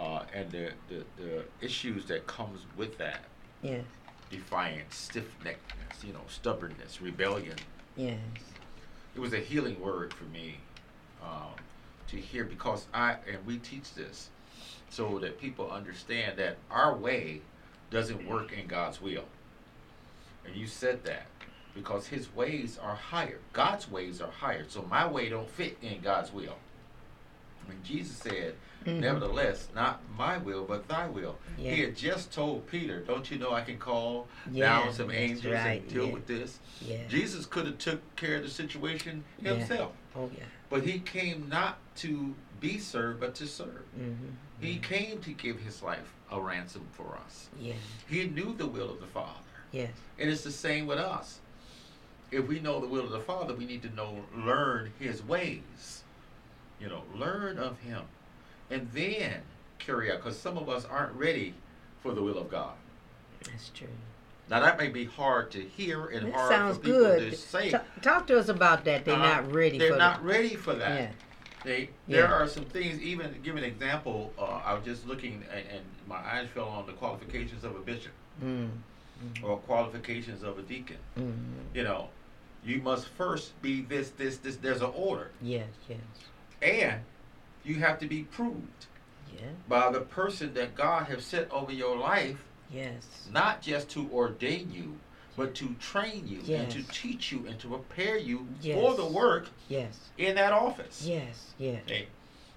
uh, 0.00 0.22
and 0.34 0.50
the, 0.50 0.70
the 0.88 1.04
the 1.16 1.44
issues 1.60 2.06
that 2.06 2.26
comes 2.26 2.60
with 2.76 2.98
that, 2.98 3.20
Yes. 3.62 3.84
defiance, 4.30 4.96
stiff 4.96 5.26
neckedness, 5.44 6.04
you 6.04 6.12
know, 6.12 6.24
stubbornness, 6.28 7.00
rebellion. 7.00 7.56
Yes. 7.96 8.18
It 9.14 9.20
was 9.20 9.32
a 9.32 9.38
healing 9.38 9.80
word 9.80 10.12
for 10.12 10.24
me 10.24 10.56
um, 11.22 11.54
to 12.08 12.16
hear 12.16 12.44
because 12.44 12.86
I 12.94 13.16
and 13.30 13.44
we 13.46 13.58
teach 13.58 13.94
this 13.94 14.30
so 14.90 15.18
that 15.18 15.40
people 15.40 15.70
understand 15.70 16.38
that 16.38 16.56
our 16.70 16.94
way 16.96 17.40
doesn't 17.90 18.26
work 18.26 18.52
in 18.52 18.66
God's 18.66 19.00
will. 19.00 19.24
And 20.44 20.54
you 20.54 20.66
said 20.66 21.04
that 21.04 21.26
because 21.74 22.06
his 22.06 22.34
ways 22.34 22.78
are 22.80 22.94
higher. 22.94 23.38
God's 23.52 23.90
ways 23.90 24.20
are 24.20 24.30
higher. 24.30 24.64
So 24.68 24.82
my 24.88 25.06
way 25.06 25.28
don't 25.28 25.50
fit 25.50 25.76
in 25.82 26.00
God's 26.00 26.32
will. 26.32 26.56
Mean 27.68 27.78
Jesus 27.84 28.16
said, 28.16 28.54
Mhm. 28.84 29.00
Nevertheless, 29.00 29.68
not 29.74 30.00
my 30.16 30.38
will, 30.38 30.64
but 30.64 30.86
thy 30.86 31.08
will. 31.08 31.36
Yeah. 31.58 31.74
He 31.74 31.80
had 31.80 31.96
just 31.96 32.32
told 32.32 32.68
Peter, 32.68 33.00
Don't 33.00 33.28
you 33.28 33.38
know 33.38 33.50
I 33.50 33.62
can 33.62 33.78
call 33.78 34.28
Yeah, 34.52 34.68
down 34.84 34.92
some 34.92 35.10
angels 35.10 35.52
right, 35.52 35.80
and 35.82 35.88
deal 35.90 36.06
yeah. 36.06 36.12
with 36.12 36.26
this? 36.28 36.60
Jesus 37.08 37.46
could 37.46 37.66
have 37.66 37.78
took 37.78 38.14
care 38.14 38.36
of 38.36 38.44
the 38.44 38.48
situation 38.48 39.24
himself. 39.42 39.92
Oh 40.14 40.30
yeah. 40.36 40.44
But 40.68 40.82
he 40.84 40.98
came 40.98 41.48
not 41.48 41.78
to 41.96 42.34
be 42.60 42.78
served, 42.78 43.20
but 43.20 43.34
to 43.36 43.46
serve. 43.46 43.84
Mm-hmm. 43.98 44.30
He 44.60 44.78
came 44.78 45.20
to 45.20 45.32
give 45.32 45.60
his 45.60 45.82
life 45.82 46.12
a 46.30 46.40
ransom 46.40 46.86
for 46.92 47.18
us. 47.24 47.48
Yeah. 47.60 47.74
He 48.08 48.26
knew 48.26 48.54
the 48.54 48.66
will 48.66 48.90
of 48.90 49.00
the 49.00 49.06
Father. 49.06 49.30
Yes. 49.70 49.90
And 50.18 50.30
it's 50.30 50.42
the 50.42 50.50
same 50.50 50.86
with 50.86 50.98
us. 50.98 51.40
If 52.30 52.48
we 52.48 52.58
know 52.58 52.80
the 52.80 52.88
will 52.88 53.04
of 53.04 53.10
the 53.10 53.20
Father, 53.20 53.54
we 53.54 53.66
need 53.66 53.82
to 53.82 53.94
know, 53.94 54.24
learn 54.34 54.92
his 54.98 55.22
ways. 55.22 56.02
You 56.80 56.88
know, 56.88 57.02
learn 57.14 57.58
of 57.58 57.78
him. 57.80 58.02
And 58.70 58.90
then 58.92 59.42
carry 59.78 60.10
out, 60.10 60.18
because 60.18 60.38
some 60.38 60.58
of 60.58 60.68
us 60.68 60.84
aren't 60.84 61.12
ready 61.12 61.54
for 62.02 62.12
the 62.12 62.22
will 62.22 62.38
of 62.38 62.50
God. 62.50 62.74
That's 63.44 63.68
true. 63.68 63.86
Now, 64.48 64.60
that 64.60 64.78
may 64.78 64.88
be 64.88 65.04
hard 65.04 65.50
to 65.52 65.60
hear 65.60 66.06
and 66.06 66.26
That 66.28 66.34
hard 66.34 66.48
sounds 66.50 66.76
for 66.76 66.82
people 66.84 66.98
good. 67.00 67.30
to 67.32 67.36
say. 67.36 67.70
Ta- 67.70 67.82
talk 68.00 68.26
to 68.28 68.38
us 68.38 68.48
about 68.48 68.84
that. 68.84 69.04
They're 69.04 69.14
Uh, 69.14 69.18
not 69.18 69.52
ready 69.52 69.78
They're 69.78 69.92
for 69.92 69.98
not 69.98 70.22
the, 70.22 70.28
ready 70.28 70.54
for 70.54 70.74
that. 70.74 71.00
Yeah. 71.00 71.10
They, 71.64 71.80
Yeah. 72.06 72.18
there 72.22 72.28
are 72.34 72.46
some 72.46 72.64
things. 72.66 73.00
Even 73.02 73.32
to 73.32 73.38
give 73.40 73.56
an 73.56 73.64
example, 73.64 74.32
uh, 74.38 74.60
I 74.64 74.74
was 74.74 74.84
just 74.84 75.04
looking, 75.06 75.44
and, 75.52 75.66
and 75.68 75.84
my 76.06 76.16
eyes 76.18 76.46
fell 76.54 76.68
on 76.68 76.86
the 76.86 76.92
qualifications 76.92 77.64
of 77.64 77.74
a 77.74 77.80
bishop 77.80 78.12
Mm. 78.44 78.68
or 79.42 79.56
qualifications 79.58 80.42
of 80.44 80.58
a 80.58 80.62
deacon. 80.62 80.98
Mm. 81.18 81.32
You 81.74 81.82
know, 81.84 82.10
You 82.64 82.82
must 82.82 83.06
first 83.08 83.60
be 83.62 83.82
this, 83.82 84.10
this, 84.10 84.38
this. 84.38 84.56
There's 84.56 84.80
an 84.82 84.90
order. 84.92 85.30
Yes, 85.40 85.68
yes, 85.88 85.98
And 86.60 87.02
you 87.64 87.76
have 87.76 88.00
to 88.00 88.06
be 88.08 88.24
proved 88.24 88.86
yeah, 89.32 89.50
by 89.68 89.90
the 89.92 90.00
person 90.00 90.52
that 90.54 90.74
God 90.74 91.04
has 91.06 91.24
set 91.24 91.48
over 91.52 91.70
your 91.72 91.96
life, 91.96 92.38
yes. 92.72 93.28
not 93.32 93.62
just 93.62 93.88
to 93.90 94.08
ordain 94.12 94.70
you, 94.72 94.96
but 95.36 95.54
to 95.56 95.74
train 95.80 96.26
you 96.26 96.40
and 96.54 96.70
to 96.70 96.82
teach 96.84 97.30
you 97.30 97.44
and 97.46 97.58
to 97.58 97.68
prepare 97.68 98.16
you 98.16 98.46
for 98.62 98.94
the 98.94 99.04
work 99.04 99.48
Yes, 99.68 99.98
in 100.16 100.34
that 100.36 100.52
office. 100.52 101.04
yes, 101.06 101.52
yes. 101.58 101.82
Okay? 101.86 102.06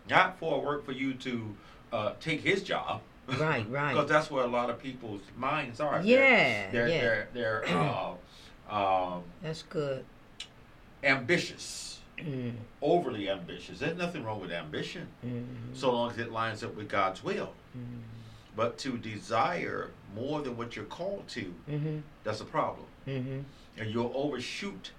Not 0.10 0.39
for 0.39 0.62
work 0.62 0.86
for 0.86 0.93
you 0.93 1.14
to 1.16 1.55
uh, 1.91 2.14
take 2.22 2.41
his 2.41 2.64
job. 2.64 3.01
Right, 3.38 3.66
right. 3.70 3.93
Because 3.93 4.10
that's 4.10 4.32
where 4.32 4.43
a 4.45 4.47
lot 4.47 4.70
of 4.70 4.82
people's 4.82 5.22
minds 5.38 5.80
are. 5.82 6.01
Yeah, 6.01 6.72
They're, 6.72 6.88
yeah. 6.88 7.01
they're, 7.01 7.28
they're, 7.34 7.64
they're 7.68 7.78
uh, 8.72 9.14
um, 9.16 9.24
That's 9.41 9.64
good. 9.64 10.05
ambitious, 11.03 11.88
Mm, 12.20 12.51
overly 12.82 13.30
ambitious. 13.30 13.80
There's 13.80 13.97
nothing 13.97 14.26
wrong 14.26 14.41
with 14.41 14.51
ambition, 14.51 15.07
mm, 15.26 15.45
so 15.74 15.89
long 15.93 16.12
as 16.12 16.18
it 16.18 16.34
lines 16.34 16.66
up 16.66 16.76
with 16.76 16.89
God's 16.89 17.24
will. 17.24 17.53
mm, 17.78 18.01
But 18.57 18.78
to 18.80 18.97
desire 18.97 19.91
more 20.16 20.41
than 20.41 20.57
what 20.57 20.76
you're 20.76 20.86
called 20.86 21.28
to, 21.30 21.53
mhm, 21.70 22.01
that's 22.24 22.41
a 22.41 22.45
problem. 22.45 22.86
mhm. 23.07 23.43
And 23.78 23.91
you'll 23.91 24.12
overshoot 24.14 24.91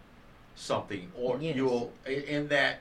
something, 0.56 1.10
or 1.16 1.38
Yes. 1.40 1.54
you'll, 1.56 1.92
in 2.06 2.48
that 2.48 2.80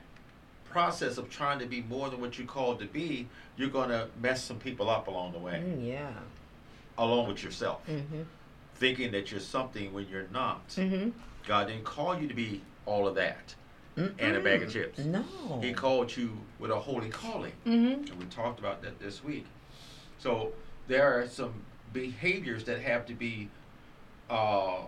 process 0.64 1.18
of 1.18 1.28
trying 1.30 1.58
to 1.58 1.66
be 1.66 1.82
more 1.82 2.08
than 2.10 2.20
what 2.20 2.38
you're 2.38 2.46
called 2.46 2.78
to 2.80 2.86
be, 2.86 3.28
you're 3.56 3.68
going 3.68 3.88
to 3.90 4.08
mess 4.20 4.42
some 4.44 4.58
people 4.58 4.88
up 4.88 5.06
along 5.08 5.32
the 5.32 5.38
way, 5.38 5.62
Mm, 5.64 5.86
yeah. 5.86 6.12
along 6.98 7.28
with 7.28 7.42
yourself, 7.42 7.82
Mhm, 7.88 8.24
thinking 8.74 9.12
that 9.12 9.30
you're 9.30 9.40
something 9.40 9.92
when 9.92 10.08
you're 10.08 10.28
not. 10.32 10.68
mhm. 10.70 11.12
God 11.46 11.66
didn't 11.68 11.84
call 11.84 12.18
you 12.20 12.28
to 12.28 12.34
be 12.34 12.62
all 12.86 13.06
of 13.06 13.14
that 13.16 13.54
and 13.96 14.36
a 14.36 14.40
bag 14.40 14.62
of 14.62 14.72
chips. 14.72 14.98
No. 15.00 15.60
He 15.62 15.72
called 15.72 16.16
you 16.16 16.38
with 16.58 16.70
a 16.70 16.78
holy 16.80 17.10
calling. 17.10 17.52
Mhm. 17.66 18.08
And 18.10 18.18
we 18.18 18.24
talked 18.26 18.58
about 18.58 18.80
that 18.82 18.98
this 19.00 19.22
week. 19.22 19.46
So 20.18 20.52
there 20.88 21.18
are 21.20 21.26
some 21.28 21.64
behaviors 21.92 22.64
that 22.64 22.80
have 22.80 23.06
to 23.06 23.14
be 23.14 23.48
uh, 24.28 24.78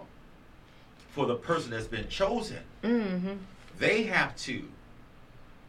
for 1.11 1.27
the 1.27 1.35
person 1.35 1.71
that's 1.71 1.87
been 1.87 2.09
chosen. 2.09 2.61
Mhm. 2.83 3.39
They 3.79 4.05
have 4.05 4.37
to 4.37 4.69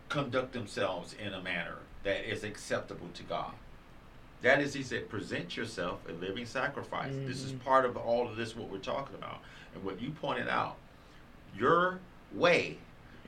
conduct 0.10 0.54
themselves 0.54 1.14
in 1.14 1.34
a 1.34 1.42
manner 1.42 1.78
that 2.04 2.30
is 2.30 2.44
acceptable 2.44 3.10
to 3.16 3.24
God. 3.24 3.54
That 4.42 4.62
is, 4.62 4.74
he 4.74 4.84
said, 4.84 5.10
present 5.10 5.56
yourself 5.58 6.02
a 6.08 6.12
living 6.12 6.46
sacrifice. 6.46 7.14
This 7.14 7.42
is 7.44 7.54
Mhm. 7.54 7.64
part 7.64 7.86
of 7.86 7.96
all 7.98 8.28
of 8.28 8.36
this, 8.36 8.56
what 8.56 8.70
we're 8.70 8.78
talking 8.78 9.16
about. 9.16 9.40
And 9.74 9.84
what 9.84 10.00
you 10.02 10.12
pointed 10.12 10.48
out, 10.50 10.76
your 11.58 12.00
way. 12.34 12.78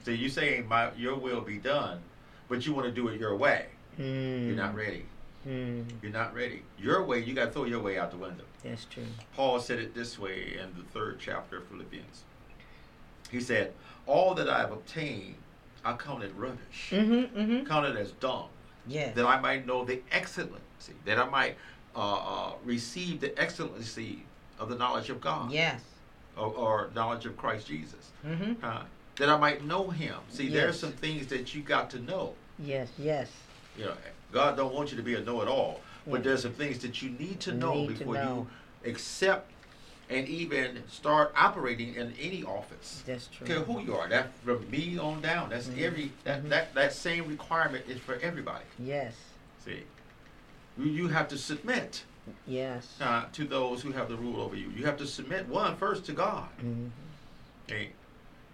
So 0.03 0.11
you're 0.11 0.29
saying, 0.29 0.67
my, 0.67 0.93
your 0.95 1.15
will 1.15 1.41
be 1.41 1.57
done, 1.57 2.01
but 2.49 2.65
you 2.65 2.73
want 2.73 2.85
to 2.85 2.91
do 2.91 3.07
it 3.07 3.19
your 3.19 3.35
way. 3.35 3.67
Mm. 3.97 4.47
You're 4.47 4.55
not 4.57 4.75
ready. 4.75 5.05
Mm. 5.47 5.85
You're 6.01 6.11
not 6.11 6.33
ready. 6.33 6.63
Your 6.79 7.03
way, 7.03 7.19
you 7.23 7.33
got 7.33 7.45
to 7.45 7.51
throw 7.51 7.65
your 7.65 7.81
way 7.81 7.97
out 7.99 8.11
the 8.11 8.17
window. 8.17 8.43
That's 8.63 8.85
true. 8.85 9.05
Paul 9.35 9.59
said 9.59 9.79
it 9.79 9.93
this 9.93 10.17
way 10.17 10.57
in 10.59 10.73
the 10.77 10.83
third 10.91 11.19
chapter 11.19 11.57
of 11.57 11.67
Philippians. 11.67 12.23
He 13.29 13.39
said, 13.39 13.73
All 14.07 14.33
that 14.35 14.49
I 14.49 14.59
have 14.59 14.71
obtained, 14.71 15.35
I 15.83 15.93
count 15.93 16.23
it 16.23 16.31
rubbish, 16.35 16.89
Mm-hmm. 16.91 17.37
Mm-hmm. 17.39 17.65
count 17.67 17.85
it 17.85 17.95
as 17.95 18.11
dung, 18.13 18.47
Yes. 18.87 19.15
that 19.15 19.25
I 19.25 19.39
might 19.39 19.67
know 19.67 19.85
the 19.85 20.01
excellency, 20.11 20.93
that 21.05 21.19
I 21.19 21.25
might 21.29 21.57
uh, 21.95 21.99
uh, 22.15 22.51
receive 22.63 23.21
the 23.21 23.37
excellency 23.39 24.23
of 24.59 24.69
the 24.69 24.75
knowledge 24.75 25.09
of 25.09 25.21
God, 25.21 25.51
Yes. 25.51 25.81
or, 26.37 26.47
or 26.47 26.89
knowledge 26.95 27.25
of 27.27 27.37
Christ 27.37 27.67
Jesus, 27.67 28.11
Mm-hmm. 28.25 28.65
uh, 28.65 28.81
that 29.17 29.29
I 29.29 29.37
might 29.37 29.63
know 29.63 29.89
Him. 29.89 30.15
See, 30.29 30.49
there's 30.49 30.73
Yes. 30.75 30.79
some 30.79 30.91
things 30.93 31.27
that 31.27 31.53
you 31.53 31.61
got 31.61 31.89
to 31.91 31.99
know. 31.99 32.33
Yes. 32.57 32.89
Yes. 32.97 33.29
You 33.77 33.85
know, 33.85 33.93
God 34.31 34.57
don't 34.57 34.73
want 34.73 34.91
you 34.91 34.97
to 34.97 35.03
be 35.03 35.15
a 35.15 35.21
know-it-all, 35.21 35.81
but 36.07 36.23
there's 36.23 36.41
some 36.41 36.53
things 36.53 36.79
that 36.79 37.01
you 37.01 37.09
need 37.11 37.39
to 37.41 37.53
know 37.53 37.73
Need 37.75 37.87
to 37.87 37.93
before 37.99 38.15
know. 38.15 38.47
you 38.83 38.89
accept 38.91 39.51
and 40.09 40.27
even 40.27 40.83
start 40.87 41.33
operating 41.35 41.95
in 41.95 42.13
any 42.21 42.43
office. 42.43 43.01
That's 43.07 43.27
true. 43.27 43.47
Care 43.47 43.59
who 43.61 43.81
you 43.81 43.95
are. 43.95 44.07
That 44.07 44.29
from 44.43 44.69
me 44.69 44.99
on 44.99 45.21
down. 45.21 45.49
That's 45.49 45.67
Mhm. 45.67 45.81
every 45.81 46.11
that, 46.25 46.43
Mhm. 46.43 46.49
that 46.49 46.73
that 46.75 46.93
same 46.93 47.27
requirement 47.27 47.85
is 47.87 47.99
for 47.99 48.15
everybody. 48.21 48.65
Yes. 48.77 49.15
See, 49.63 49.83
you, 50.77 50.85
you 50.85 51.07
have 51.07 51.27
to 51.29 51.37
submit 51.39 52.03
Yes. 52.45 52.87
uh, 53.01 53.25
to 53.33 53.45
those 53.45 53.81
who 53.81 53.93
have 53.93 54.07
the 54.09 54.15
rule 54.15 54.41
over 54.41 54.55
you. 54.55 54.69
You 54.75 54.85
have 54.85 54.97
to 54.97 55.07
submit 55.07 55.47
one 55.47 55.75
first 55.75 56.05
to 56.05 56.11
God. 56.13 56.49
Mm-hmm. 56.59 56.87
Okay. 57.67 57.89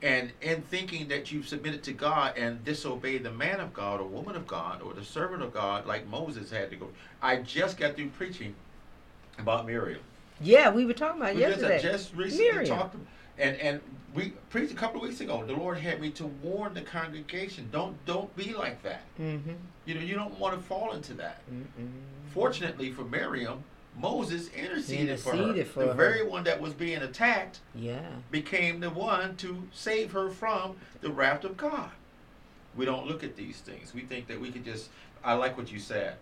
And 0.02 0.32
in 0.42 0.64
thinking 0.64 1.08
that 1.10 1.32
you've 1.32 1.48
submitted 1.48 1.84
to 1.84 1.94
God 1.94 2.36
and 2.36 2.64
disobeyed 2.66 3.24
the 3.24 3.32
man 3.32 3.60
of 3.60 3.72
God 3.72 4.00
or 4.00 4.08
woman 4.08 4.36
of 4.36 4.48
God 4.48 4.82
or 4.82 4.94
the 4.94 5.06
servant 5.06 5.44
of 5.44 5.54
God, 5.54 5.86
like 5.86 6.08
Moses 6.08 6.50
had 6.50 6.72
to 6.72 6.76
go. 6.76 6.90
I 7.22 7.38
just 7.38 7.78
got 7.78 7.96
through 7.96 8.10
preaching 8.10 8.56
about 9.38 9.68
Miriam. 9.68 10.02
Yeah, 10.42 10.72
we 10.72 10.86
were 10.86 10.94
talking 10.94 11.22
about 11.22 11.36
We 11.36 11.42
just, 11.42 11.60
yesterday. 11.62 11.82
just 11.82 12.16
recently 12.16 12.46
Miriam. 12.52 12.78
talked, 12.78 12.96
and 13.38 13.56
and 13.58 13.80
we 14.16 14.34
preached 14.50 14.74
a 14.74 14.76
couple 14.76 15.02
of 15.02 15.08
weeks 15.08 15.22
ago. 15.22 15.46
The 15.46 15.54
Lord 15.54 15.78
had 15.78 16.02
me 16.02 16.10
to 16.12 16.26
warn 16.26 16.74
the 16.74 16.82
congregation: 16.82 17.70
don't 17.72 17.96
don't 18.08 18.36
be 18.36 18.54
like 18.54 18.82
that. 18.82 19.04
Mm-hmm. 19.20 19.52
You 19.86 19.94
know, 19.96 20.02
you 20.02 20.16
don't 20.16 20.38
want 20.40 20.56
to 20.56 20.62
fall 20.64 20.94
into 20.94 21.14
that. 21.16 21.42
Mm-mm. 21.52 21.90
Fortunately 22.34 22.92
for 22.92 23.04
Miriam, 23.04 23.64
Moses 23.98 24.50
interceded, 24.50 25.20
for 25.20 25.36
her. 25.36 25.64
For 25.66 25.80
the 25.82 25.88
her. 25.88 25.94
very 25.94 26.26
one 26.26 26.44
that 26.46 26.62
was 26.62 26.74
being 26.74 27.02
attacked 27.02 27.60
Yeah. 27.76 28.00
became 28.32 28.80
the 28.80 28.90
one 28.90 29.36
to 29.38 29.68
save 29.74 30.12
her 30.14 30.30
from 30.30 30.78
the 31.02 31.10
wrath 31.12 31.44
of 31.44 31.58
God. 31.58 31.92
We 32.76 32.86
don't 32.86 33.06
look 33.06 33.24
at 33.24 33.36
these 33.36 33.58
things. 33.60 33.94
We 33.94 34.02
think 34.02 34.28
that 34.28 34.40
we 34.40 34.50
could 34.52 34.64
just. 34.64 34.90
I 35.24 35.34
like 35.34 35.58
what 35.58 35.72
you 35.72 35.80
said. 35.80 36.16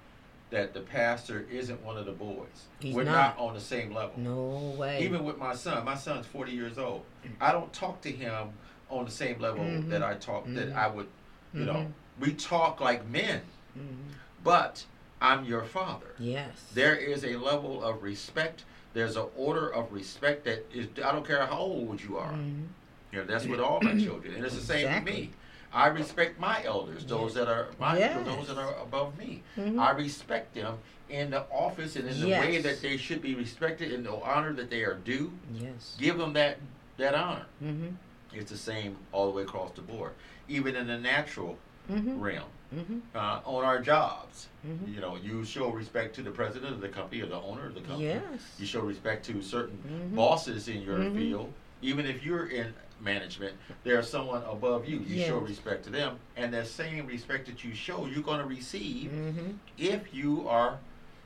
That 0.49 0.73
the 0.73 0.79
pastor 0.79 1.45
isn't 1.51 1.83
one 1.85 1.95
of 1.95 2.07
the 2.07 2.11
boys. 2.11 2.47
He's 2.79 2.95
We're 2.95 3.03
not. 3.03 3.37
on 3.37 3.53
the 3.53 3.59
same 3.59 3.93
level. 3.93 4.13
No 4.17 4.73
way. 4.75 5.03
Even 5.03 5.23
with 5.23 5.37
my 5.37 5.53
son, 5.53 5.85
my 5.85 5.93
son's 5.95 6.25
40 6.25 6.51
years 6.53 6.79
old. 6.79 7.03
I 7.39 7.51
don't 7.51 7.71
talk 7.71 8.01
to 8.01 8.11
him 8.11 8.49
on 8.89 9.05
the 9.05 9.11
same 9.11 9.39
level 9.39 9.63
Mhm. 9.63 9.89
that 9.89 10.01
I 10.01 10.15
talk 10.15 10.45
that 10.47 10.71
Mhm. 10.71 10.75
I 10.75 10.87
would, 10.87 11.07
you 11.53 11.65
know. 11.65 11.73
Mhm. 11.73 11.91
We 12.19 12.33
talk 12.33 12.81
like 12.81 13.07
men, 13.07 13.41
Mhm. 13.77 14.13
but 14.43 14.85
I'm 15.21 15.45
your 15.45 15.63
father. 15.63 16.13
Yes. 16.17 16.49
There 16.73 16.95
is 16.95 17.23
a 17.25 17.35
level 17.37 17.83
of 17.83 18.03
respect. 18.03 18.63
There's 18.93 19.15
an 19.17 19.25
order 19.37 19.69
of 19.73 19.91
respect 19.91 20.45
that 20.45 20.65
is. 20.73 20.87
I 21.03 21.11
don't 21.11 21.25
care 21.27 21.45
how 21.45 21.57
old 21.59 22.01
you 22.01 22.17
are. 22.17 22.31
Mhm. 22.31 22.67
You 23.11 23.19
know, 23.19 23.25
that's 23.25 23.45
with 23.45 23.59
all 23.59 23.79
my 23.81 23.97
children, 23.99 24.35
and 24.35 24.45
it's 24.45 24.55
the 24.55 24.61
same 24.61 24.87
Exactly. 24.87 25.11
with 25.11 25.21
me. 25.21 25.29
I 25.73 25.87
respect 25.87 26.39
my 26.39 26.63
elders, 26.63 27.05
those 27.05 27.33
that 27.35 27.47
are 27.47 27.67
my 27.79 27.97
Yes. 27.97 28.25
those 28.25 28.47
that 28.47 28.57
are 28.57 28.75
above 28.81 29.17
me. 29.17 29.43
Mhm. 29.57 29.79
I 29.79 29.91
respect 29.91 30.55
them 30.55 30.77
in 31.09 31.29
the 31.31 31.43
office 31.51 31.95
and 31.95 32.07
in 32.07 32.19
the 32.21 32.27
way 32.29 32.59
that 32.61 32.81
they 32.81 32.97
should 32.97 33.21
be 33.21 33.35
respected, 33.35 33.91
and 33.91 34.05
the 34.05 34.13
honor 34.13 34.53
that 34.53 34.69
they 34.69 34.83
are 34.83 34.95
due. 34.95 35.31
Yes. 35.53 35.95
Give 35.99 36.17
them 36.17 36.33
that 36.33 36.57
that 36.97 37.13
honor. 37.15 37.45
Mm-hmm. 37.63 37.95
It's 38.33 38.51
the 38.51 38.57
same 38.57 38.97
all 39.11 39.25
the 39.27 39.31
way 39.37 39.43
across 39.43 39.71
the 39.71 39.81
board, 39.81 40.11
even 40.47 40.75
in 40.75 40.87
the 40.87 40.97
natural 40.97 41.57
Mm-hmm. 41.91 42.19
realm. 42.19 42.49
Mm-hmm. 42.73 42.99
Uh, 43.15 43.39
on 43.45 43.63
our 43.65 43.79
jobs, 43.81 44.47
Mhm. 44.67 44.93
you 44.93 45.01
know, 45.01 45.15
you 45.15 45.43
show 45.43 45.69
respect 45.71 46.13
to 46.15 46.21
the 46.21 46.29
president 46.31 46.71
of 46.73 46.81
the 46.81 46.89
company 46.89 47.21
or 47.21 47.25
the 47.25 47.39
owner 47.41 47.65
of 47.65 47.73
the 47.73 47.81
company. 47.81 48.05
Yes. 48.05 48.23
You 48.59 48.65
show 48.67 48.81
respect 48.81 49.25
to 49.25 49.41
certain 49.41 49.77
Mhm. 50.11 50.15
bosses 50.15 50.67
in 50.67 50.81
your 50.83 50.99
Mhm. 50.99 51.15
field. 51.15 51.53
Even 51.81 52.05
if 52.05 52.23
you're 52.23 52.45
in 52.47 52.73
management, 53.01 53.55
there's 53.83 54.07
someone 54.09 54.43
above 54.43 54.87
you. 54.87 54.99
You 54.99 55.25
show 55.25 55.37
respect 55.39 55.83
to 55.85 55.89
them, 55.89 56.19
and 56.35 56.53
that 56.53 56.67
same 56.67 57.07
respect 57.07 57.47
that 57.47 57.63
you 57.63 57.73
show, 57.73 58.05
you're 58.05 58.21
going 58.21 58.39
to 58.39 58.45
receive 58.45 59.09
Mm-hmm. 59.11 59.51
if 59.77 60.13
you 60.13 60.47
are, 60.47 60.77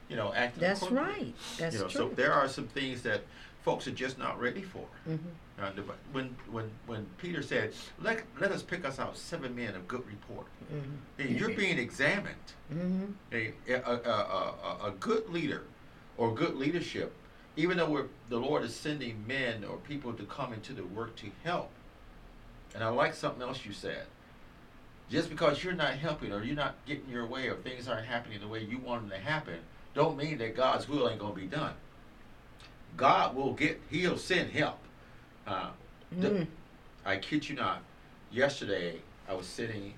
you 0.07 0.15
know, 0.15 0.31
acting. 0.33 0.61
That's 0.61 0.83
right. 0.83 1.33
That's 1.57 1.75
you 1.75 1.81
know, 1.81 1.87
true. 1.87 2.09
so 2.09 2.15
there 2.15 2.31
are 2.31 2.47
some 2.47 2.67
things 2.67 3.01
that 3.01 3.23
folks 3.63 3.87
are 3.87 3.91
just 3.91 4.17
not 4.17 4.39
ready 4.39 4.61
for. 4.61 4.85
Uh, 5.61 5.71
the- 5.75 5.83
when 6.11 6.35
when 6.51 6.71
when 6.87 7.05
Peter 7.17 7.41
said, 7.43 7.73
"Let 8.01 8.23
let 8.39 8.51
us 8.51 8.63
pick 8.63 8.85
us 8.85 8.99
out 8.99 9.15
seven 9.15 9.55
men 9.55 9.75
of 9.75 9.87
good 9.87 10.03
report," 10.07 10.47
Mm-hmm. 10.71 11.35
You're 11.37 11.49
being 11.49 11.77
examined. 11.77 12.35
Mm-hmm. 12.73 13.05
A, 13.31 13.53
a, 13.71 13.91
a, 14.09 14.87
a, 14.87 14.93
good 14.99 15.29
leader 15.29 15.63
or 16.17 16.33
good 16.33 16.55
leadership, 16.55 17.13
even 17.55 17.77
though 17.77 17.89
we're, 17.89 18.05
the 18.29 18.37
Lord 18.37 18.63
is 18.63 18.75
sending 18.75 19.25
men 19.27 19.63
or 19.63 19.77
people 19.77 20.13
to 20.13 20.23
come 20.23 20.53
into 20.53 20.73
the 20.73 20.83
work 20.83 21.15
to 21.17 21.27
help. 21.43 21.69
And 22.73 22.83
I 22.83 22.89
like 22.89 23.13
something 23.13 23.41
else 23.41 23.65
you 23.65 23.73
said. 23.73 24.05
Just 25.09 25.29
because 25.29 25.63
you're 25.63 25.73
not 25.73 25.93
helping 25.95 26.31
or 26.31 26.43
you're 26.43 26.55
not 26.55 26.75
getting 26.87 27.09
your 27.09 27.27
way 27.27 27.47
or 27.47 27.55
things 27.55 27.87
aren't 27.87 28.07
happening 28.07 28.39
the 28.39 28.47
way 28.47 28.63
you 28.63 28.79
want 28.79 29.01
them 29.01 29.11
to 29.11 29.23
happen, 29.23 29.59
don't 29.93 30.17
mean 30.17 30.39
that 30.39 30.55
God's 30.55 30.87
will 30.89 31.07
ain't 31.09 31.19
going 31.19 31.35
to 31.35 31.39
be 31.39 31.47
done. 31.47 31.73
God 32.97 33.35
will 33.35 33.53
get, 33.53 33.79
He'll 33.91 34.17
send 34.17 34.51
help. 34.51 34.79
Uh, 35.45 35.69
the- 36.11 36.29
Mm. 36.29 36.47
I 37.05 37.17
kid 37.17 37.49
you 37.49 37.55
not. 37.55 37.81
Yesterday, 38.31 39.01
I 39.27 39.33
was 39.33 39.45
sitting 39.45 39.93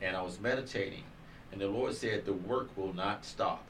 and 0.00 0.16
I 0.16 0.22
was 0.22 0.40
meditating, 0.40 1.04
and 1.52 1.60
the 1.60 1.68
Lord 1.68 1.94
said, 1.94 2.24
The 2.24 2.32
work 2.32 2.74
will 2.76 2.92
not 2.94 3.24
stop. 3.24 3.64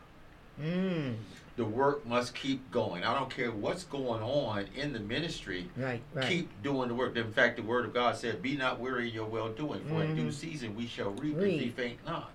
Mm. 0.60 1.16
the 1.56 1.64
work 1.64 2.04
must 2.06 2.34
keep 2.36 2.68
going. 2.70 3.02
I 3.04 3.14
don't 3.18 3.30
care 3.30 3.50
what's 3.50 3.82
going 3.84 4.22
on 4.22 4.66
in 4.76 4.92
the 4.92 5.00
ministry. 5.00 5.68
Right, 5.76 6.00
right. 6.14 6.28
Keep 6.28 6.62
doing 6.62 6.86
the 6.88 6.94
work. 6.94 7.16
In 7.16 7.32
fact, 7.32 7.56
the 7.56 7.62
word 7.64 7.84
of 7.84 7.92
God 7.94 8.16
said, 8.16 8.40
"Be 8.42 8.56
not 8.56 8.78
weary 8.78 9.08
in 9.08 9.14
your 9.14 9.26
well 9.26 9.48
doing, 9.48 9.84
for 9.88 10.02
in 10.04 10.14
due 10.14 10.28
Mhm. 10.28 10.32
season 10.32 10.76
we 10.76 10.86
shall 10.86 11.10
reap 11.10 11.36
if 11.36 11.42
we 11.42 11.68
faint 11.70 11.98
not." 12.06 12.30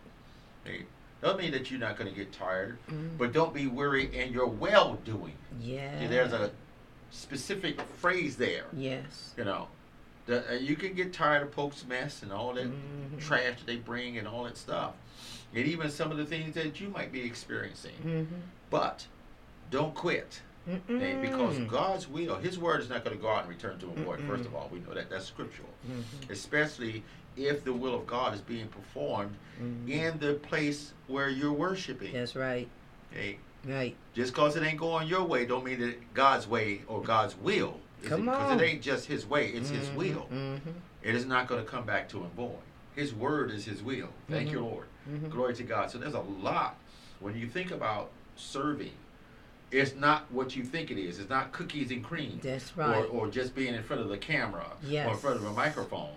Hey, 0.66 0.84
doesn't 1.22 1.38
mean 1.40 1.52
that 1.52 1.72
you're 1.72 1.80
not 1.80 1.98
going 1.98 2.10
to 2.10 2.16
get 2.18 2.34
tired, 2.34 2.78
Mhm. 2.90 3.18
but 3.18 3.32
don't 3.32 3.54
be 3.54 3.68
weary 3.68 4.14
in 4.14 4.34
your 4.34 4.48
well 4.48 4.96
doing. 5.06 5.36
yeah. 5.62 6.00
See, 6.00 6.08
there's 6.08 6.34
a 6.34 6.52
specific 7.14 7.80
phrase 7.98 8.36
there. 8.36 8.66
Yes. 8.76 9.34
You 9.38 9.46
know, 9.46 9.68
the, 10.26 10.50
uh, 10.50 10.54
you 10.56 10.76
can 10.76 10.94
get 10.94 11.14
tired 11.14 11.44
of 11.44 11.54
folks' 11.54 11.86
mess 11.88 12.24
and 12.24 12.32
all 12.32 12.54
that 12.54 12.66
Mhm. 12.68 13.22
trash 13.22 13.60
that 13.60 13.66
they 13.66 13.76
bring 13.78 14.18
and 14.18 14.28
all 14.28 14.44
that 14.46 14.58
stuff, 14.58 14.94
and 15.54 15.66
even 15.66 15.90
some 15.90 16.12
of 16.12 16.18
the 16.18 16.26
things 16.26 16.56
that 16.56 16.80
you 16.82 16.90
might 16.90 17.12
be 17.12 17.22
experiencing. 17.24 17.96
Mm-hmm. 18.04 18.36
But 18.70 19.08
don't 19.70 19.94
quit. 19.94 20.42
Because 20.88 21.60
God's 21.70 22.08
will, 22.08 22.38
His 22.38 22.58
word 22.58 22.80
is 22.82 22.90
not 22.90 23.04
going 23.04 23.16
to 23.18 23.22
go 23.22 23.30
out 23.30 23.42
and 23.42 23.50
return 23.50 23.78
to 23.80 23.86
a 23.88 24.04
void. 24.04 24.22
First 24.22 24.46
of 24.46 24.56
all, 24.56 24.70
we 24.72 24.80
know 24.80 24.94
that 24.94 25.10
that's 25.10 25.26
scriptural. 25.26 25.68
Mm-hmm. 25.86 26.32
Especially 26.32 27.04
if 27.36 27.66
the 27.66 27.74
will 27.74 27.96
of 27.96 28.08
God 28.08 28.34
is 28.34 28.40
being 28.42 28.68
performed 28.70 29.36
Mhm. 29.62 29.90
in 29.90 30.20
the 30.20 30.36
place 30.36 30.94
where 31.08 31.28
you're 31.30 31.52
worshiping. 31.52 32.14
That's 32.14 32.36
right. 32.36 32.70
Hey, 33.12 33.40
Right. 33.66 33.96
just 34.14 34.34
because 34.34 34.56
it 34.56 34.64
ain't 34.64 34.80
going 34.80 35.08
your 35.08 35.24
way, 35.24 35.46
don't 35.46 35.64
mean 35.64 35.80
that 35.80 36.14
God's 36.14 36.48
way 36.48 36.82
or 36.88 37.02
God's 37.02 37.36
will. 37.38 37.80
Come 38.04 38.26
Because 38.26 38.52
on. 38.52 38.60
it 38.60 38.64
ain't 38.64 38.82
just 38.82 39.06
His 39.06 39.26
way; 39.26 39.48
it's 39.50 39.70
His 39.70 39.88
Mhm. 39.90 39.96
will. 39.96 40.28
Mm-hmm. 40.32 40.70
It 41.02 41.16
is 41.16 41.26
not 41.26 41.48
going 41.48 41.64
to 41.64 41.70
come 41.70 41.86
back 41.86 42.10
to 42.10 42.18
Him 42.20 42.30
void. 42.36 42.58
His 42.96 43.14
word 43.14 43.52
is 43.52 43.66
His 43.66 43.82
will. 43.82 44.10
Thank 44.30 44.52
you, 44.52 44.60
Mhm. 44.60 44.64
Lord. 44.72 44.86
Mhm. 45.10 45.30
Glory 45.30 45.54
to 45.56 45.64
God. 45.64 45.90
So 45.90 45.98
there's 45.98 46.14
a 46.14 46.20
lot 46.20 46.76
when 47.20 47.38
you 47.38 47.48
think 47.48 47.72
about 47.72 48.12
serving. 48.36 48.92
It's 49.72 49.96
not 49.96 50.32
what 50.32 50.56
you 50.56 50.64
think 50.64 50.92
it 50.92 50.98
is. 51.00 51.18
It's 51.20 51.30
not 51.30 51.52
cookies 51.52 51.90
and 51.92 52.04
cream. 52.04 52.40
That's 52.44 52.76
right. 52.78 52.96
Or, 52.98 53.06
or 53.06 53.28
just 53.30 53.56
being 53.56 53.74
in 53.74 53.82
front 53.84 54.02
of 54.04 54.10
the 54.10 54.18
camera 54.18 54.68
or 54.86 55.12
in 55.14 55.18
front 55.18 55.38
of 55.38 55.46
a 55.46 55.52
microphone. 55.54 56.12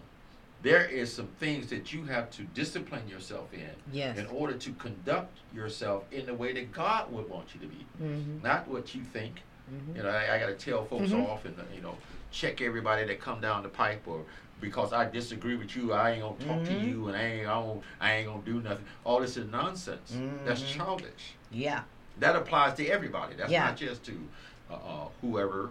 There 0.62 0.84
is 0.84 1.12
some 1.12 1.28
things 1.38 1.68
that 1.70 1.92
you 1.92 2.04
have 2.04 2.30
to 2.32 2.42
discipline 2.42 3.06
yourself 3.08 3.52
in 3.52 3.70
Yes. 3.92 4.18
in 4.18 4.26
order 4.26 4.54
to 4.54 4.72
conduct 4.72 5.38
yourself 5.54 6.04
in 6.10 6.26
the 6.26 6.34
way 6.34 6.52
that 6.54 6.72
God 6.72 7.12
would 7.12 7.28
want 7.28 7.54
you 7.54 7.60
to 7.60 7.66
be, 7.66 7.86
Mm-hmm. 8.02 8.42
not 8.42 8.66
what 8.66 8.94
you 8.94 9.02
think. 9.02 9.42
Mm-hmm. 9.72 9.96
You 9.96 10.02
know, 10.04 10.08
I, 10.10 10.36
I 10.36 10.38
got 10.38 10.46
to 10.46 10.54
tell 10.54 10.84
folks 10.84 11.10
Mhm. 11.10 11.28
off 11.28 11.44
and 11.44 11.56
you 11.74 11.82
know 11.82 11.96
check 12.30 12.60
everybody 12.60 13.04
that 13.06 13.20
come 13.20 13.40
down 13.40 13.62
the 13.62 13.68
pipe 13.68 14.02
or 14.06 14.24
because 14.60 14.92
I 14.92 15.04
disagree 15.08 15.56
with 15.56 15.76
you, 15.76 15.92
I 15.92 16.12
ain't 16.12 16.22
gonna 16.22 16.36
talk 16.46 16.64
to 16.66 16.72
Mhm. 16.72 16.86
you 16.88 17.08
and 17.08 17.16
I 17.16 17.22
ain't 17.22 17.46
I, 17.46 17.54
don't, 17.54 17.82
I 18.00 18.12
ain't 18.14 18.26
gonna 18.28 18.42
do 18.42 18.60
nothing. 18.60 18.86
All 19.04 19.20
this 19.20 19.36
is 19.36 19.46
nonsense. 19.50 20.16
That's 20.44 20.62
Mhm. 20.62 20.76
childish. 20.76 21.34
Yeah. 21.50 21.82
That 22.18 22.34
applies 22.36 22.74
to 22.78 22.86
everybody. 22.88 23.34
That's 23.36 23.52
Yeah. 23.52 23.66
not 23.66 23.76
just 23.76 24.04
to 24.04 24.28
uh, 24.70 24.74
uh, 24.74 25.08
whoever. 25.20 25.70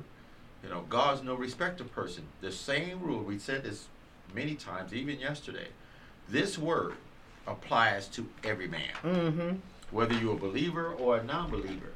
You 0.64 0.70
know, 0.70 0.82
God's 0.90 1.22
no 1.24 1.34
respect 1.36 1.80
respecter 1.80 1.84
person. 1.94 2.24
The 2.42 2.52
same 2.52 3.00
rule. 3.02 3.24
We 3.24 3.38
said 3.40 3.64
this 3.64 3.88
many 4.36 4.56
times, 4.56 4.94
even 4.94 5.20
yesterday. 5.20 5.68
This 6.30 6.58
word 6.58 6.94
applies 7.48 8.08
to 8.10 8.28
every 8.44 8.68
man 8.68 8.90
Mm-hmm. 9.04 9.52
whether 9.92 10.16
you're 10.16 10.34
a 10.34 10.38
believer 10.38 10.94
or 10.94 11.18
a 11.18 11.24
non-believer 11.24 11.92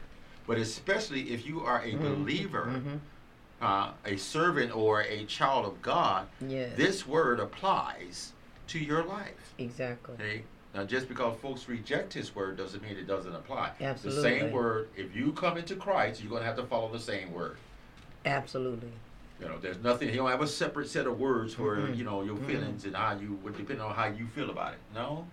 but 0.45 0.59
especially 0.59 1.31
if 1.33 1.43
you 1.45 1.61
are 1.61 1.81
a 1.83 1.95
believer 1.95 2.65
Mm-hmm. 2.77 2.97
uh, 3.65 3.89
a 4.05 4.15
servant 4.17 4.75
or 4.75 5.01
a 5.01 5.25
child 5.25 5.65
of 5.65 5.81
god 5.81 6.27
Yes. 6.47 6.77
this 6.77 7.07
word 7.07 7.39
applies 7.39 8.33
to 8.67 8.77
your 8.77 9.03
life 9.03 9.55
Exactly. 9.57 10.13
okay 10.13 10.43
now 10.75 10.83
just 10.83 11.07
because 11.09 11.35
folks 11.41 11.67
reject 11.67 12.13
his 12.13 12.35
word 12.35 12.55
doesn't 12.55 12.83
mean 12.83 12.95
it 12.95 13.07
doesn't 13.07 13.33
apply 13.33 13.71
Absolutely. 13.81 14.21
the 14.21 14.21
same 14.39 14.51
word 14.51 14.87
if 14.95 15.15
you 15.15 15.31
come 15.31 15.57
into 15.57 15.75
christ 15.75 16.21
you're 16.21 16.29
going 16.29 16.43
to 16.43 16.47
have 16.47 16.57
to 16.57 16.63
follow 16.67 16.91
the 16.91 16.99
same 16.99 17.33
word 17.33 17.57
Absolutely. 18.23 18.91
You 19.39 19.47
know 19.47 19.57
there's 19.59 19.77
nothing 19.79 20.09
he 20.09 20.15
don't 20.15 20.29
have 20.29 20.41
a 20.41 20.47
separate 20.47 20.89
set 20.89 21.07
of 21.07 21.19
words 21.19 21.53
for 21.53 21.77
Mm-mm. 21.77 21.95
you 21.97 22.03
know 22.03 22.21
your 22.23 22.35
Mm-mm. 22.35 22.45
feelings 22.47 22.85
and 22.85 22.95
how 22.95 23.13
you 23.17 23.39
would 23.43 23.57
depend 23.57 23.81
on 23.81 23.93
how 23.93 24.05
you 24.07 24.27
feel 24.27 24.49
about 24.49 24.73
it 24.73 24.79
no 24.93 25.25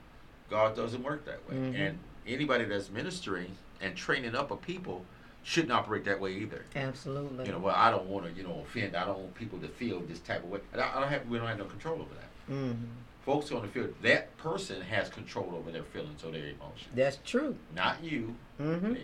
god 0.50 0.76
doesn't 0.76 1.02
work 1.02 1.24
that 1.26 1.40
way 1.48 1.56
Mhm. 1.56 1.74
and 1.74 1.98
anybody 2.26 2.64
that's 2.64 2.90
ministering 2.90 3.56
and 3.80 3.96
training 3.96 4.34
up 4.34 4.50
a 4.50 4.56
people 4.56 5.04
shouldn't 5.42 5.72
operate 5.72 6.04
that 6.04 6.20
way 6.20 6.32
either 6.34 6.64
Absolutely. 6.74 7.46
you 7.46 7.52
know 7.52 7.58
well 7.58 7.74
i 7.76 7.90
don't 7.90 8.06
want 8.06 8.26
to 8.26 8.32
you 8.32 8.42
know 8.46 8.60
offend 8.64 8.94
i 8.96 9.04
don't 9.04 9.18
want 9.18 9.34
people 9.34 9.58
to 9.60 9.68
feel 9.68 10.00
this 10.00 10.20
type 10.20 10.42
of 10.44 10.50
way 10.50 10.60
I, 10.74 10.78
I 10.96 11.00
don't 11.00 11.08
have 11.08 11.28
we 11.28 11.38
don't 11.38 11.46
have 11.48 11.58
no 11.58 11.64
control 11.64 11.96
over 11.96 12.14
that 12.14 12.22
Mm-hmm. 12.52 12.84
folks 13.24 13.50
on 13.50 13.62
the 13.62 13.68
field 13.68 13.92
that 14.02 14.36
person 14.38 14.80
has 14.82 15.08
control 15.08 15.52
over 15.56 15.72
their 15.72 15.82
feelings 15.82 16.22
or 16.22 16.30
their 16.30 16.48
emotions 16.50 16.90
That's 16.94 17.18
true. 17.24 17.56
not 17.74 18.02
you 18.04 18.36
Mm-hmm. 18.60 18.94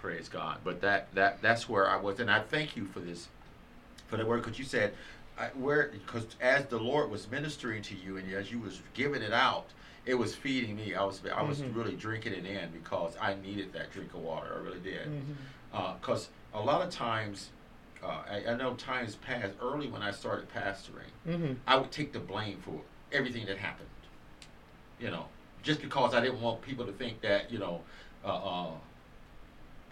Praise 0.00 0.28
God. 0.28 0.58
But 0.64 0.80
that 0.82 1.14
that 1.14 1.40
that's 1.40 1.66
where 1.68 1.88
I 1.88 1.96
was, 1.96 2.20
and 2.20 2.30
I 2.30 2.40
thank 2.40 2.76
you 2.76 2.84
for 2.84 3.00
this, 3.00 3.28
for 4.14 4.22
the 4.22 4.28
word, 4.28 4.42
because 4.44 4.58
you 4.58 4.64
said, 4.64 4.94
I, 5.36 5.46
where 5.48 5.88
because 5.92 6.26
as 6.40 6.66
the 6.66 6.78
Lord 6.78 7.10
was 7.10 7.28
ministering 7.30 7.82
to 7.82 7.96
you 7.96 8.16
and 8.18 8.32
as 8.32 8.52
you 8.52 8.60
was 8.60 8.80
giving 8.94 9.22
it 9.22 9.32
out, 9.32 9.66
it 10.06 10.14
was 10.14 10.34
feeding 10.34 10.76
me. 10.76 10.94
I 10.94 11.02
was 11.02 11.20
I 11.34 11.42
was 11.42 11.60
Mhm. 11.62 11.74
really 11.74 11.96
drinking 11.96 12.34
it 12.34 12.46
in 12.46 12.70
because 12.70 13.16
I 13.20 13.34
needed 13.34 13.72
that 13.72 13.90
drink 13.90 14.14
of 14.14 14.20
water. 14.20 14.52
I 14.54 14.58
really 14.62 14.78
did. 14.78 15.08
Mm-hmm. 15.08 15.98
Because 16.00 16.28
a 16.52 16.60
lot 16.60 16.82
of 16.82 16.90
times, 16.90 17.50
uh, 18.04 18.22
I, 18.30 18.44
I 18.50 18.54
know 18.56 18.74
times 18.74 19.16
past 19.16 19.54
early 19.60 19.88
when 19.88 20.02
I 20.02 20.12
started 20.12 20.46
pastoring, 20.54 21.10
Mm-hmm. 21.28 21.54
I 21.66 21.76
would 21.76 21.90
take 21.90 22.12
the 22.12 22.20
blame 22.20 22.58
for 22.64 22.80
everything 23.10 23.46
that 23.46 23.58
happened. 23.58 23.88
You 25.00 25.10
know, 25.10 25.24
just 25.64 25.80
because 25.82 26.14
I 26.14 26.20
didn't 26.20 26.40
want 26.40 26.62
people 26.62 26.86
to 26.86 26.92
think 26.92 27.20
that 27.22 27.50
you 27.50 27.58
know, 27.58 27.80
uh, 28.24 28.28
uh, 28.28 28.70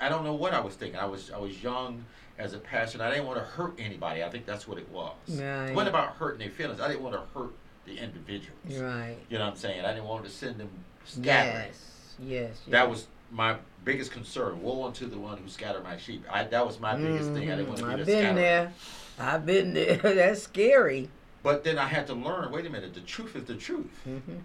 I 0.02 0.08
don't 0.08 0.24
know 0.24 0.34
what 0.34 0.52
I 0.52 0.60
was 0.60 0.74
thinking. 0.74 0.98
I 0.98 1.04
was 1.04 1.30
I 1.30 1.38
was 1.38 1.62
young 1.62 2.04
as 2.36 2.54
a 2.54 2.58
pastor. 2.58 3.00
I 3.00 3.10
didn't 3.10 3.26
want 3.26 3.38
to 3.38 3.44
hurt 3.44 3.74
anybody. 3.78 4.24
I 4.24 4.28
think 4.28 4.46
that's 4.46 4.66
what 4.66 4.78
it 4.78 4.88
was. 4.90 5.14
Right. 5.28 5.68
It 5.68 5.74
wasn't 5.74 5.90
about 5.90 6.16
hurting 6.16 6.40
their 6.40 6.50
feelings. 6.50 6.80
I 6.80 6.88
didn't 6.88 7.02
want 7.04 7.14
to 7.14 7.38
hurt 7.38 7.52
the 7.86 7.96
individuals. 7.96 8.58
Right. 8.68 9.16
You 9.28 9.38
know 9.38 9.44
what 9.44 9.52
I'm 9.52 9.56
saying? 9.56 9.84
I 9.84 9.92
didn't 9.92 10.08
want 10.08 10.24
to 10.24 10.30
send 10.30 10.58
them 10.58 10.70
scattering. 11.04 11.66
Yes. 11.66 12.14
Yes. 12.20 12.60
That 12.68 12.90
was 12.90 13.06
my 13.30 13.56
biggest 13.84 14.10
concern. 14.10 14.60
Woe 14.60 14.84
unto 14.84 15.06
the 15.06 15.18
one 15.18 15.38
who 15.38 15.48
scattered 15.48 15.84
my 15.84 15.96
sheep. 15.96 16.24
I, 16.28 16.44
that 16.44 16.66
was 16.66 16.80
my 16.80 16.96
biggest 16.96 17.30
thing. 17.32 17.50
I 17.50 17.56
didn't 17.56 17.68
want 17.68 17.78
to 17.78 17.86
be 17.86 17.92
I've 17.92 18.06
been 18.06 18.06
scatterer. 18.06 18.34
there. 18.34 18.72
I've 19.20 19.46
been 19.46 19.74
there. 19.74 19.96
That's 20.02 20.42
scary. 20.42 21.10
But 21.44 21.62
then 21.62 21.78
I 21.78 21.86
had 21.86 22.08
to 22.08 22.14
learn. 22.14 22.50
Wait 22.50 22.66
a 22.66 22.70
minute. 22.70 22.94
The 22.94 23.00
truth 23.00 23.36
is 23.36 23.44
the 23.44 23.54
truth. 23.54 24.00
Mm-hmm. 24.08 24.38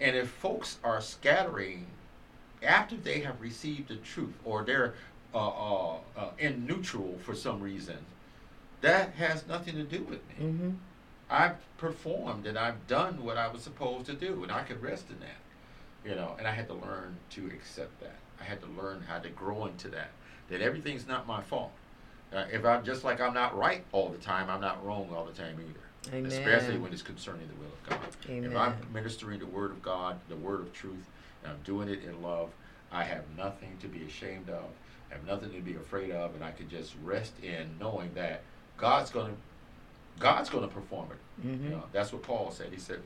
And 0.00 0.16
if 0.16 0.28
folks 0.28 0.78
are 0.84 1.00
scattering 1.00 1.86
after 2.64 2.96
they 2.96 3.20
have 3.20 3.40
received 3.40 3.88
the 3.88 3.96
truth 3.96 4.34
or 4.44 4.64
they're 4.64 4.94
uh, 5.34 5.48
uh, 5.48 5.96
uh, 6.16 6.30
in 6.38 6.66
neutral 6.66 7.18
for 7.22 7.34
some 7.34 7.60
reason, 7.60 7.98
that 8.80 9.14
has 9.14 9.46
nothing 9.46 9.74
to 9.74 9.82
do 9.82 10.02
with 10.02 10.20
me. 10.28 10.46
Mm-hmm. 10.46 10.70
I've 11.30 11.56
performed 11.78 12.46
and 12.46 12.58
I've 12.58 12.86
done 12.86 13.24
what 13.24 13.36
I 13.36 13.48
was 13.48 13.62
supposed 13.62 14.06
to 14.06 14.12
do, 14.12 14.42
and 14.42 14.52
I 14.52 14.62
could 14.62 14.82
rest 14.82 15.06
in 15.10 15.18
that. 15.20 16.08
You 16.08 16.14
know, 16.14 16.36
and 16.38 16.46
I 16.46 16.50
had 16.50 16.68
to 16.68 16.74
learn 16.74 17.16
to 17.30 17.46
accept 17.46 17.98
that. 18.00 18.16
I 18.40 18.44
had 18.44 18.60
to 18.60 18.66
learn 18.80 19.02
how 19.08 19.18
to 19.18 19.30
grow 19.30 19.66
into 19.66 19.88
that. 19.88 20.10
That 20.50 20.60
everything's 20.60 21.06
not 21.06 21.26
my 21.26 21.42
fault. 21.42 21.72
Uh, 22.32 22.44
if 22.52 22.64
I'm 22.64 22.84
just 22.84 23.04
like 23.04 23.20
I'm 23.20 23.32
not 23.32 23.56
right 23.56 23.84
all 23.92 24.10
the 24.10 24.18
time, 24.18 24.50
I'm 24.50 24.60
not 24.60 24.84
wrong 24.84 25.08
all 25.14 25.24
the 25.24 25.32
time 25.32 25.56
either. 25.58 26.14
Amen. 26.16 26.30
Especially 26.30 26.76
when 26.76 26.92
it's 26.92 27.00
concerning 27.00 27.48
the 27.48 27.54
will 27.54 27.72
of 27.72 27.88
God. 27.88 28.44
If 28.44 28.54
I'm 28.56 28.76
ministering 28.92 29.38
the 29.38 29.46
word 29.46 29.70
of 29.70 29.82
God, 29.82 30.18
the 30.28 30.36
word 30.36 30.60
of 30.60 30.72
truth, 30.72 31.06
and 31.44 31.52
I'm 31.52 31.60
doing 31.62 31.88
it 31.88 32.02
in 32.04 32.22
love, 32.22 32.50
I 32.90 33.04
have 33.04 33.24
nothing 33.36 33.76
to 33.80 33.88
be 33.88 34.04
ashamed 34.04 34.48
of. 34.48 34.64
I 35.10 35.14
have 35.14 35.26
nothing 35.26 35.52
to 35.52 35.60
be 35.60 35.74
afraid 35.74 36.10
of, 36.10 36.34
and 36.34 36.42
I 36.42 36.50
can 36.52 36.68
just 36.68 36.94
rest 37.04 37.32
in 37.42 37.76
knowing 37.78 38.12
that 38.14 38.42
God's 38.78 39.10
gonna 39.10 39.34
God's 40.18 40.48
gonna 40.48 40.68
perform 40.68 41.08
it. 41.12 41.46
Mhm. 41.46 41.64
You 41.64 41.68
know, 41.70 41.82
that's 41.92 42.12
what 42.12 42.22
Paul 42.22 42.50
said. 42.52 42.72
He 42.72 42.78
said, 42.78 43.02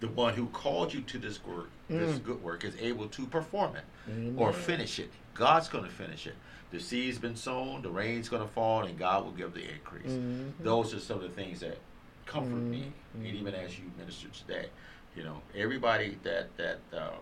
"The 0.00 0.08
one 0.08 0.32
who 0.34 0.46
called 0.48 0.92
you 0.94 1.02
to 1.02 1.18
this 1.18 1.44
work, 1.44 1.68
this 1.88 2.18
Mm. 2.18 2.24
good 2.24 2.42
work, 2.42 2.64
is 2.64 2.74
able 2.76 3.06
to 3.08 3.26
perform 3.26 3.76
it 3.76 3.84
Amen. 4.08 4.34
or 4.38 4.52
finish 4.52 4.98
it. 4.98 5.10
God's 5.34 5.68
gonna 5.68 5.90
finish 5.90 6.26
it. 6.26 6.34
The 6.70 6.80
seed's 6.80 7.18
been 7.18 7.36
sown, 7.36 7.82
the 7.82 7.90
rain's 7.90 8.28
gonna 8.30 8.48
fall, 8.48 8.82
and 8.84 8.98
God 8.98 9.24
will 9.24 9.32
give 9.32 9.52
the 9.54 9.70
increase." 9.70 10.10
Mhm. 10.12 10.52
those 10.60 10.94
are 10.94 11.00
some 11.00 11.18
of 11.18 11.22
the 11.22 11.28
things 11.28 11.60
that 11.60 11.78
comfort 12.24 12.56
me 12.56 12.92
Mhm. 13.14 13.26
and 13.26 13.36
even 13.36 13.54
as 13.54 13.78
you 13.78 13.84
minister 13.98 14.28
today 14.28 14.68
you 15.14 15.22
know 15.22 15.40
everybody 15.54 16.18
that 16.24 16.54
that 16.56 16.80
um, 16.92 17.20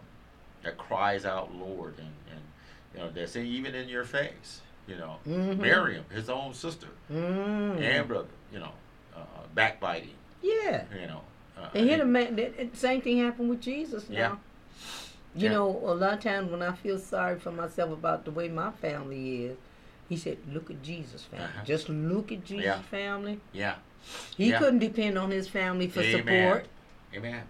that 0.64 0.76
cries 0.78 1.24
out 1.24 1.54
lord 1.54 1.94
and 1.98 2.08
and 2.30 2.40
you 2.94 3.00
know 3.00 3.10
that's 3.10 3.36
even 3.36 3.74
in 3.74 3.88
your 3.88 4.04
face 4.04 4.60
you 4.86 4.96
know 4.96 5.16
Mhm. 5.26 5.58
miriam 5.58 6.04
his 6.12 6.28
own 6.28 6.52
sister 6.54 6.88
Mm. 7.10 7.80
and 7.80 8.08
brother 8.08 8.28
you 8.52 8.58
know 8.58 8.72
uh, 9.16 9.20
backbiting 9.54 10.14
Yeah. 10.42 10.84
you 11.00 11.06
know 11.06 11.20
uh, 11.56 11.68
And 11.74 11.88
here 11.88 11.98
the 11.98 12.04
man, 12.04 12.34
that, 12.36 12.56
that 12.56 12.76
same 12.76 13.00
thing 13.00 13.18
happened 13.18 13.48
with 13.48 13.60
Jesus 13.60 14.08
now. 14.10 14.16
Yeah. 14.16 14.36
You 15.36 15.44
Yeah. 15.46 15.50
know, 15.52 15.68
a 15.84 15.94
lot 15.94 16.14
of 16.14 16.20
times 16.20 16.50
when 16.50 16.62
I 16.62 16.72
feel 16.72 16.98
sorry 16.98 17.38
for 17.38 17.52
myself 17.52 17.92
about 17.92 18.24
the 18.24 18.32
way 18.32 18.48
my 18.48 18.72
family 18.72 19.44
is, 19.44 19.56
he 20.08 20.16
said, 20.16 20.38
"Look 20.52 20.68
at 20.70 20.82
Jesus' 20.82 21.22
family. 21.22 21.44
Uh-huh. 21.46 21.64
Just 21.64 21.88
look 21.88 22.32
at 22.32 22.44
Jesus' 22.44 22.64
Yeah. 22.64 22.82
family. 22.82 23.38
yeah 23.52 23.76
He 24.36 24.50
Yeah. 24.50 24.58
couldn't 24.58 24.80
depend 24.80 25.16
on 25.16 25.30
his 25.30 25.46
family 25.48 25.86
for 25.88 26.00
Amen. 26.00 26.18
support. 26.24 26.66
amen 27.14 27.42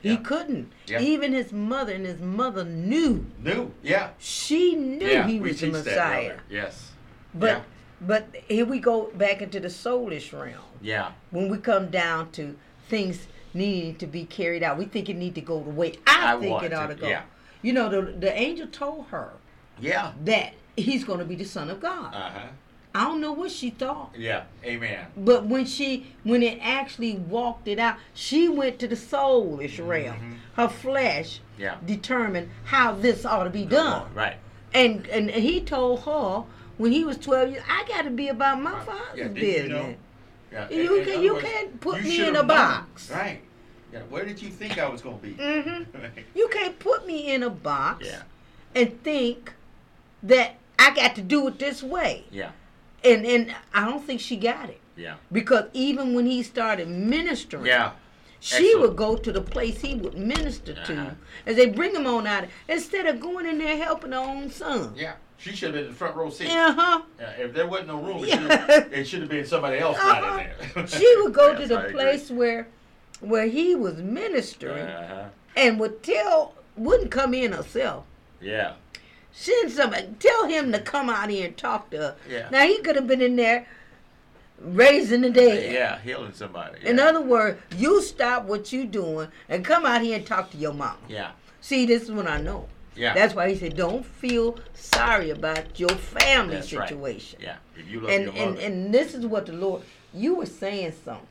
He 0.00 0.10
Yeah. 0.10 0.16
couldn't. 0.16 0.72
Yeah. 0.86 1.00
Even 1.00 1.32
his 1.32 1.52
mother 1.52 1.92
and 1.94 2.06
his 2.06 2.20
mother 2.20 2.64
knew. 2.64 3.26
New. 3.42 3.72
Yeah. 3.82 4.10
She 4.18 4.74
knew 4.74 5.06
yeah. 5.06 5.26
he 5.26 5.40
was 5.40 5.60
the 5.60 5.68
Messiah. 5.70 6.36
Yes. 6.48 6.92
But 7.34 7.64
but 8.00 8.28
here 8.46 8.66
we 8.66 8.78
go 8.78 9.10
back 9.14 9.40
into 9.40 9.58
the 9.58 9.68
soulish 9.68 10.32
realm. 10.32 10.62
Yeah. 10.82 11.12
When 11.30 11.48
we 11.48 11.58
come 11.58 11.88
down 11.90 12.30
to 12.32 12.56
things 12.88 13.26
needing 13.54 13.96
to 13.96 14.06
be 14.06 14.24
carried 14.26 14.62
out, 14.62 14.76
we 14.78 14.84
think 14.84 15.08
it 15.08 15.16
need 15.16 15.34
to 15.34 15.40
go 15.40 15.62
the 15.62 15.70
way 15.70 15.94
I, 16.06 16.34
I 16.34 16.40
think 16.40 16.62
it 16.62 16.72
ought 16.74 16.88
to, 16.88 16.94
to 16.94 17.00
go. 17.00 17.18
You 17.62 17.72
know, 17.72 17.88
the 17.88 18.12
the 18.12 18.32
angel 18.32 18.66
told 18.68 19.06
her 19.06 19.32
Yeah. 19.80 20.12
that 20.24 20.52
he's 20.76 21.04
going 21.04 21.18
to 21.20 21.24
be 21.24 21.34
the 21.36 21.44
son 21.44 21.70
of 21.70 21.80
God. 21.80 22.14
Uh 22.14 22.30
huh. 22.30 22.46
I 22.96 23.04
don't 23.04 23.20
know 23.20 23.32
what 23.32 23.50
she 23.50 23.70
thought. 23.70 24.14
Yeah. 24.16 24.44
Amen. 24.64 25.06
But 25.18 25.44
when 25.46 25.66
she, 25.66 26.06
when 26.24 26.42
it 26.42 26.58
actually 26.62 27.16
walked 27.16 27.68
it 27.68 27.78
out, 27.78 27.96
she 28.14 28.48
went 28.48 28.78
to 28.78 28.88
the 28.88 28.96
soulish 28.96 29.78
realm. 29.86 30.40
Her 30.54 30.68
flesh 30.68 31.40
Mm-hmm. 31.56 31.62
Yeah. 31.62 31.76
determined 31.86 32.50
how 32.64 32.92
this 32.92 33.24
ought 33.24 33.44
to 33.44 33.50
be 33.50 33.64
done. 33.64 34.12
Right. 34.14 34.36
And 34.74 35.06
and 35.08 35.30
he 35.30 35.60
told 35.62 36.00
her 36.00 36.44
when 36.76 36.92
he 36.92 37.02
was 37.04 37.16
twelve 37.16 37.50
years, 37.50 37.62
I 37.68 37.84
got 37.88 38.02
to 38.02 38.10
be 38.10 38.28
about 38.28 38.60
my 38.60 38.78
father's 38.84 39.16
Yeah, 39.18 39.28
business. 39.28 39.62
you 39.62 39.68
know? 39.70 39.94
Yeah. 40.52 40.68
You 40.70 41.02
can- 41.04 41.22
you 41.22 41.34
words, 41.34 41.46
can't 41.46 41.80
put 41.80 41.96
you 42.02 42.02
me 42.10 42.20
in 42.28 42.28
a 42.28 42.32
known. 42.38 42.46
box. 42.48 43.10
Right. 43.10 43.40
Yeah. 43.92 44.00
Where 44.10 44.24
did 44.26 44.40
you 44.42 44.50
think 44.50 44.78
I 44.78 44.86
was 44.88 45.00
going 45.00 45.18
to 45.18 45.22
be? 45.22 45.32
hmm 45.32 45.82
You 46.34 46.48
can't 46.48 46.78
put 46.78 47.06
me 47.06 47.32
in 47.32 47.42
a 47.42 47.50
box 47.50 48.06
yeah. 48.06 48.22
and 48.74 49.02
think 49.02 49.52
that 50.22 50.56
I 50.78 50.94
got 50.94 51.14
to 51.16 51.22
do 51.22 51.48
it 51.48 51.58
this 51.58 51.82
way. 51.82 52.24
Yeah. 52.30 52.50
And 53.06 53.24
and 53.26 53.54
I 53.72 53.84
don't 53.88 54.04
think 54.04 54.20
she 54.20 54.36
got 54.36 54.68
it 54.68 54.80
Yeah. 54.96 55.14
because 55.30 55.64
even 55.72 56.14
when 56.14 56.26
he 56.26 56.42
started 56.42 56.88
ministering, 56.88 57.66
Yeah. 57.66 57.92
She 58.38 58.56
Excellent. 58.56 58.80
would 58.80 58.96
go 58.96 59.16
to 59.16 59.32
the 59.32 59.40
place 59.40 59.80
he 59.80 59.94
would 59.94 60.16
minister 60.16 60.74
to 60.74 60.92
Uh-huh. 60.92 61.10
as 61.46 61.56
they 61.56 61.66
bring 61.66 61.94
him 61.94 62.06
on 62.06 62.26
out 62.26 62.44
instead 62.68 63.06
of 63.06 63.18
going 63.18 63.46
in 63.46 63.58
there 63.58 63.76
helping 63.78 64.12
her 64.12 64.18
own 64.18 64.50
son. 64.50 64.92
Yeah. 64.96 65.14
She 65.38 65.50
should 65.50 65.68
have 65.68 65.74
been 65.74 65.84
in 65.84 65.90
the 65.90 65.96
front 65.96 66.16
row 66.16 66.30
seat. 66.30 66.48
Uh 66.50 66.72
huh. 66.72 67.02
Yeah, 67.18 67.30
if 67.38 67.52
there 67.54 67.66
wasn't 67.66 67.88
no 67.88 67.98
room, 68.00 68.22
it 68.24 68.28
Yeah. 68.28 68.38
should 68.40 68.50
have, 68.50 68.92
it 68.92 69.04
should 69.08 69.20
have 69.20 69.30
been 69.30 69.46
somebody 69.46 69.78
else 69.78 69.96
not 69.98 70.22
Uh-huh. 70.22 70.38
in 70.38 70.46
there. 70.74 70.86
She 70.86 71.16
would 71.16 71.32
go 71.32 71.52
Yes, 71.52 71.58
to 71.58 71.64
I 71.64 71.66
the 71.68 71.78
agree. 71.78 71.92
place 71.92 72.30
where 72.30 72.68
where 73.20 73.46
he 73.46 73.74
was 73.74 73.94
ministering 73.96 74.86
Uh-huh. 74.86 75.24
and 75.56 75.80
would 75.80 76.02
tell 76.02 76.54
wouldn't 76.76 77.10
come 77.10 77.32
in 77.34 77.52
herself. 77.52 78.04
Yeah. 78.40 78.72
Send 79.38 79.70
somebody 79.70 80.08
tell 80.18 80.46
him 80.48 80.72
to 80.72 80.80
come 80.80 81.10
out 81.10 81.28
here 81.28 81.46
and 81.48 81.56
talk 81.58 81.90
to 81.90 81.98
her. 81.98 82.16
Yeah. 82.28 82.48
Now 82.50 82.66
he 82.66 82.78
could 82.78 82.96
have 82.96 83.06
been 83.06 83.20
in 83.20 83.36
there 83.36 83.66
raising 84.58 85.20
the 85.20 85.28
dead. 85.28 85.74
Yeah, 85.74 86.00
healing 86.00 86.32
somebody. 86.32 86.78
In 86.82 86.98
other 86.98 87.20
words, 87.20 87.60
you 87.76 88.00
stop 88.00 88.46
what 88.46 88.72
you're 88.72 88.86
doing 88.86 89.28
and 89.50 89.62
come 89.62 89.84
out 89.84 90.00
here 90.00 90.16
and 90.16 90.26
talk 90.26 90.50
to 90.52 90.56
your 90.56 90.72
mom. 90.72 90.96
Yeah. 91.06 91.32
See, 91.60 91.84
this 91.84 92.04
is 92.04 92.10
what 92.10 92.26
I 92.26 92.40
know. 92.40 92.66
Yeah. 92.94 93.12
That's 93.12 93.34
why 93.34 93.50
he 93.50 93.56
said, 93.58 93.76
don't 93.76 94.06
feel 94.06 94.58
sorry 94.72 95.28
about 95.28 95.78
your 95.78 95.90
family 95.90 96.54
That's 96.54 96.72
right. 96.72 96.88
situation. 96.88 97.38
Yeah. 97.42 97.56
If 97.76 97.90
you 97.90 98.00
love 98.00 98.10
And, 98.10 98.24
your 98.24 98.34
and 98.34 98.58
and 98.58 98.94
this 98.94 99.14
is 99.14 99.26
what 99.26 99.44
the 99.44 99.52
Lord, 99.52 99.82
you 100.14 100.36
were 100.36 100.46
saying 100.46 100.94
something, 101.04 101.26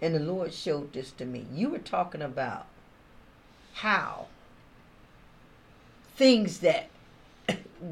and 0.00 0.14
the 0.14 0.20
Lord 0.20 0.54
showed 0.54 0.94
this 0.94 1.12
to 1.12 1.26
me. 1.26 1.44
You 1.52 1.68
were 1.68 1.78
talking 1.78 2.22
about 2.22 2.64
how 3.74 4.28
things 6.16 6.60
that 6.60 6.88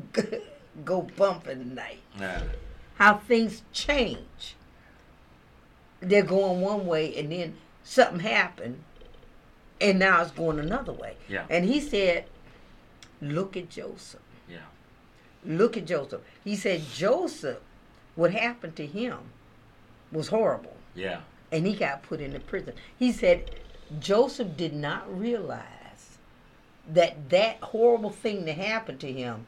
go 0.84 1.02
bump 1.16 1.48
in 1.48 1.58
the 1.58 1.74
night, 1.74 2.00
yeah. 2.18 2.42
how 2.96 3.18
things 3.18 3.62
change. 3.72 4.56
They're 6.00 6.22
going 6.22 6.60
one 6.60 6.86
way, 6.86 7.16
and 7.16 7.30
then 7.30 7.56
something 7.84 8.20
happened, 8.20 8.82
and 9.80 9.98
now 9.98 10.22
it's 10.22 10.30
going 10.32 10.58
another 10.58 10.92
way. 10.92 11.16
Yeah. 11.28 11.44
And 11.48 11.64
he 11.64 11.80
said, 11.80 12.24
look 13.20 13.56
at 13.56 13.70
Joseph. 13.70 14.20
Yeah. 14.48 14.58
Look 15.44 15.76
at 15.76 15.86
Joseph. 15.86 16.22
He 16.44 16.56
said 16.56 16.82
Joseph, 16.92 17.58
what 18.14 18.32
happened 18.32 18.76
to 18.76 18.86
him 18.86 19.18
was 20.10 20.28
horrible. 20.28 20.76
Yeah. 20.94 21.20
And 21.50 21.66
he 21.66 21.74
got 21.74 22.02
put 22.02 22.20
into 22.20 22.40
prison. 22.40 22.74
He 22.98 23.12
said 23.12 23.50
Joseph 24.00 24.56
did 24.56 24.74
not 24.74 25.04
realize 25.18 26.18
that 26.88 27.30
that 27.30 27.58
horrible 27.60 28.10
thing 28.10 28.44
that 28.46 28.56
happened 28.56 29.00
to 29.00 29.12
him 29.12 29.46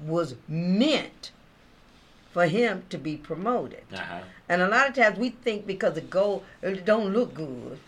was 0.00 0.34
meant 0.46 1.32
for 2.32 2.46
him 2.46 2.84
to 2.90 2.98
be 2.98 3.16
promoted. 3.16 3.84
Uh-huh. 3.92 4.20
And 4.48 4.62
a 4.62 4.68
lot 4.68 4.88
of 4.88 4.94
times 4.94 5.18
we 5.18 5.30
think 5.30 5.66
because 5.66 5.96
it 5.96 6.10
go 6.10 6.42
it 6.62 6.84
don't 6.84 7.12
look 7.12 7.34
good 7.34 7.78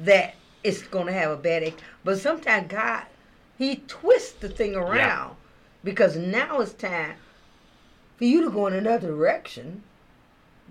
that 0.00 0.34
it's 0.62 0.82
going 0.82 1.06
to 1.06 1.12
have 1.12 1.30
a 1.30 1.36
bad 1.36 1.62
egg. 1.62 1.74
But 2.02 2.18
sometimes 2.18 2.68
God 2.68 3.04
he 3.58 3.76
twists 3.86 4.32
the 4.32 4.48
thing 4.48 4.74
around 4.74 5.36
because 5.82 6.16
now 6.16 6.60
it's 6.60 6.72
time 6.72 7.14
for 8.16 8.24
you 8.24 8.42
to 8.44 8.50
go 8.50 8.66
in 8.66 8.74
another 8.74 9.08
direction 9.08 9.82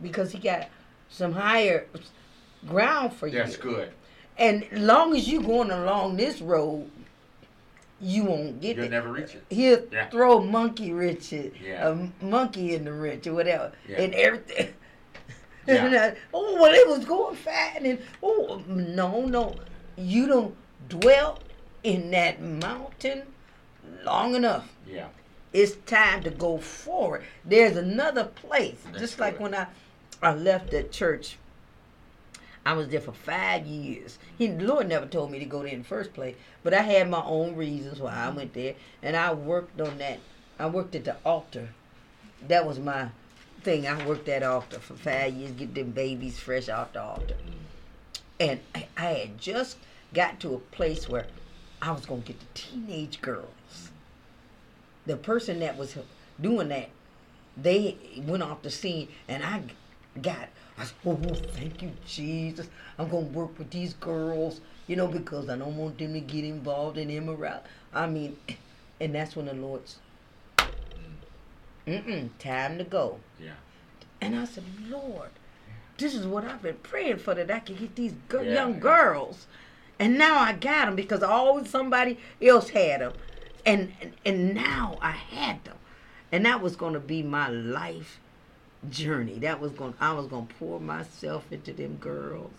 because 0.01 0.31
he 0.31 0.39
got 0.39 0.67
some 1.09 1.33
higher 1.33 1.87
ground 2.67 3.13
for 3.13 3.27
you. 3.27 3.37
That's 3.37 3.57
good. 3.57 3.91
And 4.37 4.65
long 4.71 5.15
as 5.15 5.29
you're 5.29 5.43
going 5.43 5.69
along 5.69 6.17
this 6.17 6.41
road, 6.41 6.89
you 8.03 8.25
won't 8.25 8.59
get 8.61 8.75
You'll 8.75 8.85
it. 8.85 8.91
never 8.91 9.11
reach 9.11 9.33
it. 9.33 9.43
He'll 9.49 9.83
Yeah. 9.91 10.09
throw 10.09 10.39
monkey 10.41 10.91
it, 11.31 11.53
Yeah. 11.63 11.89
a 11.89 12.23
monkey 12.23 12.75
in 12.75 12.83
the 12.85 12.93
wrench 12.93 13.25
or 13.27 13.33
whatever, 13.33 13.71
Yeah. 13.87 14.01
and 14.01 14.13
everything. 14.13 14.73
Yeah. 15.65 15.85
And, 15.85 16.17
oh, 16.33 16.57
well, 16.61 16.73
it 16.73 16.85
was 16.89 17.05
going 17.05 17.37
fast, 17.37 17.79
and 17.83 17.97
oh, 18.21 18.61
no, 18.67 19.21
no, 19.21 19.55
you 19.95 20.27
don't 20.27 20.55
dwell 20.89 21.39
in 21.83 22.11
that 22.11 22.41
mountain 22.41 23.23
long 24.03 24.35
enough. 24.35 24.67
Yeah. 24.85 25.07
It's 25.53 25.75
time 25.85 26.21
to 26.23 26.31
go 26.31 26.57
forward. 26.57 27.23
There's 27.45 27.77
another 27.77 28.25
place. 28.25 28.75
That's 28.87 28.99
Just 28.99 29.19
like 29.19 29.39
when 29.39 29.55
I, 29.55 29.67
I 30.21 30.33
left 30.33 30.71
that 30.71 30.91
church, 30.91 31.37
I 32.65 32.73
was 32.73 32.87
there 32.87 33.01
for 33.01 33.11
five 33.11 33.65
years. 33.65 34.19
He, 34.37 34.47
the 34.47 34.63
Lord 34.63 34.87
never 34.87 35.05
told 35.05 35.31
me 35.31 35.39
to 35.39 35.45
go 35.45 35.63
there 35.63 35.73
in 35.73 35.79
the 35.79 35.87
first 35.87 36.13
place, 36.13 36.35
but 36.63 36.73
I 36.73 36.81
had 36.81 37.09
my 37.09 37.23
own 37.23 37.55
reasons 37.55 37.99
why 37.99 38.13
I 38.13 38.29
went 38.29 38.53
there, 38.53 38.75
and 39.01 39.17
I 39.17 39.33
worked 39.33 39.79
on 39.81 39.97
that. 39.97 40.19
I 40.57 40.67
worked 40.67 40.95
at 40.95 41.03
the 41.03 41.17
altar. 41.25 41.69
That 42.47 42.65
was 42.65 42.79
my 42.79 43.09
thing. 43.63 43.87
I 43.87 44.05
worked 44.05 44.27
that 44.27 44.43
altar 44.43 44.79
for 44.79 44.93
five 44.93 45.33
years, 45.33 45.51
get 45.51 45.75
them 45.75 45.91
babies 45.91 46.39
fresh 46.39 46.69
off 46.69 46.93
the 46.93 47.01
altar. 47.01 47.35
And 48.39 48.59
I, 48.73 48.87
I 48.97 49.05
had 49.05 49.37
just 49.37 49.77
got 50.13 50.39
to 50.41 50.53
a 50.53 50.59
place 50.59 51.09
where 51.09 51.27
I 51.81 51.91
was 51.91 52.05
going 52.05 52.21
to 52.21 52.27
get 52.27 52.39
the 52.39 52.45
teenage 52.53 53.21
girls. 53.21 53.91
The 55.05 55.17
person 55.17 55.59
that 55.59 55.77
was 55.77 55.97
doing 56.39 56.69
that, 56.69 56.89
they 57.57 57.97
went 58.25 58.43
off 58.43 58.61
the 58.61 58.69
scene, 58.69 59.09
and 59.27 59.43
I 59.43 59.63
got, 60.21 60.47
oh, 61.05 61.15
thank 61.53 61.81
you, 61.81 61.91
Jesus. 62.05 62.67
I'm 62.97 63.09
going 63.09 63.31
to 63.31 63.37
work 63.37 63.57
with 63.57 63.69
these 63.71 63.93
girls, 63.93 64.61
you 64.87 64.95
know, 64.95 65.07
because 65.07 65.49
I 65.49 65.57
don't 65.57 65.77
want 65.77 65.97
them 65.97 66.13
to 66.13 66.19
get 66.19 66.43
involved 66.43 66.97
in 66.97 67.09
immorality. 67.09 67.67
I 67.93 68.07
mean, 68.07 68.37
and 68.99 69.13
that's 69.13 69.35
when 69.35 69.45
the 69.45 69.53
Lord's, 69.53 69.97
mm. 70.57 70.65
mm-mm, 71.87 72.29
time 72.39 72.77
to 72.77 72.83
go. 72.83 73.19
Yeah. 73.39 73.51
And 74.21 74.35
I 74.35 74.45
said, 74.45 74.63
Lord, 74.87 75.29
this 75.97 76.15
is 76.15 76.25
what 76.25 76.45
I've 76.45 76.61
been 76.61 76.77
praying 76.77 77.17
for 77.17 77.35
that 77.35 77.51
I 77.51 77.59
can 77.59 77.75
get 77.75 77.95
these 77.95 78.13
Yeah, 78.31 78.41
young 78.41 78.73
yeah. 78.75 78.79
girls. 78.79 79.47
And 79.99 80.17
now 80.17 80.39
I 80.39 80.53
got 80.53 80.85
them 80.85 80.95
because 80.95 81.21
always 81.21 81.69
somebody 81.69 82.17
else 82.41 82.69
had 82.69 83.01
them. 83.01 83.13
And, 83.65 83.93
and, 84.01 84.13
and 84.25 84.53
now 84.55 84.97
I 85.01 85.11
had 85.11 85.63
them. 85.65 85.77
And 86.31 86.45
that 86.45 86.61
was 86.61 86.75
going 86.75 86.93
to 86.93 86.99
be 86.99 87.21
my 87.21 87.47
life 87.47 88.19
journey. 88.89 89.39
That 89.39 89.59
was 89.59 89.71
going 89.71 89.93
I 89.99 90.13
was 90.13 90.27
going 90.27 90.47
to 90.47 90.53
pour 90.55 90.79
myself 90.79 91.51
into 91.51 91.73
them 91.73 91.97
girls 91.97 92.51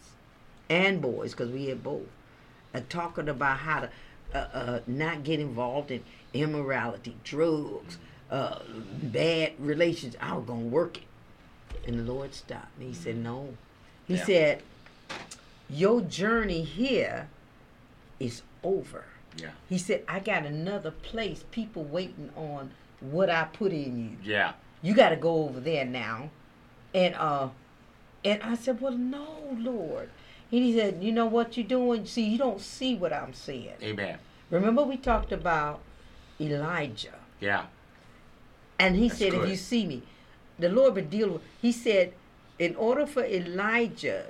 and 0.68 1.00
boys 1.00 1.32
because 1.32 1.50
we 1.50 1.66
had 1.66 1.82
both. 1.82 2.06
Uh, 2.74 2.80
talking 2.88 3.28
about 3.28 3.58
how 3.58 3.80
to 3.80 3.90
uh, 4.34 4.38
uh, 4.52 4.80
not 4.86 5.22
get 5.22 5.38
involved 5.38 5.90
in 5.92 6.02
immorality, 6.32 7.14
drugs, 7.22 7.98
uh, 8.30 8.58
bad 9.02 9.52
relations. 9.58 10.16
I 10.20 10.34
was 10.34 10.44
going 10.44 10.62
to 10.62 10.66
work 10.68 10.96
it. 10.98 11.04
And 11.86 11.98
the 11.98 12.12
Lord 12.12 12.34
stopped 12.34 12.76
me. 12.78 12.86
He 12.86 12.94
said, 12.94 13.16
No. 13.16 13.56
He 14.06 14.14
Yeah. 14.16 14.24
said, 14.24 14.62
Your 15.68 16.00
journey 16.00 16.62
here 16.62 17.28
is 18.18 18.42
over. 18.62 19.04
Yeah. 19.36 19.50
He 19.68 19.78
said, 19.78 20.02
I 20.08 20.20
got 20.20 20.46
another 20.46 20.90
place, 20.90 21.44
people 21.50 21.84
waiting 21.84 22.30
on 22.36 22.70
what 23.00 23.28
I 23.30 23.44
put 23.44 23.72
in 23.72 23.98
you. 24.04 24.16
Yeah. 24.22 24.52
You 24.84 24.94
got 24.94 25.08
to 25.08 25.16
go 25.16 25.44
over 25.44 25.60
there 25.60 25.86
now. 25.86 26.28
And 26.94 27.14
uh, 27.14 27.48
and 28.24 28.42
I 28.42 28.54
said, 28.54 28.80
Well, 28.80 28.92
no, 28.92 29.56
Lord. 29.58 30.10
And 30.52 30.62
he 30.62 30.78
said, 30.78 31.02
You 31.02 31.10
know 31.10 31.26
what 31.26 31.56
you're 31.56 31.66
doing? 31.66 32.04
See, 32.04 32.28
you 32.28 32.36
don't 32.38 32.60
see 32.60 32.94
what 32.94 33.12
I'm 33.12 33.32
seeing. 33.32 33.72
Amen. 33.82 34.18
Remember, 34.50 34.82
we 34.84 34.98
talked 34.98 35.32
about 35.32 35.80
Elijah. 36.38 37.14
Yeah. 37.40 37.64
And 38.78 38.94
he 38.94 39.08
That's 39.08 39.18
said, 39.18 39.30
good. 39.32 39.44
if 39.44 39.50
you 39.50 39.56
see 39.56 39.86
me, 39.86 40.02
the 40.58 40.68
Lord 40.68 40.94
would 40.94 41.08
deal 41.10 41.30
with, 41.30 41.42
he 41.60 41.72
said, 41.72 42.12
in 42.58 42.76
order 42.76 43.06
for 43.06 43.24
Elijah 43.24 44.26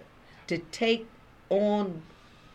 to 0.47 0.59
take 0.59 1.07
on 1.51 2.03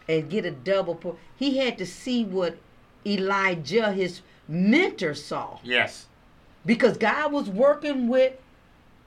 and 0.08 0.30
get 0.30 0.46
a 0.46 0.52
double 0.52 0.96
por 0.96 1.18
He 1.36 1.58
had 1.58 1.78
to 1.80 1.86
see 1.86 2.24
what 2.24 2.58
Elijah, 3.06 3.92
his 3.92 4.22
mentor, 4.48 5.14
saw. 5.14 5.60
Yes. 5.64 6.08
Because 6.66 6.98
God 6.98 7.32
was 7.32 7.50
working 7.50 8.08
with 8.08 8.34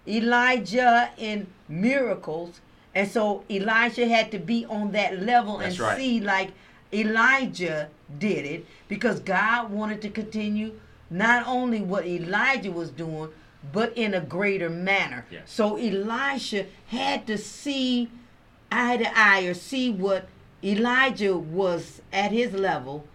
Elijah 0.06 1.10
in 1.16 1.46
miracles. 1.68 2.60
And 2.94 3.10
so 3.10 3.44
Elijah 3.50 4.06
had 4.08 4.30
to 4.32 4.38
be 4.38 4.66
on 4.66 4.92
that 4.92 5.22
level 5.22 5.58
That's 5.58 5.74
and 5.74 5.80
right. 5.80 5.96
see 5.96 6.20
like 6.20 6.52
Elijah 6.92 7.88
did 8.18 8.44
it 8.44 8.66
because 8.88 9.20
God 9.20 9.70
wanted 9.70 10.02
to 10.02 10.10
continue 10.10 10.78
not 11.08 11.46
only 11.46 11.80
what 11.80 12.06
Elijah 12.06 12.72
was 12.72 12.90
doing, 12.90 13.30
but 13.72 13.96
in 13.96 14.14
a 14.14 14.20
greater 14.20 14.68
manner. 14.68 15.24
Yes. 15.30 15.50
So 15.50 15.76
Elisha 15.76 16.66
had 16.88 17.26
to 17.26 17.38
see 17.38 18.10
eye 18.70 18.96
to 18.96 19.18
eye 19.18 19.42
or 19.42 19.54
see 19.54 19.90
what 19.90 20.26
Elijah 20.64 21.36
was 21.36 22.02
at 22.12 22.32
his 22.32 22.52
level 22.52 23.06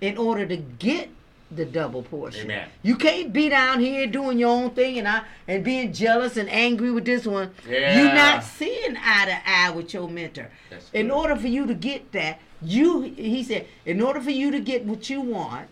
in 0.00 0.16
order 0.16 0.46
to 0.46 0.56
get 0.56 1.10
the 1.54 1.64
double 1.64 2.02
portion. 2.02 2.44
Amen. 2.44 2.68
You 2.82 2.96
can't 2.96 3.32
be 3.32 3.48
down 3.48 3.80
here 3.80 4.06
doing 4.06 4.38
your 4.38 4.48
own 4.50 4.70
thing 4.70 4.98
and 4.98 5.06
I 5.06 5.22
and 5.46 5.62
being 5.64 5.92
jealous 5.92 6.36
and 6.36 6.48
angry 6.48 6.90
with 6.90 7.04
this 7.04 7.26
one. 7.26 7.50
Yeah. 7.68 7.98
You're 8.02 8.14
not 8.14 8.42
seeing 8.44 8.96
eye 8.96 9.24
to 9.26 9.38
eye 9.50 9.70
with 9.70 9.92
your 9.92 10.08
mentor. 10.08 10.50
That's 10.70 10.90
In 10.92 11.08
good. 11.08 11.14
order 11.14 11.36
for 11.36 11.48
you 11.48 11.66
to 11.66 11.74
get 11.74 12.12
that, 12.12 12.38
you 12.62 13.02
he 13.02 13.42
said, 13.42 13.66
in 13.84 14.00
order 14.00 14.20
for 14.20 14.30
you 14.30 14.50
to 14.50 14.60
get 14.60 14.84
what 14.84 15.10
you 15.10 15.20
want, 15.20 15.68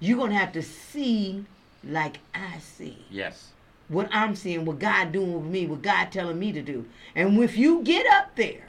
you're 0.00 0.18
gonna 0.18 0.36
have 0.38 0.52
to 0.52 0.62
see 0.62 1.44
like 1.86 2.18
I 2.34 2.58
see 2.58 3.04
Yes. 3.10 3.48
what 3.88 4.08
I'm 4.10 4.34
seeing, 4.34 4.64
what 4.64 4.78
God 4.78 5.12
doing 5.12 5.32
with 5.34 5.44
me, 5.44 5.66
what 5.66 5.82
God 5.82 6.10
telling 6.10 6.38
me 6.38 6.50
to 6.52 6.62
do. 6.62 6.86
And 7.14 7.38
if 7.42 7.56
you 7.56 7.82
get 7.82 8.06
up 8.06 8.34
there, 8.36 8.63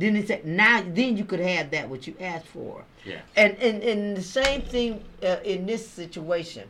then 0.00 0.14
he 0.14 0.24
said, 0.24 0.44
now 0.46 0.82
then 0.86 1.16
you 1.16 1.24
could 1.24 1.40
have 1.40 1.70
that 1.70 1.88
what 1.88 2.06
you 2.06 2.14
asked 2.20 2.46
for. 2.46 2.84
Yeah. 3.04 3.20
And 3.36 3.56
and, 3.58 3.82
and 3.82 4.16
the 4.16 4.22
same 4.22 4.62
thing 4.62 5.04
uh, 5.22 5.36
in 5.44 5.66
this 5.66 5.88
situation. 5.88 6.68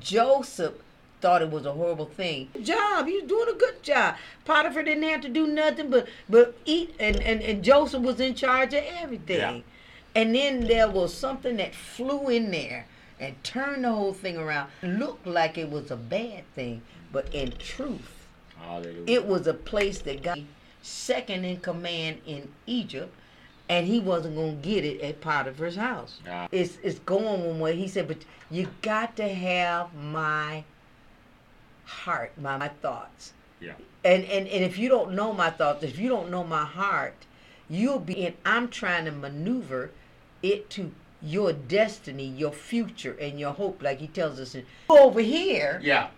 Joseph 0.00 0.74
thought 1.20 1.42
it 1.42 1.50
was 1.50 1.66
a 1.66 1.72
horrible 1.72 2.06
thing. 2.06 2.48
Job, 2.62 3.08
you 3.08 3.26
doing 3.26 3.48
a 3.48 3.58
good 3.58 3.82
job. 3.82 4.16
Potiphar 4.44 4.82
didn't 4.84 5.02
have 5.04 5.20
to 5.22 5.28
do 5.28 5.46
nothing 5.46 5.90
but 5.90 6.06
but 6.28 6.56
eat, 6.64 6.94
and 7.00 7.20
and, 7.20 7.42
and 7.42 7.64
Joseph 7.64 8.02
was 8.02 8.20
in 8.20 8.34
charge 8.34 8.74
of 8.74 8.84
everything. 8.84 9.38
Yeah. 9.38 9.60
And 10.14 10.34
then 10.34 10.60
there 10.66 10.88
was 10.88 11.12
something 11.12 11.56
that 11.56 11.74
flew 11.74 12.28
in 12.28 12.50
there 12.50 12.86
and 13.20 13.42
turned 13.44 13.84
the 13.84 13.92
whole 13.92 14.12
thing 14.12 14.36
around. 14.36 14.70
Looked 14.82 15.26
like 15.26 15.58
it 15.58 15.70
was 15.70 15.90
a 15.90 15.96
bad 15.96 16.44
thing, 16.54 16.82
but 17.12 17.32
in 17.34 17.52
truth, 17.58 18.26
Hallelujah. 18.58 19.04
it 19.06 19.26
was 19.26 19.46
a 19.46 19.54
place 19.54 19.98
that 20.02 20.22
got 20.22 20.38
second 20.82 21.44
in 21.44 21.58
command 21.58 22.20
in 22.26 22.48
Egypt, 22.66 23.12
and 23.68 23.86
he 23.86 24.00
wasn't 24.00 24.34
gonna 24.36 24.52
get 24.52 24.84
it 24.84 25.00
at 25.00 25.20
Potiphar's 25.20 25.76
house. 25.76 26.20
Ah. 26.28 26.48
It's 26.50 26.78
it's 26.82 26.98
going 27.00 27.44
one 27.44 27.60
way. 27.60 27.76
He 27.76 27.88
said, 27.88 28.08
but 28.08 28.18
you 28.50 28.68
got 28.82 29.16
to 29.16 29.28
have 29.28 29.94
my 29.94 30.64
heart, 31.84 32.32
my, 32.40 32.56
my 32.56 32.68
thoughts. 32.68 33.32
yeah. 33.60 33.72
And, 34.04 34.24
and 34.24 34.46
and 34.46 34.64
if 34.64 34.78
you 34.78 34.88
don't 34.88 35.12
know 35.14 35.32
my 35.32 35.50
thoughts, 35.50 35.82
if 35.82 35.98
you 35.98 36.08
don't 36.08 36.30
know 36.30 36.44
my 36.44 36.64
heart, 36.64 37.26
you'll 37.68 37.98
be 37.98 38.24
in 38.26 38.34
I'm 38.44 38.68
trying 38.68 39.04
to 39.06 39.10
maneuver 39.10 39.90
it 40.42 40.70
to 40.70 40.92
your 41.20 41.52
destiny, 41.52 42.24
your 42.24 42.52
future, 42.52 43.16
and 43.20 43.40
your 43.40 43.52
hope, 43.52 43.82
like 43.82 43.98
he 43.98 44.06
tells 44.06 44.38
us 44.38 44.54
in 44.54 44.64
over 44.88 45.20
here. 45.20 45.80
Yeah. 45.82 46.08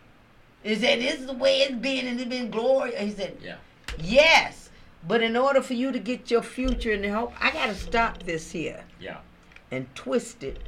Is 0.63 0.83
that 0.83 0.99
this 0.99 1.21
is 1.21 1.27
the 1.27 1.33
way 1.33 1.61
it's 1.61 1.75
been 1.75 2.07
and 2.07 2.21
it's 2.21 2.29
been 2.29 2.51
glorious. 2.51 3.01
He 3.01 3.11
said, 3.13 3.39
Yeah. 3.43 3.57
Yes. 3.99 4.71
But 5.07 5.23
in 5.23 5.37
order 5.37 5.63
for 5.63 5.75
you 5.75 5.93
to 5.93 5.99
get 5.99 6.31
your 6.31 6.43
future 6.43 6.93
and 6.93 7.05
hope, 7.07 7.33
I 7.41 7.51
gotta 7.51 7.75
stop 7.75 8.23
this 8.25 8.53
here 8.53 8.85
Yeah. 9.01 9.19
and 9.71 9.93
twist 9.95 10.43
it 10.43 10.59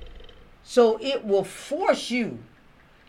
so 0.64 0.96
it 1.00 1.24
will 1.24 1.44
force 1.44 2.10
you 2.10 2.38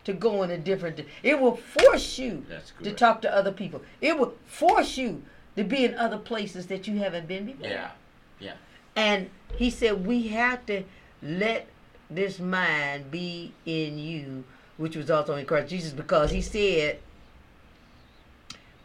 to 0.05 0.11
go 0.11 0.41
in 0.43 0.49
a 0.51 0.57
different 0.57 0.99
it 1.21 1.39
will 1.39 1.55
force 1.55 2.17
you 2.17 2.43
to 2.81 2.91
talk 2.91 3.21
to 3.21 3.33
other 3.33 3.51
people 3.51 3.81
it 4.01 4.17
will 4.17 4.33
force 4.45 4.97
you 4.97 5.21
to 5.55 5.63
be 5.63 5.85
in 5.85 5.93
other 5.93 6.17
places 6.17 6.65
that 6.67 6.87
you 6.87 6.97
haven't 6.97 7.27
been 7.27 7.45
before 7.45 7.67
Yeah. 7.67 7.91
Yeah. 8.39 8.53
and 8.95 9.29
he 9.55 9.69
said 9.69 10.05
we 10.05 10.29
have 10.29 10.65
to 10.65 10.83
let 11.21 11.67
this 12.09 12.39
mind 12.39 13.11
be 13.11 13.53
in 13.67 13.99
you 13.99 14.43
which 14.77 14.95
was 14.95 15.11
also 15.11 15.35
in 15.35 15.45
christ 15.45 15.69
jesus 15.69 15.93
because 15.93 16.31
he 16.31 16.41
said 16.41 16.97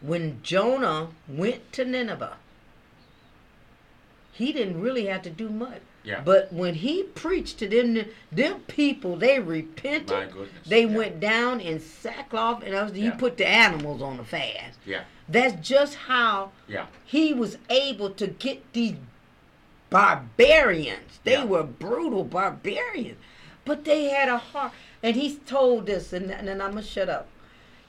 when 0.01 0.39
jonah 0.43 1.07
went 1.27 1.71
to 1.73 1.83
nineveh 1.85 2.37
he 4.31 4.53
didn't 4.53 4.79
really 4.79 5.05
have 5.07 5.21
to 5.21 5.29
do 5.29 5.49
much 5.49 5.81
Yeah. 6.03 6.21
but 6.21 6.51
when 6.53 6.75
he 6.75 7.03
preached 7.03 7.59
to 7.59 7.67
them, 7.67 8.05
them 8.31 8.61
people, 8.67 9.17
they 9.17 9.37
repented. 9.39 10.09
My 10.09 10.25
goodness. 10.25 10.65
They 10.65 10.83
Yeah. 10.85 10.95
went 10.97 11.19
down 11.19 11.59
in 11.59 11.81
sackcloth, 11.81 12.63
and 12.63 12.73
was, 12.73 12.93
you 12.97 13.09
Yeah. 13.09 13.15
put 13.15 13.35
the 13.35 13.45
animals 13.45 14.01
on 14.01 14.15
the 14.15 14.23
fast. 14.23 14.79
Yeah. 14.85 15.03
That's 15.27 15.67
just 15.67 15.95
how 15.95 16.51
Yeah. 16.69 16.85
he 17.05 17.33
was 17.33 17.57
able 17.69 18.11
to 18.11 18.27
get 18.27 18.71
these 18.71 18.95
barbarians. 19.89 21.19
They 21.25 21.33
Yeah. 21.33 21.43
were 21.45 21.63
brutal 21.63 22.23
barbarians, 22.23 23.17
but 23.65 23.83
they 23.83 24.05
had 24.05 24.29
a 24.29 24.37
heart. 24.37 24.71
And 25.03 25.15
he 25.17 25.35
told 25.35 25.85
this, 25.85 26.13
and, 26.13 26.31
and 26.31 26.47
then 26.47 26.61
I'm 26.61 26.71
gonna 26.71 26.83
shut 26.83 27.09
up. 27.09 27.27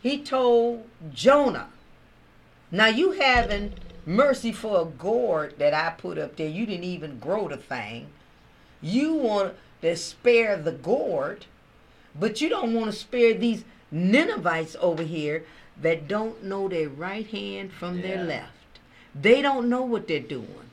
He 0.03 0.19
told 0.19 0.85
Jonah, 1.12 1.69
"Now 2.71 2.87
you 2.87 3.13
having 3.13 3.75
mercy 4.07 4.53
for 4.53 4.83
a 4.83 4.85
gourd 4.85 5.55
that 5.59 5.75
I 5.75 5.91
put 5.91 6.19
up 6.19 6.37
there. 6.37 6.49
You 6.49 6.67
didn't 6.67 6.85
even 6.85 7.19
grow 7.19 7.49
the 7.49 7.57
thing. 7.57 8.09
You 8.81 9.15
want 9.15 9.55
to 9.83 9.97
spare 9.97 10.57
the 10.57 10.73
gourd, 10.73 11.47
but 12.19 12.41
you 12.41 12.49
don't 12.49 12.75
want 12.75 12.87
to 12.87 12.93
spare 12.97 13.35
these 13.35 13.65
Ninevites 13.91 14.77
over 14.81 15.03
here 15.03 15.45
that 15.81 16.07
don't 16.09 16.45
know 16.45 16.69
their 16.69 16.89
right 16.89 17.27
hand 17.27 17.73
from 17.73 18.03
their 18.03 18.23
left. 18.23 18.79
They 19.15 19.43
don't 19.43 19.69
know 19.69 19.83
what 19.83 20.07
they're 20.07 20.21
doing. 20.21 20.71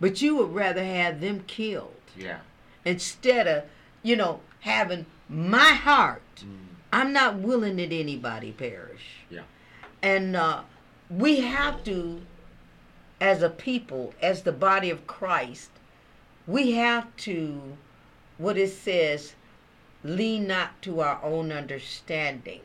But 0.00 0.22
you 0.22 0.36
would 0.36 0.54
rather 0.54 0.82
have 0.84 1.20
them 1.20 1.44
killed 1.46 1.92
Yeah. 2.16 2.38
instead 2.84 3.46
of, 3.46 3.64
you 4.02 4.16
know, 4.16 4.40
having 4.60 5.06
my 5.28 5.70
heart. 5.72 6.22
Mm. 6.40 6.56
I'm 6.92 7.12
not 7.12 7.36
willing 7.36 7.76
that 7.76 7.92
anybody 7.92 8.52
perish. 8.52 9.24
Yeah. 9.30 9.42
And 10.02 10.36
uh, 10.36 10.62
we 11.10 11.40
have 11.40 11.84
to, 11.84 12.22
as 13.20 13.42
a 13.42 13.50
people, 13.50 14.14
as 14.22 14.42
the 14.42 14.52
body 14.52 14.90
of 14.90 15.06
Christ, 15.06 15.70
we 16.46 16.72
have 16.72 17.14
to, 17.18 17.76
what 18.38 18.56
it 18.58 18.70
says, 18.70 19.34
lean 20.02 20.46
not 20.46 20.80
to 20.82 21.00
our 21.00 21.22
own 21.22 21.50
understanding. 21.52 22.60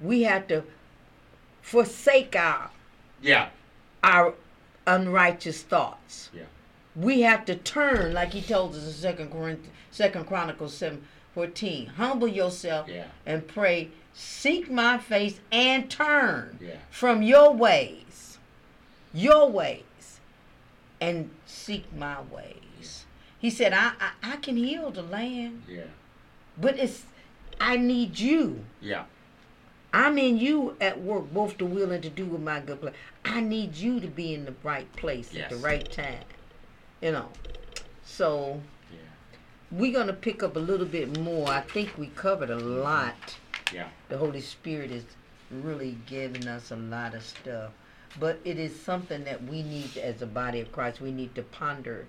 We 0.00 0.22
have 0.22 0.46
to 0.48 0.64
forsake 1.62 2.34
our 2.36 2.70
Yeah. 3.22 3.50
our 4.02 4.34
unrighteous 4.86 5.62
thoughts. 5.62 6.30
Yeah. 6.32 6.44
We 6.96 7.20
have 7.20 7.44
to 7.46 7.54
turn, 7.54 8.12
like 8.14 8.32
he 8.32 8.42
told 8.42 8.74
us 8.74 8.86
in 8.86 8.92
Second 8.92 9.30
Corinthians, 9.30 9.74
Second 9.90 10.26
Chronicles 10.26 10.74
seven 10.76 11.06
fourteen. 11.34 11.86
Humble 11.86 12.28
yourself 12.28 12.88
Yeah. 12.88 13.06
and 13.26 13.46
pray. 13.46 13.90
Seek 14.12 14.70
my 14.70 14.98
face 14.98 15.40
and 15.52 15.90
turn 15.90 16.58
Yeah. 16.60 16.76
from 16.90 17.22
your 17.22 17.52
ways, 17.54 18.38
your 19.12 19.50
ways, 19.50 20.20
and 21.00 21.30
seek 21.46 21.92
my 21.94 22.20
ways. 22.22 23.06
He 23.38 23.48
said, 23.50 23.72
I, 23.72 23.92
I, 24.00 24.32
I 24.32 24.36
can 24.36 24.56
heal 24.56 24.90
the 24.90 25.02
land, 25.02 25.62
Yeah. 25.68 25.84
but 26.58 26.78
it's 26.78 27.04
I 27.60 27.76
need 27.76 28.18
you. 28.18 28.64
Yeah. 28.80 29.04
I'm 29.92 30.18
in 30.18 30.38
you 30.38 30.76
at 30.80 31.00
work, 31.02 31.32
both 31.32 31.58
to 31.58 31.66
will 31.66 31.90
and 31.90 32.02
to 32.02 32.08
do 32.10 32.24
with 32.24 32.40
my 32.40 32.60
good 32.60 32.80
pleasure. 32.80 32.96
I 33.24 33.40
need 33.40 33.74
you 33.76 34.00
to 34.00 34.06
be 34.06 34.34
in 34.34 34.44
the 34.44 34.54
right 34.62 34.90
place 34.96 35.34
at 35.36 35.50
the 35.50 35.56
right 35.56 35.90
time. 35.90 36.24
You 37.02 37.12
know. 37.12 37.28
So 38.04 38.60
Yeah. 38.92 38.98
we're 39.70 39.92
gonna 39.92 40.12
pick 40.12 40.42
up 40.42 40.56
a 40.56 40.60
little 40.60 40.86
bit 40.86 41.18
more. 41.18 41.48
I 41.48 41.60
think 41.62 41.96
we 41.98 42.06
covered 42.08 42.50
a 42.50 42.58
lot. 42.58 43.36
Yeah. 43.72 43.88
The 44.08 44.18
Holy 44.18 44.40
Spirit 44.40 44.90
is 44.90 45.04
really 45.50 45.96
giving 46.06 46.46
us 46.48 46.70
a 46.70 46.76
lot 46.76 47.14
of 47.14 47.22
stuff. 47.22 47.72
But 48.18 48.40
it 48.44 48.58
is 48.58 48.78
something 48.80 49.24
that 49.24 49.44
we 49.44 49.62
need 49.62 49.96
as 49.96 50.20
a 50.22 50.26
body 50.26 50.60
of 50.60 50.72
Christ, 50.72 51.00
we 51.00 51.12
need 51.12 51.34
to 51.36 51.42
ponder 51.42 52.06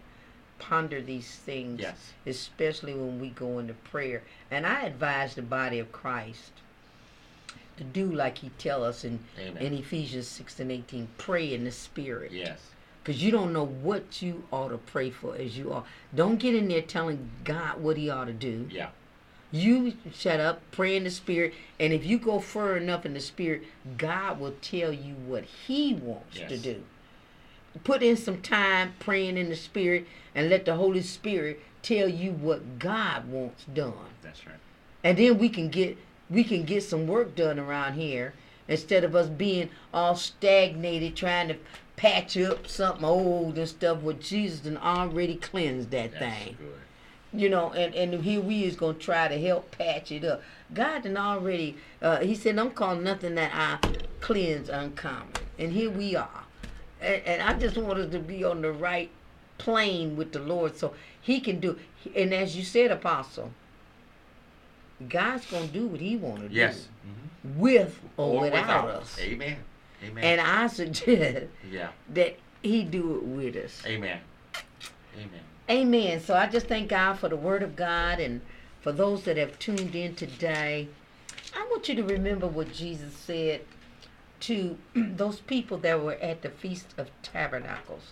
ponder 0.60 1.02
these 1.02 1.38
things 1.38 1.80
Yes. 1.82 2.14
especially 2.28 2.94
when 2.94 3.20
we 3.20 3.30
go 3.30 3.58
into 3.58 3.74
prayer. 3.74 4.22
And 4.52 4.66
I 4.68 4.84
advise 4.84 5.34
the 5.34 5.42
body 5.42 5.80
of 5.80 5.92
Christ 5.92 6.52
to 7.78 7.84
do 7.84 8.06
like 8.06 8.38
he 8.40 8.50
tell 8.60 8.84
us 8.84 9.04
in, 9.04 9.20
Amen. 9.40 9.58
in 9.64 9.74
Ephesians 9.74 10.28
6 10.28 10.60
and 10.60 10.72
18, 10.72 11.08
pray 11.18 11.52
in 11.52 11.64
the 11.64 11.72
spirit. 11.72 12.32
Yes. 12.32 12.60
Because 13.04 13.24
you 13.24 13.32
don't 13.32 13.52
know 13.54 13.66
what 13.66 14.22
you 14.22 14.44
ought 14.52 14.70
to 14.70 14.78
pray 14.78 15.10
for 15.10 15.36
as 15.36 15.58
you 15.58 15.74
are. 15.74 15.84
Don't 16.14 16.38
get 16.38 16.54
in 16.54 16.68
there 16.68 16.84
telling 16.84 17.32
God 17.44 17.82
what 17.82 17.98
he 17.98 18.12
ought 18.12 18.26
to 18.26 18.34
do. 18.34 18.68
Yeah. 18.70 18.90
You 19.52 19.94
shut 20.14 20.40
up, 20.40 20.62
pray 20.72 20.96
in 20.96 21.04
the 21.04 21.12
spirit, 21.12 21.54
and 21.80 21.92
if 21.92 22.06
you 22.06 22.18
go 22.18 22.40
far 22.40 22.78
enough 22.78 23.06
in 23.06 23.14
the 23.14 23.20
spirit, 23.20 23.64
God 23.98 24.40
will 24.40 24.56
tell 24.62 24.94
you 24.94 25.16
what 25.26 25.44
he 25.44 25.94
wants 25.94 26.38
to 26.38 26.58
do. 26.58 26.84
put 27.84 28.02
in 28.02 28.16
some 28.16 28.42
time 28.42 28.94
praying 29.00 29.38
in 29.38 29.50
the 29.50 29.56
spirit 29.56 30.08
and 30.34 30.50
let 30.50 30.66
the 30.66 30.76
Holy 30.76 31.02
Spirit 31.02 31.60
tell 31.82 32.08
you 32.08 32.32
what 32.32 32.80
God 32.80 33.28
wants 33.30 33.66
done. 33.66 33.94
That's 34.22 34.46
right. 34.46 34.56
And 35.04 35.18
then 35.18 35.38
we 35.38 35.50
can 35.50 35.70
get 35.70 35.98
we 36.30 36.44
can 36.44 36.64
get 36.64 36.84
some 36.84 37.08
work 37.08 37.36
done 37.36 37.60
around 37.60 37.94
here 37.94 38.34
instead 38.68 39.04
of 39.04 39.16
us 39.16 39.28
being 39.28 39.70
all 39.94 40.16
stagnated 40.16 41.16
trying 41.16 41.50
to 41.50 41.58
patch 41.98 42.38
up 42.38 42.68
something 42.68 43.04
old 43.04 43.58
and 43.58 43.68
stuff 43.68 44.02
where 44.02 44.16
Jesus 44.16 44.62
done 44.62 44.78
already 44.78 45.36
cleansed 45.36 45.92
that 45.92 46.12
That's 46.12 46.24
thing 46.24 46.56
good. 46.58 46.74
You 47.34 47.50
know, 47.50 47.72
and, 47.72 47.94
and 47.96 48.24
here 48.24 48.42
we 48.42 48.64
is 48.64 48.76
gonna 48.76 48.94
try 48.94 49.28
to 49.28 49.40
help 49.40 49.72
patch 49.72 50.12
it 50.12 50.24
up. 50.24 50.42
God 50.74 51.04
done 51.04 51.18
already, 51.18 51.78
uh, 52.02 52.20
he 52.20 52.36
said, 52.36 52.58
I'm 52.60 52.72
calling 52.72 53.04
nothing 53.04 53.36
that 53.36 53.52
I 53.54 53.80
cleanse 54.20 54.70
uncommon. 54.70 55.34
And 55.58 55.72
here 55.72 55.90
we 55.90 56.16
are. 56.16 56.44
And, 57.02 57.22
and 57.26 57.42
I 57.42 57.58
just 57.58 57.78
want 57.78 58.00
us 58.00 58.12
to 58.12 58.20
be 58.20 58.44
on 58.44 58.62
the 58.62 58.72
right 58.72 59.10
plane 59.58 60.16
with 60.16 60.32
the 60.34 60.40
Lord 60.40 60.78
so 60.78 60.94
he 61.22 61.40
can 61.40 61.60
do, 61.60 61.78
and 62.16 62.34
as 62.34 62.58
you 62.58 62.64
said, 62.64 62.92
Apostle, 62.92 63.52
God's 65.08 65.46
gonna 65.46 65.68
do 65.68 65.88
what 65.88 66.00
he 66.00 66.18
wanna 66.18 66.50
do. 66.50 66.56
Yes. 66.56 66.88
Mhm. 67.06 67.58
With 67.58 68.00
or, 68.18 68.42
without, 68.42 68.88
us. 68.88 69.18
Amen. 69.20 69.58
Amen. 70.04 70.24
And 70.24 70.42
I 70.42 70.68
suggest 70.68 71.48
yeah. 71.72 71.90
that 72.14 72.38
he 72.62 72.84
do 72.84 73.16
it 73.16 73.24
with 73.24 73.56
us. 73.56 73.84
Amen. 73.86 74.20
Amen. 75.16 75.42
Amen. 75.72 76.20
So 76.20 76.36
I 76.36 76.48
just 76.48 76.68
thank 76.68 76.90
God 76.90 77.14
for 77.14 77.30
the 77.30 77.38
Word 77.38 77.64
of 77.64 77.78
God 77.78 78.20
and 78.20 78.42
for 78.82 78.92
those 78.92 79.24
that 79.24 79.38
have 79.38 79.58
tuned 79.58 79.96
in 79.96 80.16
today. 80.16 80.90
I 81.56 81.66
want 81.72 81.88
you 81.88 81.96
to 81.96 82.04
remember 82.04 82.46
what 82.46 82.74
Jesus 82.74 83.14
said 83.14 83.62
to 84.42 84.78
those 84.94 85.40
people 85.40 85.78
that 85.78 86.04
were 86.04 86.16
at 86.16 86.42
the 86.42 86.50
Feast 86.50 86.94
of 86.98 87.10
Tabernacles. 87.24 88.12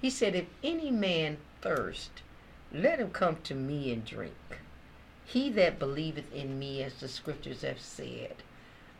He 0.00 0.10
said, 0.10 0.34
If 0.34 0.46
any 0.64 0.90
man 0.90 1.36
thirst, 1.62 2.22
let 2.72 2.98
him 2.98 3.10
come 3.10 3.36
to 3.44 3.54
me 3.54 3.92
and 3.92 4.04
drink. 4.04 4.34
He 5.24 5.48
that 5.50 5.78
believeth 5.78 6.34
in 6.34 6.58
me, 6.58 6.82
as 6.82 6.94
the 6.94 7.06
scriptures 7.06 7.62
have 7.62 7.80
said, 7.80 8.34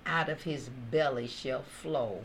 out 0.07 0.29
of 0.29 0.43
his 0.45 0.69
belly 0.93 1.27
shall 1.27 1.63
flow 1.63 2.23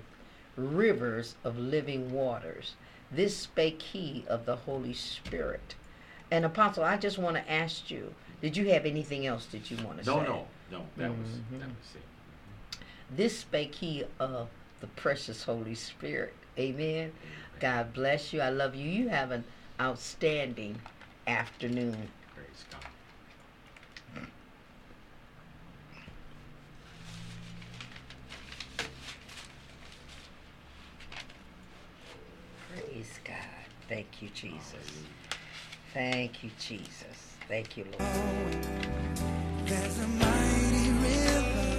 rivers 0.56 1.34
of 1.44 1.58
living 1.58 2.12
waters. 2.12 2.76
This 3.11 3.35
spake 3.35 3.81
he 3.81 4.25
of 4.27 4.45
the 4.45 4.55
Holy 4.55 4.93
Spirit. 4.93 5.75
And 6.29 6.45
Apostle, 6.45 6.83
I 6.83 6.97
just 6.97 7.17
want 7.17 7.35
to 7.35 7.51
ask 7.51 7.91
you, 7.91 8.13
did 8.41 8.55
you 8.55 8.69
have 8.69 8.85
anything 8.85 9.25
else 9.25 9.45
that 9.47 9.69
you 9.69 9.77
want 9.85 9.99
to 10.01 10.05
No, 10.05 10.19
say? 10.19 10.23
no, 10.25 10.47
no. 10.71 10.77
no. 10.79 10.85
That 10.97 11.09
was 11.11 11.29
Mhm. 11.29 11.59
that 11.59 11.67
was 11.67 11.95
it. 11.95 12.79
This 13.13 13.39
spake 13.39 13.75
he 13.75 14.05
of 14.19 14.49
the 14.79 14.88
precious 14.88 15.43
Holy 15.43 15.75
Spirit. 15.75 16.33
Amen. 16.57 17.11
God 17.59 17.93
bless 17.93 18.31
you. 18.33 18.41
I 18.41 18.49
love 18.49 18.75
you. 18.75 18.89
You 18.89 19.09
have 19.09 19.31
an 19.31 19.43
outstanding 19.79 20.81
afternoon. 21.27 22.09
Praise 22.35 22.65
God. 22.71 22.85
Thank 33.91 34.22
you, 34.22 34.30
Jesus. 34.30 35.03
Thank 35.93 36.43
you, 36.45 36.49
Jesus. 36.57 37.35
Thank 37.49 37.76
you, 37.76 37.84
Lord. 37.84 38.01
There's 39.65 39.99
a 39.99 40.07
mighty 40.07 40.91
river 40.91 41.77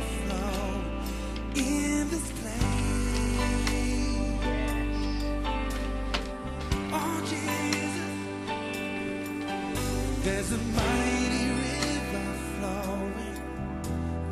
flowing. 12.59 13.40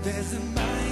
There's 0.03 0.35
a 0.35 0.41
mighty 0.41 0.90